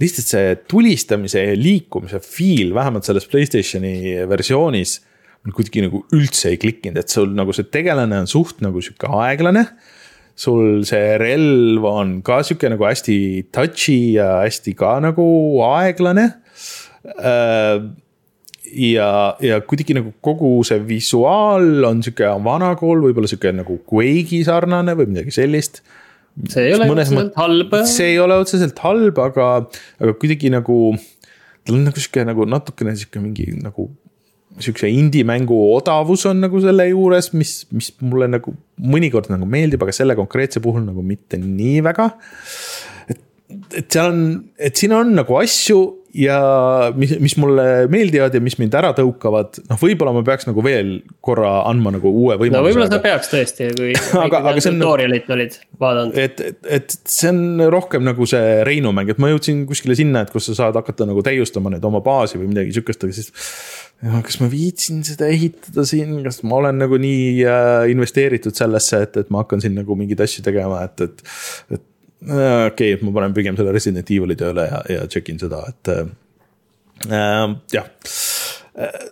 lihtsalt 0.00 0.26
see 0.26 0.54
tulistamise 0.68 1.42
ja 1.44 1.56
liikumise 1.56 2.18
feel, 2.20 2.72
vähemalt 2.74 3.06
selles 3.06 3.28
Playstationi 3.30 4.26
versioonis 4.28 4.98
kuidagi 5.52 5.82
nagu 5.84 6.00
üldse 6.16 6.54
ei 6.54 6.58
klikkinud, 6.60 6.96
et 6.98 7.12
sul 7.12 7.34
nagu 7.36 7.52
see 7.52 7.68
tegelane 7.68 8.22
on 8.22 8.30
suht 8.30 8.62
nagu 8.64 8.80
sihuke 8.82 9.10
aeglane. 9.20 9.66
sul 10.34 10.82
see 10.82 11.18
relv 11.20 11.84
on 11.86 12.16
ka 12.26 12.40
sihuke 12.42 12.66
nagu 12.72 12.82
hästi 12.82 13.50
touchy 13.54 14.16
ja 14.16 14.40
hästi 14.42 14.74
ka 14.74 14.96
nagu 15.04 15.26
aeglane. 15.62 16.24
Äh, 17.04 17.84
ja, 18.74 19.08
ja 19.44 19.60
kuidagi 19.64 19.96
nagu 19.96 20.14
kogu 20.24 20.56
see 20.66 20.80
visuaal 20.88 21.86
on 21.88 22.02
sihuke 22.04 22.30
vanakool, 22.44 23.04
võib-olla 23.08 23.30
sihuke 23.30 23.52
nagu 23.54 23.78
Quake'i 23.90 24.44
sarnane 24.46 24.96
või 24.98 25.12
midagi 25.12 25.34
sellist 25.34 25.82
see 26.50 26.68
ei 26.68 26.74
ole 26.74 26.88
otseselt 26.90 27.36
halb. 27.38 27.76
see 27.88 28.14
ei 28.14 28.22
ole 28.22 28.38
otseselt 28.42 28.80
halb, 28.84 29.18
aga, 29.22 29.50
aga 30.02 30.14
kuidagi 30.18 30.50
nagu. 30.54 30.78
tal 31.64 31.78
on 31.78 31.86
nagu 31.88 32.00
sihuke 32.00 32.24
nagu 32.26 32.46
natukene 32.48 32.96
sihuke 32.98 33.22
mingi 33.22 33.52
nagu 33.62 33.88
sihukese 34.62 34.90
indie-mängu 34.90 35.56
odavus 35.74 36.26
on 36.30 36.44
nagu 36.44 36.60
selle 36.62 36.86
juures, 36.86 37.32
mis, 37.34 37.54
mis 37.74 37.90
mulle 38.04 38.28
nagu 38.30 38.54
mõnikord 38.78 39.30
nagu 39.32 39.48
meeldib, 39.50 39.82
aga 39.82 39.94
selle 39.96 40.14
konkreetse 40.18 40.62
puhul 40.62 40.84
nagu 40.86 41.02
mitte 41.02 41.40
nii 41.40 41.80
väga. 41.82 42.10
et, 43.10 43.20
et 43.74 43.88
seal 43.88 44.12
on, 44.12 44.22
et 44.58 44.78
siin 44.78 44.94
on 44.94 45.10
nagu 45.18 45.40
asju 45.40 45.80
ja 46.14 46.38
mis, 46.94 47.14
mis 47.22 47.34
mulle 47.40 47.64
meeldivad 47.90 48.34
ja 48.34 48.40
mis 48.42 48.56
mind 48.60 48.74
ära 48.78 48.92
tõukavad, 48.96 49.58
noh, 49.66 49.78
võib-olla 49.80 50.12
ma 50.14 50.22
peaks 50.26 50.46
nagu 50.48 50.62
veel 50.64 50.96
korra 51.24 51.64
andma 51.68 51.94
nagu 51.96 52.10
uue 52.10 52.36
võimaluse. 52.38 52.54
no 52.54 52.64
võib-olla 52.68 52.88
sa 52.90 53.00
peaks 53.02 53.32
tõesti, 53.32 53.70
kui 53.74 53.94
aga, 54.24 54.42
aga 54.42 54.54
see 54.62 54.72
on. 54.72 54.82
tutorial'it 54.82 55.32
olid 55.34 55.56
vaadanud. 55.80 56.18
et, 56.20 56.42
et, 56.52 56.60
et 56.78 56.98
see 57.10 57.32
on 57.32 57.64
rohkem 57.74 58.06
nagu 58.06 58.28
see 58.30 58.60
Reinu 58.68 58.94
mäng, 58.94 59.10
et 59.10 59.22
ma 59.22 59.32
jõudsin 59.32 59.64
kuskile 59.68 59.96
sinna, 59.98 60.22
et 60.24 60.34
kus 60.34 60.50
sa 60.50 60.58
saad 60.60 60.78
hakata 60.78 61.08
nagu 61.10 61.24
täiustama 61.26 61.72
nüüd 61.74 61.88
oma 61.88 62.02
baasi 62.04 62.38
või 62.38 62.52
midagi 62.52 62.76
sihukest, 62.76 63.08
aga 63.08 63.16
siis 63.16 63.32
kas 64.24 64.38
ma 64.42 64.50
viitsin 64.52 65.02
seda 65.06 65.26
ehitada 65.32 65.86
siin, 65.88 66.18
kas 66.26 66.42
ma 66.46 66.60
olen 66.60 66.78
nagu 66.82 66.98
nii 67.00 67.42
äh, 67.48 67.88
investeeritud 67.94 68.54
sellesse, 68.54 69.02
et, 69.08 69.18
et 69.24 69.34
ma 69.34 69.42
hakkan 69.42 69.64
siin 69.64 69.74
nagu 69.78 69.98
mingeid 69.98 70.22
asju 70.26 70.46
tegema, 70.46 70.84
et, 70.86 71.08
et. 71.08 71.26
et 71.74 71.90
okei 72.24 72.94
okay,, 72.94 73.00
ma 73.04 73.14
panen 73.18 73.34
pigem 73.36 73.58
selle 73.58 73.74
Resident 73.74 74.10
Evil'i 74.10 74.36
tööle 74.40 74.68
ja, 74.68 74.84
ja 74.90 75.08
check 75.10 75.28
in 75.32 75.40
seda, 75.42 75.64
et 75.72 75.92
äh, 75.92 76.06
äh 77.10 77.58
jah 77.74 77.90
äh, 78.78 79.04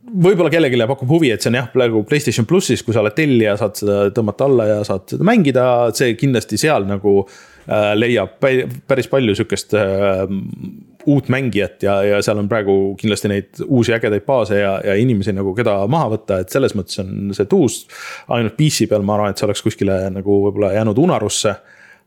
võib-olla 0.00 0.50
kellelegi 0.52 0.80
pakub 0.88 1.10
huvi, 1.12 1.30
et 1.32 1.42
see 1.42 1.50
on 1.52 1.58
jah, 1.60 1.68
praegu 1.72 2.02
Playstation 2.08 2.46
plussis, 2.48 2.82
kui 2.82 2.94
sa 2.96 3.02
oled 3.02 3.14
tellija, 3.16 3.56
saad 3.60 3.78
seda 3.78 3.98
tõmmata 4.14 4.46
alla 4.48 4.66
ja 4.68 4.78
saad 4.86 5.06
seda 5.12 5.26
mängida, 5.26 5.64
see 5.96 6.14
kindlasti 6.18 6.58
seal 6.60 6.86
nagu 6.88 7.20
äh, 7.22 7.92
leiab 7.98 8.38
päris 8.40 9.10
palju 9.12 9.36
sihukest 9.38 9.76
äh, 9.78 10.24
uut 11.10 11.30
mängijat 11.32 11.84
ja, 11.86 11.98
ja 12.04 12.20
seal 12.24 12.40
on 12.42 12.48
praegu 12.50 12.76
kindlasti 13.00 13.30
neid 13.32 13.62
uusi 13.66 13.94
ägedaid 13.96 14.24
baase 14.26 14.60
ja, 14.60 14.74
ja 14.84 14.96
inimesi 15.00 15.34
nagu, 15.36 15.54
keda 15.56 15.78
maha 15.90 16.10
võtta, 16.16 16.40
et 16.42 16.52
selles 16.52 16.74
mõttes 16.78 17.00
on 17.02 17.34
see 17.36 17.48
tuus. 17.50 17.82
ainult 18.28 18.56
PC 18.58 18.88
peal, 18.90 19.04
ma 19.06 19.16
arvan, 19.16 19.34
et 19.34 19.40
see 19.40 19.48
oleks 19.48 19.64
kuskile 19.64 20.02
nagu 20.14 20.40
võib-olla 20.46 20.74
jäänud 20.76 20.98
unarusse. 21.06 21.54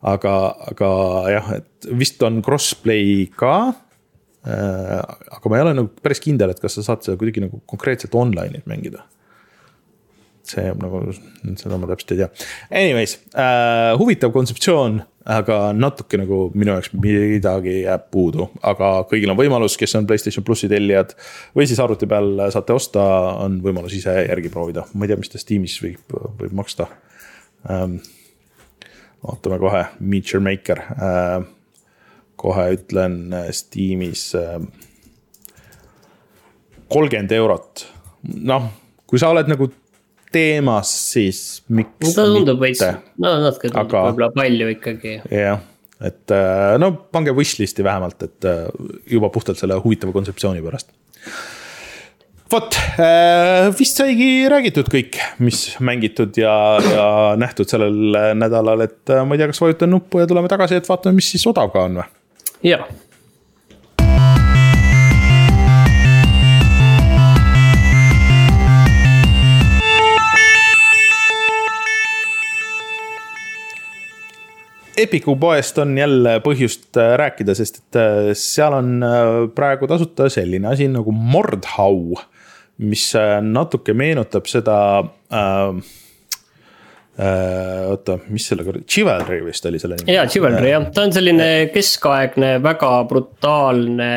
Aga, 0.04 0.36
aga 0.74 0.92
jah, 1.32 1.50
et 1.60 1.90
vist 2.00 2.22
on 2.26 2.42
crossplay 2.46 3.26
ka 3.40 3.56
äh,. 4.44 5.00
aga 5.38 5.50
ma 5.50 5.60
ei 5.60 5.66
ole 5.66 5.76
nagu 5.80 5.92
päris 6.04 6.24
kindel, 6.24 6.54
et 6.54 6.62
kas 6.64 6.78
sa 6.80 6.86
saad 6.90 7.06
seda 7.06 7.20
kuidagi 7.20 7.46
nagu 7.46 7.64
konkreetselt 7.70 8.16
online'is 8.20 8.68
mängida 8.70 9.06
see 10.44 10.74
nagu, 10.76 11.06
seda 11.56 11.78
ma 11.80 11.88
täpselt 11.88 12.14
ei 12.14 12.20
tea. 12.20 12.30
Anyways 12.76 13.18
äh,, 13.32 13.94
huvitav 14.00 14.34
kontseptsioon 14.36 15.00
aga 15.24 15.58
natuke 15.76 16.20
nagu 16.20 16.40
minu 16.56 16.74
jaoks 16.76 16.92
midagi 17.00 17.78
jääb 17.84 18.10
puudu, 18.12 18.50
aga 18.66 18.92
kõigil 19.10 19.32
on 19.32 19.40
võimalus, 19.40 19.78
kes 19.80 19.96
on 20.00 20.08
Playstation 20.08 20.44
plussi 20.46 20.68
tellijad. 20.72 21.16
või 21.56 21.68
siis 21.70 21.80
arvuti 21.80 22.10
peal 22.10 22.50
saate 22.52 22.76
osta, 22.76 23.04
on 23.44 23.62
võimalus 23.64 23.96
ise 23.96 24.18
järgi 24.28 24.52
proovida, 24.52 24.86
ma 24.94 25.06
ei 25.06 25.14
tea, 25.14 25.22
mis 25.22 25.32
ta 25.32 25.40
Steamis 25.40 25.80
võib, 25.84 26.20
võib 26.42 26.60
maksta 26.60 26.90
ähm,. 27.70 28.02
Ootame 29.24 29.60
kohe, 29.62 29.84
Meet 30.00 30.34
Your 30.34 30.44
Maker 30.44 30.82
äh,. 30.98 31.46
kohe 32.40 32.66
ütlen 32.76 33.34
äh, 33.34 33.52
Steamis 33.56 34.34
äh, 34.36 34.60
kolmkümmend 36.92 37.32
eurot, 37.34 37.86
noh, 38.46 38.68
kui 39.10 39.22
sa 39.22 39.32
oled 39.34 39.48
nagu 39.50 39.70
teemas, 40.34 40.92
siis 41.14 41.62
miks 41.74 42.12
no, 42.18 42.26
tundub 42.34 42.62
veits, 42.62 42.84
no 43.22 43.32
natuke 43.42 43.70
tundub 43.70 43.88
aga... 43.88 44.04
võib-olla 44.10 44.30
palju 44.36 44.70
ikkagi. 44.76 45.16
jah, 45.34 45.64
et 46.06 46.34
no 46.82 46.92
pange 47.14 47.34
wishlist'i 47.38 47.86
vähemalt, 47.86 48.28
et 48.28 48.50
juba 49.10 49.32
puhtalt 49.34 49.62
selle 49.62 49.80
huvitava 49.82 50.14
kontseptsiooni 50.14 50.62
pärast. 50.66 50.94
Vot, 52.54 52.76
äh, 53.02 53.72
vist 53.80 53.98
saigi 53.98 54.46
räägitud 54.52 54.92
kõik, 54.94 55.18
mis 55.42 55.66
mängitud 55.82 56.38
ja, 56.38 56.54
ja 56.86 57.08
nähtud 57.40 57.70
sellel 57.70 58.20
nädalal, 58.38 58.86
et 58.86 59.14
ma 59.26 59.34
ei 59.34 59.42
tea, 59.42 59.50
kas 59.50 59.64
vajutan 59.64 59.90
nuppu 59.96 60.22
ja 60.22 60.30
tuleme 60.30 60.52
tagasi, 60.52 60.78
et 60.78 60.90
vaatame, 60.90 61.18
mis 61.18 61.34
siis 61.34 61.48
odav 61.50 61.74
ka 61.74 61.88
on 61.88 62.04
või? 62.04 62.12
jaa 62.64 62.86
Epiku 74.94 75.34
poest 75.42 75.78
on 75.82 75.96
jälle 75.98 76.36
põhjust 76.46 77.00
äh, 77.02 77.16
rääkida, 77.18 77.56
sest 77.58 77.80
et 77.80 77.98
äh, 77.98 78.28
seal 78.38 78.76
on 78.78 79.02
äh, 79.02 79.30
praegu 79.56 79.90
tasuta 79.90 80.28
selline 80.30 80.70
asi 80.70 80.86
nagu 80.86 81.12
Mordhau. 81.12 82.14
Mis 82.78 83.12
natuke 83.46 83.94
meenutab 83.94 84.48
seda 84.50 84.78
äh,. 85.34 85.92
oota, 87.14 88.18
mis 88.34 88.48
selle 88.50 88.64
kuradi, 88.66 88.88
Chivalry 88.90 89.44
vist 89.46 89.66
oli 89.70 89.82
selle 89.82 90.00
nimi. 90.00 90.16
jaa, 90.16 90.26
Chivalry 90.26 90.72
jah, 90.72 90.88
ta 90.94 91.04
on 91.06 91.14
selline 91.14 91.50
keskaegne, 91.74 92.56
väga 92.64 92.96
brutaalne 93.10 94.14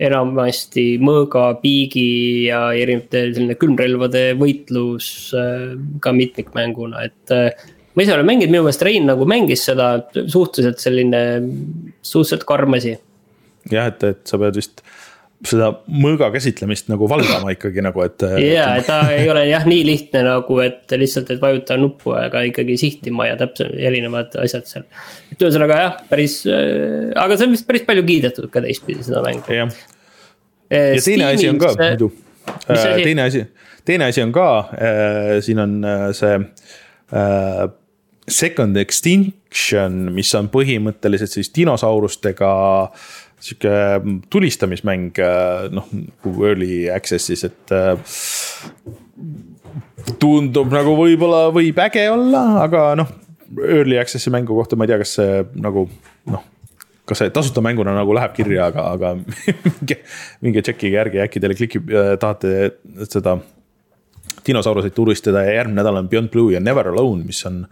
enamasti 0.00 0.94
mõõga, 1.04 1.50
piigi 1.60 2.46
ja 2.46 2.70
erinevate 2.72 3.26
selline 3.34 3.58
külmrelvade 3.60 4.22
võitlus 4.40 5.10
ka 6.00 6.14
mitmikmänguna, 6.16 7.04
et 7.04 7.34
ma 7.92 8.06
ise 8.06 8.14
olen 8.14 8.28
mänginud, 8.30 8.54
minu 8.54 8.64
meelest 8.64 8.86
Rein 8.86 9.04
nagu 9.10 9.26
mängis 9.28 9.66
seda 9.68 9.92
suhteliselt 10.16 10.80
selline, 10.80 11.22
suhteliselt 12.00 12.48
karm 12.48 12.78
asi. 12.78 12.96
jah, 13.70 13.90
et, 13.92 14.04
et 14.14 14.24
sa 14.24 14.40
pead 14.40 14.56
vist 14.56 14.80
seda 15.46 15.70
mõõga 15.88 16.28
käsitlemist 16.34 16.90
nagu 16.92 17.06
valdama 17.08 17.54
ikkagi 17.54 17.82
nagu, 17.84 18.02
et. 18.04 18.24
ja, 18.44 18.66
et 18.76 18.88
ta 18.88 18.98
ei 19.14 19.28
ole 19.32 19.46
jah 19.48 19.64
nii 19.68 19.84
lihtne 19.88 20.22
nagu, 20.26 20.58
et 20.64 20.92
lihtsalt, 21.00 21.32
et 21.32 21.40
vajuta 21.40 21.78
nuppu, 21.80 22.12
aga 22.18 22.42
ikkagi 22.50 22.76
sihtima 22.80 23.30
ja 23.30 23.38
täpselt 23.40 23.72
erinevad 23.78 24.36
asjad 24.42 24.68
seal. 24.68 24.84
et 25.32 25.40
ühesõnaga 25.40 25.80
jah, 25.80 25.96
päris, 26.10 26.42
äh, 26.50 27.08
aga 27.16 27.38
see 27.38 27.48
on 27.48 27.56
vist 27.56 27.68
päris 27.68 27.86
palju 27.88 28.04
kiidetud 28.10 28.50
ka 28.52 28.64
teistpidi 28.66 29.06
seda 29.06 29.24
mängu. 29.24 29.56
jah, 29.56 29.72
äh, 30.68 30.92
ja 30.98 31.06
teine 31.08 31.30
asi 31.32 31.48
on 31.48 31.62
ka 31.62 31.72
muidu, 31.80 32.12
äh, 32.60 32.86
teine 33.00 33.26
asi, 33.30 33.44
teine 33.88 34.10
asi 34.12 34.24
on 34.26 34.36
ka, 34.36 34.48
siin 35.46 35.64
on 35.64 35.78
see 36.16 36.36
Second 38.30 38.76
Extinction, 38.78 40.04
mis 40.14 40.30
on 40.38 40.52
põhimõtteliselt 40.52 41.32
siis 41.32 41.50
dinosaurustega 41.56 42.50
sihuke 43.40 43.72
tulistamismäng, 44.32 45.20
noh 45.74 45.88
nagu 45.96 46.46
early 46.48 46.84
access'is, 46.92 47.46
et. 47.48 47.74
tundub 50.20 50.70
nagu 50.72 50.94
võib-olla 50.96 51.48
võib 51.54 51.78
äge 51.84 52.06
olla, 52.12 52.44
aga 52.64 52.84
noh, 52.98 53.10
early 53.60 53.98
access'i 54.00 54.32
mängu 54.32 54.56
kohta 54.56 54.76
ma 54.76 54.86
ei 54.86 54.92
tea, 54.92 55.00
kas 55.02 55.18
see 55.18 55.42
nagu 55.60 55.86
noh 56.30 56.46
kas 57.10 57.24
see 57.24 57.32
tasuta 57.34 57.62
mänguna 57.64 57.92
nagu 57.96 58.14
läheb 58.14 58.34
kirja, 58.36 58.68
aga, 58.70 58.86
aga 58.94 59.14
minge, 59.66 59.96
minge 60.44 60.62
tšekkige 60.62 60.94
järgi, 60.94 61.22
äkki 61.24 61.42
teile 61.42 61.56
klikib, 61.58 61.90
tahate 62.22 62.70
seda 63.10 63.40
dinosauruseid 64.46 64.94
tulistada 64.96 65.44
ja 65.46 65.60
järgmine 65.60 65.80
nädal 65.80 66.00
on 66.02 66.08
Beyond 66.08 66.30
Blue 66.32 66.54
ja 66.54 66.60
Never 66.60 66.88
Alone, 66.88 67.24
mis 67.26 67.42
on 67.48 67.64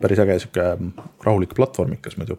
päris 0.00 0.18
äge 0.20 0.34
sihuke 0.42 0.64
rahulik 1.24 1.54
platvormikas 1.56 2.18
muidu. 2.20 2.36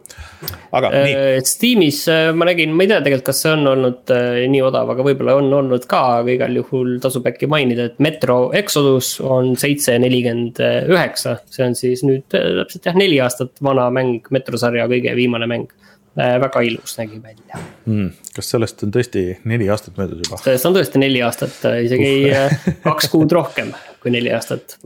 aga 0.72 0.90
nii. 0.94 1.40
Steamis 1.46 2.04
ma 2.38 2.46
nägin, 2.46 2.70
ma 2.76 2.86
ei 2.86 2.92
tea 2.92 3.00
tegelikult, 3.02 3.26
kas 3.30 3.42
see 3.42 3.54
on 3.56 3.66
olnud 3.72 4.14
nii 4.54 4.62
odav, 4.62 4.92
aga 4.94 5.06
võib-olla 5.08 5.34
on 5.40 5.50
olnud 5.62 5.88
ka, 5.90 6.02
aga 6.20 6.36
igal 6.36 6.60
juhul 6.60 6.94
tasub 7.02 7.26
äkki 7.26 7.50
mainida, 7.50 7.88
et 7.90 7.98
Metro 8.04 8.38
Exodus 8.54 9.16
on 9.24 9.56
seitse 9.58 9.98
nelikümmend 9.98 10.62
üheksa. 10.92 11.38
see 11.50 11.66
on 11.66 11.74
siis 11.78 12.06
nüüd 12.06 12.28
täpselt 12.30 12.86
jah, 12.86 12.98
neli 12.98 13.18
aastat 13.24 13.58
vana 13.62 13.90
mäng, 13.90 14.30
Metro 14.30 14.60
sarja 14.60 14.86
kõige 14.90 15.16
viimane 15.18 15.50
mäng 15.50 15.74
Äh, 15.78 15.87
väga 16.18 16.62
ilus 16.66 16.96
nägi 16.98 17.20
välja 17.22 17.60
mm,. 17.86 18.10
kas 18.36 18.52
sellest 18.54 18.82
on 18.86 18.92
tõesti 18.94 19.24
neli 19.48 19.68
aastat 19.70 19.98
möödas 20.00 20.22
juba? 20.24 20.40
sellest 20.42 20.68
on 20.68 20.78
tõesti 20.78 21.02
neli 21.02 21.22
aastat, 21.24 21.58
äh, 21.70 21.80
isegi 21.86 22.12
uh. 22.32 22.56
kaks 22.86 23.10
kuud 23.12 23.32
rohkem 23.38 23.72
kui 24.02 24.14
neli 24.14 24.32
aastat 24.34 24.78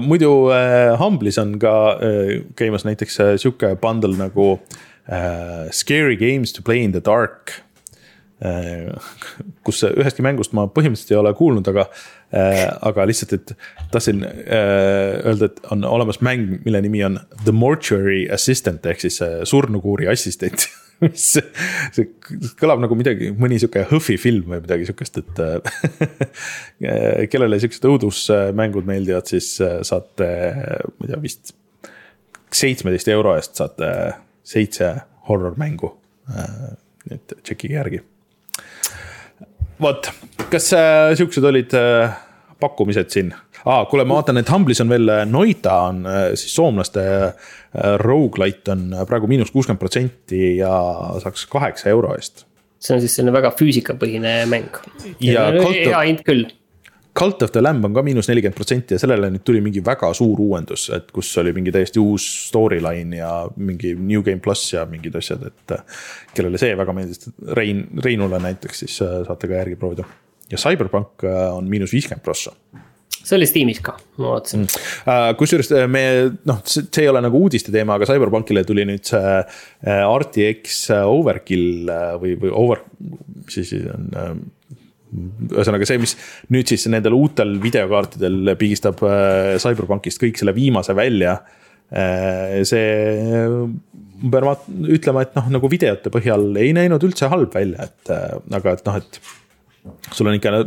muidu 0.00 0.30
Humble'is 0.96 1.36
on 1.36 1.58
ka 1.60 1.74
käimas 2.56 2.86
näiteks 2.88 3.18
sihuke 3.42 3.74
bundle 3.76 4.16
nagu 4.16 4.54
Scary 5.68 6.16
games 6.16 6.54
to 6.56 6.64
play 6.64 6.80
in 6.80 6.94
the 6.96 7.02
dark 7.04 7.52
kus 9.64 9.82
ühestki 9.88 10.24
mängust 10.24 10.52
ma 10.56 10.66
põhimõtteliselt 10.68 11.14
ei 11.14 11.20
ole 11.20 11.32
kuulnud, 11.38 11.68
aga, 11.72 11.86
aga 12.90 13.06
lihtsalt, 13.08 13.34
et 13.38 13.52
tahtsin 13.92 14.24
öelda, 14.24 15.48
et 15.48 15.60
on 15.72 15.84
olemas 15.88 16.20
mäng, 16.24 16.58
mille 16.66 16.82
nimi 16.84 17.04
on 17.06 17.20
The 17.44 17.54
Mortuary 17.56 18.24
Assistant 18.32 18.84
ehk 18.90 19.04
siis 19.06 19.20
surnukuuri 19.48 20.10
assistent 20.12 20.68
mis, 21.04 21.26
see 21.94 22.06
kõlab 22.60 22.82
nagu 22.84 22.96
midagi, 22.98 23.32
mõni 23.38 23.58
sihuke 23.60 23.86
HÖFFi 23.90 24.18
film 24.20 24.52
või 24.52 24.62
midagi 24.64 24.88
sihukest, 24.88 25.20
et 25.22 25.42
kellele 27.32 27.58
siuksed 27.62 27.88
õudusmängud 27.90 28.88
meeldivad, 28.88 29.28
siis 29.30 29.54
saate, 29.58 30.30
ma 30.94 31.06
ei 31.06 31.12
tea, 31.12 31.20
vist 31.24 31.54
seitsmeteist 32.54 33.10
euro 33.10 33.34
eest 33.38 33.58
saate 33.58 33.90
seitse 34.46 34.92
horror 35.28 35.56
mängu. 35.58 35.96
nii 37.04 37.16
et 37.18 37.32
tšekkige 37.42 37.74
järgi 37.74 37.98
vot, 39.84 40.08
kas 40.52 40.70
äh, 40.76 41.12
siuksed 41.18 41.44
olid 41.44 41.74
äh, 41.76 42.14
pakkumised 42.62 43.12
siin 43.12 43.34
ah,? 43.64 43.84
kuule, 43.90 44.06
ma 44.08 44.18
vaatan, 44.20 44.40
et 44.40 44.50
Humble'is 44.52 44.80
on 44.84 44.92
veel 44.92 45.10
äh, 45.12 45.22
Noita 45.28 45.76
on 45.90 46.02
äh, 46.08 46.24
siis 46.38 46.54
soomlaste 46.56 47.04
äh, 47.04 47.34
rogu-lite 48.00 48.74
on 48.74 48.90
praegu 49.08 49.28
miinus 49.30 49.52
kuuskümmend 49.54 49.82
protsenti 49.82 50.56
ja 50.60 50.72
saaks 51.22 51.46
kaheksa 51.52 51.90
euro 51.92 52.14
eest. 52.16 52.46
see 52.80 52.96
on 52.96 53.04
siis 53.04 53.16
selline 53.16 53.34
väga 53.34 53.52
füüsikapõhine 53.58 54.36
mäng. 54.50 54.80
hea 55.20 56.04
hind 56.04 56.24
küll 56.26 56.48
Cult 57.18 57.42
of 57.42 57.52
the 57.54 57.62
Lamb 57.62 57.84
on 57.86 57.94
ka 57.94 58.02
miinus 58.02 58.26
nelikümmend 58.26 58.56
protsenti 58.58 58.96
ja 58.96 58.98
sellele 58.98 59.28
nüüd 59.30 59.44
tuli 59.46 59.60
mingi 59.62 59.82
väga 59.86 60.08
suur 60.18 60.40
uuendus, 60.42 60.88
et 60.96 61.12
kus 61.14 61.28
oli 61.38 61.52
mingi 61.54 61.70
täiesti 61.74 62.02
uus 62.02 62.24
storyline 62.48 63.20
ja 63.20 63.30
mingi 63.54 63.92
New 63.94 64.24
Game 64.26 64.42
pluss 64.42 64.72
ja 64.74 64.82
mingid 64.90 65.14
asjad, 65.20 65.44
et. 65.46 65.76
kellele 66.34 66.58
see 66.58 66.74
väga 66.74 66.96
meeldis, 66.96 67.28
Rein, 67.54 67.84
Reinule 68.02 68.40
näiteks, 68.42 68.82
siis 68.82 68.96
äh, 69.06 69.20
saate 69.28 69.50
ka 69.50 69.60
järgi 69.60 69.78
proovida. 69.78 70.08
ja 70.50 70.58
Cyberpunk 70.58 71.22
äh, 71.24 71.54
on 71.54 71.70
miinus 71.70 71.94
viiskümmend 71.94 72.24
prossa 72.24 72.52
see 73.24 73.38
oli 73.38 73.46
Steamis 73.48 73.78
ka, 73.80 73.94
ma 74.18 74.34
vaatasin 74.34 74.64
mm.. 74.66 75.36
Kusjuures 75.38 75.70
me 75.88 76.02
noh, 76.50 76.58
see 76.66 77.04
ei 77.04 77.08
ole 77.08 77.22
nagu 77.24 77.40
uudiste 77.46 77.72
teema, 77.72 77.96
aga 77.96 78.10
CyberPunkile 78.10 78.64
tuli 78.68 78.84
nüüd 78.90 79.06
see 79.06 79.38
RTX 79.86 80.82
overkill 81.06 81.88
või, 82.20 82.34
või 82.42 82.52
over, 82.52 82.84
mis 82.98 83.56
siis 83.62 83.86
on 83.94 84.10
ühesõnaga 85.50 85.88
see, 85.88 86.00
mis 86.02 86.16
nüüd 86.54 86.70
siis 86.70 86.86
nendel 86.92 87.16
uutel 87.16 87.56
videokaartidel 87.62 88.54
pigistab 88.60 89.02
äh, 89.06 89.54
CyberPunkist 89.62 90.22
kõik 90.22 90.40
selle 90.40 90.54
viimase 90.56 90.96
välja. 90.96 91.38
Äh, 91.94 92.60
see, 92.66 93.46
ma 94.24 94.40
pean 94.40 94.84
ütlema, 94.96 95.24
et 95.24 95.34
noh, 95.38 95.50
nagu 95.58 95.70
videote 95.70 96.12
põhjal 96.14 96.50
ei 96.60 96.74
näinud 96.76 97.02
üldse 97.06 97.30
halb 97.32 97.54
välja, 97.54 97.88
et 97.88 98.12
äh, 98.14 98.38
aga 98.58 98.76
et 98.78 98.86
noh, 98.88 99.00
et 99.00 99.20
sul 100.16 100.30
on 100.30 100.38
ikka, 100.38 100.64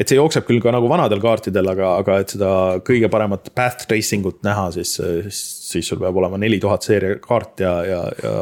et 0.00 0.08
see 0.08 0.18
jookseb 0.18 0.46
küll 0.48 0.62
ka 0.64 0.72
nagu 0.74 0.88
vanadel 0.90 1.20
kaartidel, 1.22 1.70
aga, 1.72 1.92
aga 2.00 2.18
et 2.22 2.34
seda 2.34 2.50
kõige 2.86 3.10
paremat 3.12 3.50
path 3.56 3.86
tracing 3.90 4.26
ut 4.30 4.40
näha, 4.46 4.70
siis, 4.76 4.94
siis, 4.96 5.40
siis 5.70 5.90
sul 5.92 6.00
peab 6.00 6.16
olema 6.16 6.40
neli 6.40 6.60
tuhat 6.62 6.86
seeria 6.86 7.18
kaart 7.22 7.64
ja, 7.64 7.74
ja, 7.86 8.02
ja. 8.24 8.34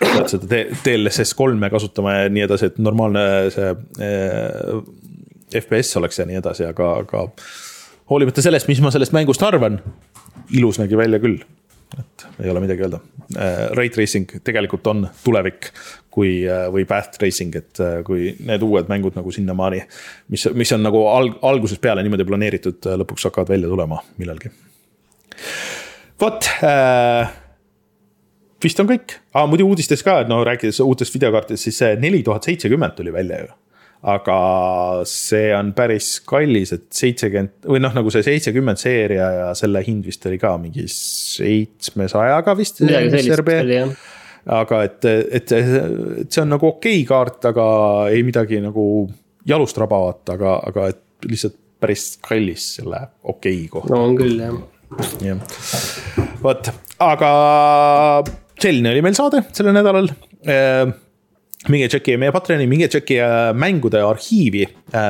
pead 0.00 0.34
seda 0.34 0.62
DLSS 0.84 1.34
kolme 1.38 1.72
kasutama 1.72 2.16
ja 2.16 2.32
nii 2.32 2.46
edasi, 2.46 2.70
et 2.70 2.78
normaalne 2.82 3.24
see 3.54 3.72
eh, 4.06 4.82
FPS 5.60 5.98
oleks 5.98 6.22
ja 6.22 6.28
nii 6.30 6.38
edasi, 6.38 6.68
aga, 6.70 6.92
aga. 7.02 7.26
hoolimata 8.12 8.44
sellest, 8.44 8.70
mis 8.70 8.82
ma 8.84 8.94
sellest 8.94 9.16
mängust 9.16 9.42
arvan, 9.42 9.80
ilus 10.54 10.78
nägi 10.78 10.98
välja 10.98 11.18
küll 11.22 11.42
et 11.98 12.26
ei 12.42 12.50
ole 12.50 12.62
midagi 12.62 12.84
öelda. 12.86 13.00
Äh, 13.36 13.68
Ray 13.78 13.90
tracing 13.94 14.26
tegelikult 14.42 14.86
on 14.90 15.04
tulevik, 15.22 15.68
kui, 16.10 16.40
äh, 16.50 16.64
või 16.74 16.82
path 16.88 17.14
tracing, 17.18 17.54
et 17.54 17.78
äh, 17.82 18.00
kui 18.06 18.32
need 18.42 18.64
uued 18.66 18.90
mängud 18.90 19.14
nagu 19.14 19.30
sinnamaani. 19.30 19.84
mis, 20.34 20.48
mis 20.54 20.72
on 20.74 20.82
nagu 20.82 21.04
alg-, 21.06 21.38
algusest 21.46 21.80
peale 21.80 22.02
niimoodi 22.02 22.26
planeeritud, 22.26 22.90
lõpuks 23.04 23.28
hakkavad 23.28 23.52
välja 23.54 23.70
tulema 23.70 24.00
millalgi. 24.18 24.50
vot 26.20 26.50
äh, 26.66 27.30
vist 28.64 28.82
on 28.82 28.90
kõik 28.90 29.20
ah,, 29.30 29.46
muidu 29.46 29.68
uudistes 29.70 30.02
ka, 30.02 30.24
no 30.28 30.42
rääkides 30.44 30.82
uutest 30.82 31.14
videokaartidest, 31.14 31.68
siis 31.68 31.78
see 31.84 31.94
neli 32.02 32.24
tuhat 32.26 32.50
seitsekümmend 32.50 32.98
tuli 32.98 33.14
välja 33.14 33.44
ju 33.44 33.59
aga 34.00 34.36
see 35.08 35.50
on 35.52 35.74
päris 35.76 36.14
kallis, 36.28 36.72
et 36.76 36.86
seitsekümmend 36.96 37.68
või 37.68 37.82
noh, 37.84 37.92
nagu 37.96 38.12
see 38.12 38.24
seitsekümmend 38.24 38.80
seeria 38.80 39.26
ja 39.34 39.50
selle 39.58 39.82
hind 39.84 40.06
vist 40.08 40.24
oli 40.28 40.38
ka 40.40 40.54
mingi 40.60 40.86
seitsmesajaga 40.88 42.54
vist. 42.56 42.80
aga 44.56 44.82
et, 44.86 45.04
et, 45.04 45.52
et 45.52 46.32
see 46.32 46.42
on 46.42 46.54
nagu 46.54 46.70
okei 46.70 47.02
okay 47.02 47.08
kaart, 47.10 47.50
aga 47.52 47.66
ei 48.14 48.24
midagi 48.24 48.62
nagu 48.64 48.84
jalust 49.48 49.80
rabavat, 49.80 50.24
aga, 50.32 50.56
aga 50.70 50.88
et 50.94 51.28
lihtsalt 51.28 51.58
päris 51.80 52.14
kallis 52.24 52.74
selle 52.78 53.02
okei 53.22 53.66
okay 53.66 53.68
kohta. 53.72 53.92
no 53.92 54.08
on 54.08 54.16
küll 54.16 54.40
jah. 54.40 54.56
jah, 55.24 55.44
vot, 56.40 56.72
aga 57.04 57.30
selline 58.60 58.94
oli 58.94 59.04
meil 59.04 59.16
saade 59.18 59.44
sellel 59.52 59.76
nädalal 59.76 60.08
minge 61.68 61.90
tšekkige 61.92 62.16
meie 62.20 62.32
Patreoni, 62.32 62.66
minge 62.70 62.88
tšekkige 62.88 63.28
mängude 63.58 64.00
arhiivi 64.06 64.64
äh,. 64.64 65.00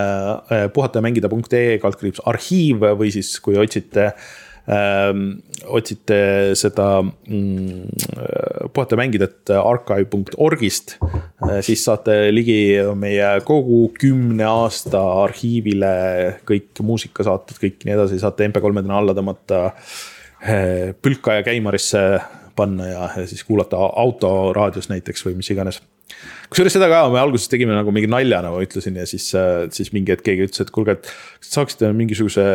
äh 0.51 0.69
puhatajamängida.ee 0.75 1.79
kaldkriips 1.83 2.23
arhiiv 2.27 2.83
või 2.99 3.13
siis, 3.15 3.37
kui 3.45 3.59
otsite 3.61 4.09
äh,, 4.11 5.11
otsite 5.71 6.19
seda 6.59 6.89
mm, 7.05 7.85
puhatajamängijat 8.75 9.53
archive.orgist 9.61 10.97
äh,. 11.05 11.61
siis 11.67 11.85
saate 11.87 12.19
ligi 12.35 12.81
meie 12.99 13.37
kogu 13.47 13.85
kümne 14.01 14.49
aasta 14.51 15.05
arhiivile, 15.23 15.93
kõik 16.49 16.83
muusikasaated, 16.83 17.63
kõik 17.63 17.87
nii 17.87 17.95
edasi, 17.95 18.19
saate 18.19 18.51
MP3-dena 18.51 18.99
alla 18.99 19.15
tõmmata 19.15 19.63
äh,. 19.71 20.91
pülka 20.99 21.39
ja 21.39 21.47
käimarisse 21.47 22.05
panna 22.59 22.91
ja, 22.91 23.09
ja 23.23 23.27
siis 23.31 23.47
kuulata 23.47 23.79
autoraadios 23.79 24.91
näiteks 24.91 25.23
või 25.29 25.39
mis 25.39 25.55
iganes 25.55 25.79
kusjuures 26.51 26.75
seda 26.75 26.89
ka 26.91 27.05
me 27.13 27.21
alguses 27.21 27.51
tegime 27.51 27.75
nagu 27.77 27.93
mingi 27.95 28.11
nalja, 28.11 28.41
nagu 28.45 28.59
ma 28.59 28.65
ütlesin 28.67 28.99
ja 28.99 29.07
siis, 29.09 29.29
äh, 29.39 29.69
siis 29.75 29.93
mingi 29.95 30.15
hetk 30.15 30.25
keegi 30.27 30.49
ütles, 30.49 30.65
et 30.65 30.73
kuulge, 30.75 30.99
et. 30.99 31.13
kas 31.41 31.53
saaksite 31.55 31.93
mingisuguse 31.97 32.47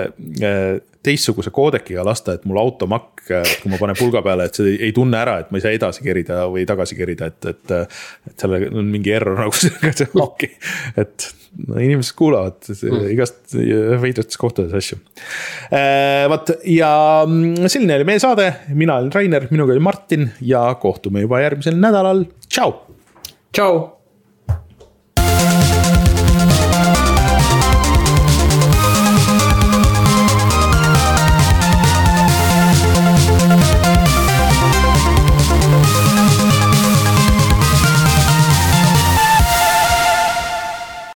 äh, 0.43 0.65
teistsuguse 1.05 1.53
koodekiga 1.55 2.03
lasta, 2.05 2.35
et 2.35 2.43
mul 2.49 2.59
automakk, 2.59 3.23
äh, 3.29 3.55
kui 3.61 3.71
ma 3.71 3.79
panen 3.79 3.97
pulga 3.97 4.21
peale, 4.25 4.49
et 4.49 4.59
see 4.59 4.73
ei, 4.73 4.77
ei 4.89 4.95
tunne 4.95 5.19
ära, 5.21 5.37
et 5.41 5.53
ma 5.53 5.59
ei 5.59 5.63
saa 5.63 5.75
edasi 5.77 6.03
kerida 6.05 6.43
või 6.51 6.67
tagasi 6.67 6.99
kerida, 6.99 7.31
et, 7.31 7.49
et. 7.53 7.75
et 8.29 8.35
seal 8.45 8.55
on 8.67 8.91
mingi 8.91 9.13
error 9.15 9.39
nagu 9.39 9.55
sellega, 9.61 10.09
okei, 10.25 10.51
et 10.99 11.29
no 11.65 11.79
inimesed 11.79 12.17
kuulavad 12.19 12.67
mm. 12.67 13.05
igast 13.13 13.55
veidrates 13.55 14.39
kohtades 14.39 14.75
asju. 14.75 14.97
vot 16.31 16.51
ja 16.67 16.89
mm, 17.23 17.69
selline 17.71 17.95
oli 18.01 18.09
meie 18.11 18.19
saade, 18.19 18.49
mina 18.75 18.99
olen 18.99 19.13
Rainer, 19.15 19.47
minuga 19.53 19.71
oli 19.71 19.85
Martin 19.87 20.27
ja 20.43 20.67
kohtume 20.81 21.23
juba 21.23 21.39
järgmisel 21.45 21.79
nädalal, 21.79 22.25
tšau. 22.49 22.75
Ciao! 23.55 23.94